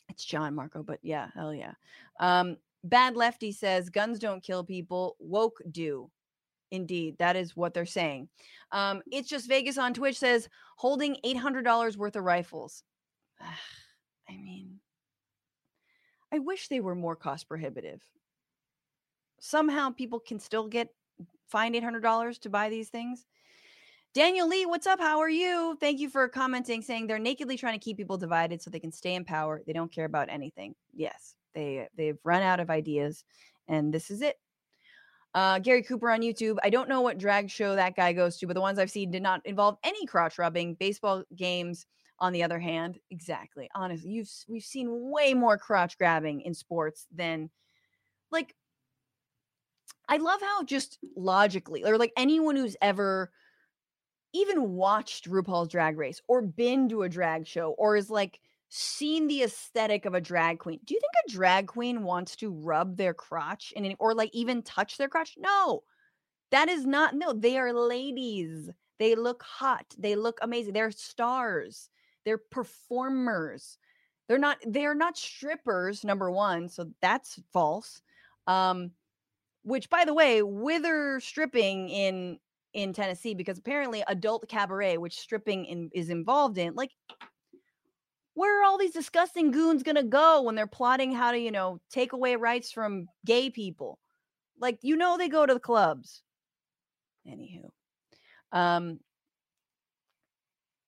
[0.09, 1.73] It's Gianmarco, but yeah, hell yeah.
[2.19, 6.09] Um, Bad Lefty says guns don't kill people, woke do.
[6.71, 8.27] Indeed, that is what they're saying.
[8.73, 12.83] Um, it's just Vegas on Twitch says holding eight hundred dollars worth of rifles.
[13.41, 14.79] I mean,
[16.33, 18.01] I wish they were more cost prohibitive.
[19.39, 20.89] Somehow people can still get
[21.51, 23.25] hundred dollars to buy these things.
[24.13, 24.99] Daniel Lee, what's up?
[24.99, 25.77] How are you?
[25.79, 28.91] Thank you for commenting, saying they're nakedly trying to keep people divided so they can
[28.91, 29.61] stay in power.
[29.67, 30.73] They don't care about anything.
[30.93, 33.23] Yes, they they've run out of ideas,
[33.67, 34.39] and this is it.
[35.35, 36.57] Uh, Gary Cooper on YouTube.
[36.63, 39.11] I don't know what drag show that guy goes to, but the ones I've seen
[39.11, 40.73] did not involve any crotch rubbing.
[40.75, 41.85] Baseball games,
[42.19, 43.69] on the other hand, exactly.
[43.75, 47.51] Honestly, you've we've seen way more crotch grabbing in sports than
[48.31, 48.55] like.
[50.09, 53.31] I love how just logically, or like anyone who's ever
[54.33, 58.39] even watched RuPaul's Drag Race or been to a drag show or is like
[58.69, 60.79] seen the aesthetic of a drag queen.
[60.83, 64.61] Do you think a drag queen wants to rub their crotch and or like even
[64.61, 65.35] touch their crotch?
[65.37, 65.83] No.
[66.51, 68.69] That is not no, they are ladies.
[68.99, 69.85] They look hot.
[69.97, 70.73] They look amazing.
[70.73, 71.89] They're stars.
[72.25, 73.77] They're performers.
[74.27, 78.01] They're not they're not strippers number 1, so that's false.
[78.47, 78.91] Um
[79.67, 82.39] which by the way, wither stripping in
[82.73, 86.91] in Tennessee because apparently adult cabaret, which stripping in, is involved in, like
[88.33, 91.81] where are all these disgusting goons gonna go when they're plotting how to, you know,
[91.91, 93.99] take away rights from gay people?
[94.59, 96.21] Like, you know, they go to the clubs.
[97.27, 97.69] Anywho,
[98.53, 98.99] um,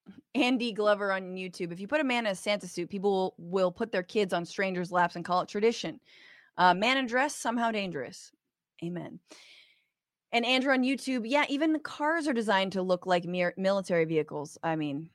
[0.34, 1.70] Andy Glover on YouTube.
[1.70, 4.32] If you put a man in a Santa suit, people will, will put their kids
[4.32, 6.00] on strangers' laps and call it tradition.
[6.56, 8.32] Uh, man in dress somehow dangerous.
[8.82, 9.20] Amen.
[10.32, 14.56] And Andrew on YouTube, yeah, even cars are designed to look like mere military vehicles.
[14.62, 15.10] I mean,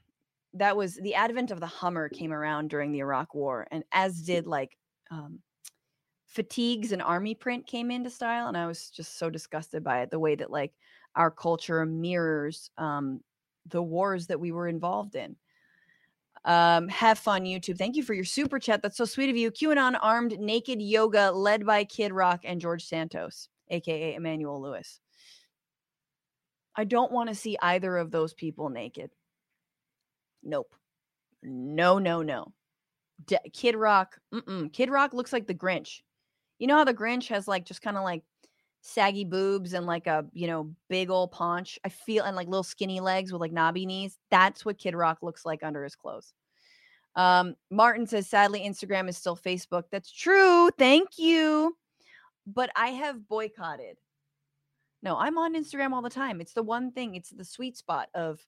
[0.53, 4.21] that was the advent of the Hummer came around during the Iraq War, and as
[4.21, 4.77] did like
[5.11, 5.39] um,
[6.27, 10.11] fatigues and army print came into style, and I was just so disgusted by it.
[10.11, 10.73] The way that like
[11.15, 13.21] our culture mirrors um,
[13.67, 15.35] the wars that we were involved in.
[16.43, 17.77] Um, have fun, YouTube.
[17.77, 18.83] Thank you for your super chat.
[18.83, 19.49] That's so sweet of you.
[19.49, 24.99] QAnon armed naked yoga led by Kid Rock and George Santos, aka Emmanuel Lewis.
[26.75, 29.11] I don't want to see either of those people naked.
[30.43, 30.75] Nope.
[31.41, 32.53] No, no, no.
[33.25, 34.19] D- Kid Rock.
[34.33, 34.71] Mm-mm.
[34.73, 36.01] Kid Rock looks like the Grinch.
[36.59, 38.23] You know how the Grinch has like just kind of like
[38.81, 41.79] saggy boobs and like a you know big old paunch.
[41.83, 44.17] I feel and like little skinny legs with like knobby knees.
[44.29, 46.33] That's what Kid Rock looks like under his clothes.
[47.15, 49.83] Um, Martin says, sadly, Instagram is still Facebook.
[49.91, 50.69] That's true.
[50.77, 51.75] Thank you.
[52.47, 53.97] But I have boycotted.
[55.01, 56.41] No, I'm on Instagram all the time.
[56.41, 58.45] It's the one thing, it's the sweet spot of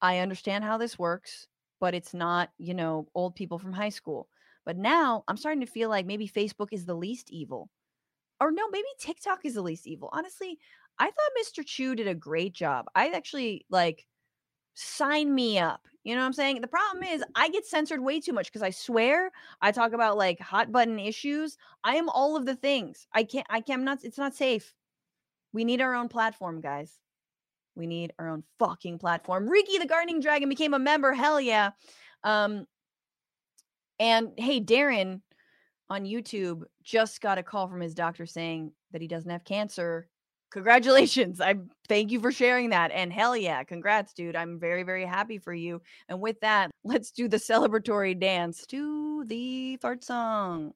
[0.00, 1.48] I understand how this works,
[1.80, 4.28] but it's not, you know, old people from high school.
[4.64, 7.70] But now I'm starting to feel like maybe Facebook is the least evil.
[8.40, 10.08] Or no, maybe TikTok is the least evil.
[10.12, 10.58] Honestly,
[10.98, 11.64] I thought Mr.
[11.64, 12.86] Chew did a great job.
[12.94, 14.06] I actually like
[14.74, 15.80] sign me up.
[16.04, 16.60] You know what I'm saying?
[16.60, 19.30] The problem is I get censored way too much because I swear
[19.62, 21.56] I talk about like hot button issues.
[21.82, 23.06] I am all of the things.
[23.14, 24.74] I can't I can't I'm not it's not safe.
[25.52, 26.98] We need our own platform, guys.
[27.74, 29.48] We need our own fucking platform.
[29.48, 31.14] Riki the gardening dragon became a member.
[31.14, 31.70] Hell yeah.
[32.22, 32.66] Um
[33.98, 35.22] and hey, Darren
[35.88, 40.08] on YouTube just got a call from his doctor saying that he doesn't have cancer.
[40.54, 41.40] Congratulations.
[41.40, 41.56] I
[41.88, 42.92] thank you for sharing that.
[42.92, 44.36] And hell yeah, congrats, dude.
[44.36, 45.82] I'm very, very happy for you.
[46.08, 50.72] And with that, let's do the celebratory dance to the fart song.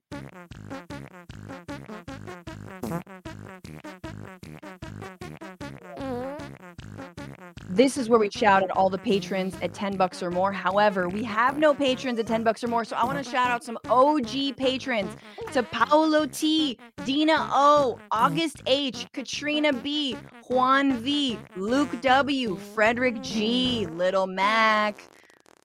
[7.78, 10.50] This is where we shout at all the patrons at 10 bucks or more.
[10.50, 12.84] However, we have no patrons at 10 bucks or more.
[12.84, 15.14] So I want to shout out some OG patrons
[15.52, 20.16] to Paolo T, Dina O, August H, Katrina B,
[20.48, 25.00] Juan V, Luke W, Frederick G, Little Mac,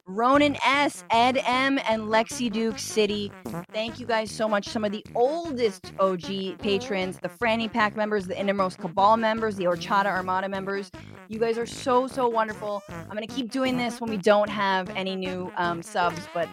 [0.06, 3.32] Ronan S, Ed M, and Lexi Duke City.
[3.72, 4.68] Thank you guys so much.
[4.68, 9.64] Some of the oldest OG patrons, the Franny Pack members, the Innermost Cabal members, the
[9.64, 10.92] Orchada Armada members.
[11.30, 12.84] You guys are so, so wonderful.
[12.90, 16.50] I'm going to keep doing this when we don't have any new um, subs, but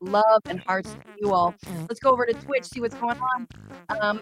[0.00, 1.54] love and hearts to you all.
[1.88, 3.48] Let's go over to Twitch, see what's going on.
[4.00, 4.20] Um,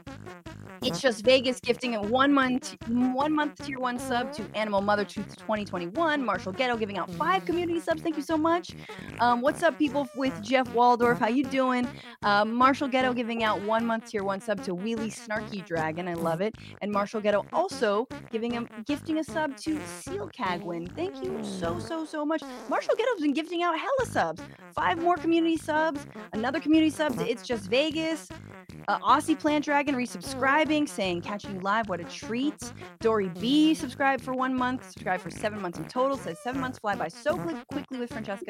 [0.83, 5.05] it's just Vegas gifting a one month one month tier one sub to Animal Mother
[5.05, 6.25] Truth 2021.
[6.25, 8.03] Marshall Ghetto giving out five community subs.
[8.03, 8.56] Thank you so much.
[9.21, 11.19] Um, what's up, people with Jeff Waldorf?
[11.19, 11.89] How you doing?
[12.23, 16.09] Uh, Marshall Ghetto giving out one month tier one sub to Wheelie Snarky Dragon.
[16.09, 16.55] I love it.
[16.83, 20.95] And Marshall Ghetto also giving him gifting a sub to Seal Cagwin.
[20.95, 22.43] Thank you so so so much.
[22.69, 24.43] Marshall Ghetto's been gifting out hella subs.
[24.75, 26.07] Five more community subs.
[26.33, 28.29] Another community sub to It's Just Vegas.
[28.89, 32.73] Uh, Aussie Plant Dragon resubscribing, saying catching you live, what a treat.
[33.01, 36.79] Dory B subscribed for one month, subscribed for seven months in total, says seven months
[36.79, 37.37] fly by so
[37.73, 38.46] quickly with Francesca.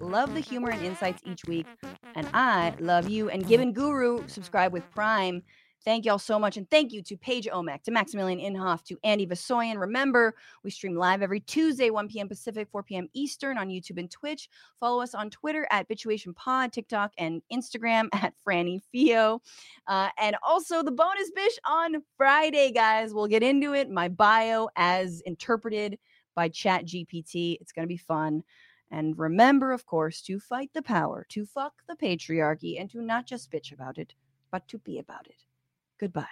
[0.00, 1.66] Love the humor and insights each week.
[2.14, 3.30] And I love you.
[3.30, 5.42] And Given Guru subscribe with Prime.
[5.84, 6.56] Thank y'all so much.
[6.56, 9.78] And thank you to Paige Omek, to Maximilian Inhoff, to Andy Vasoyan.
[9.78, 12.26] Remember, we stream live every Tuesday, 1 p.m.
[12.26, 13.08] Pacific, 4 p.m.
[13.12, 14.48] Eastern on YouTube and Twitch.
[14.80, 19.42] Follow us on Twitter at Bitchuation Pod, TikTok, and Instagram at Franny Fio.
[19.86, 23.12] Uh, and also the bonus bish on Friday, guys.
[23.12, 23.90] We'll get into it.
[23.90, 25.98] My bio as interpreted
[26.34, 27.58] by Chat GPT.
[27.60, 28.42] It's going to be fun.
[28.90, 33.26] And remember, of course, to fight the power, to fuck the patriarchy, and to not
[33.26, 34.14] just bitch about it,
[34.50, 35.42] but to be about it.
[35.98, 36.26] Goodbye.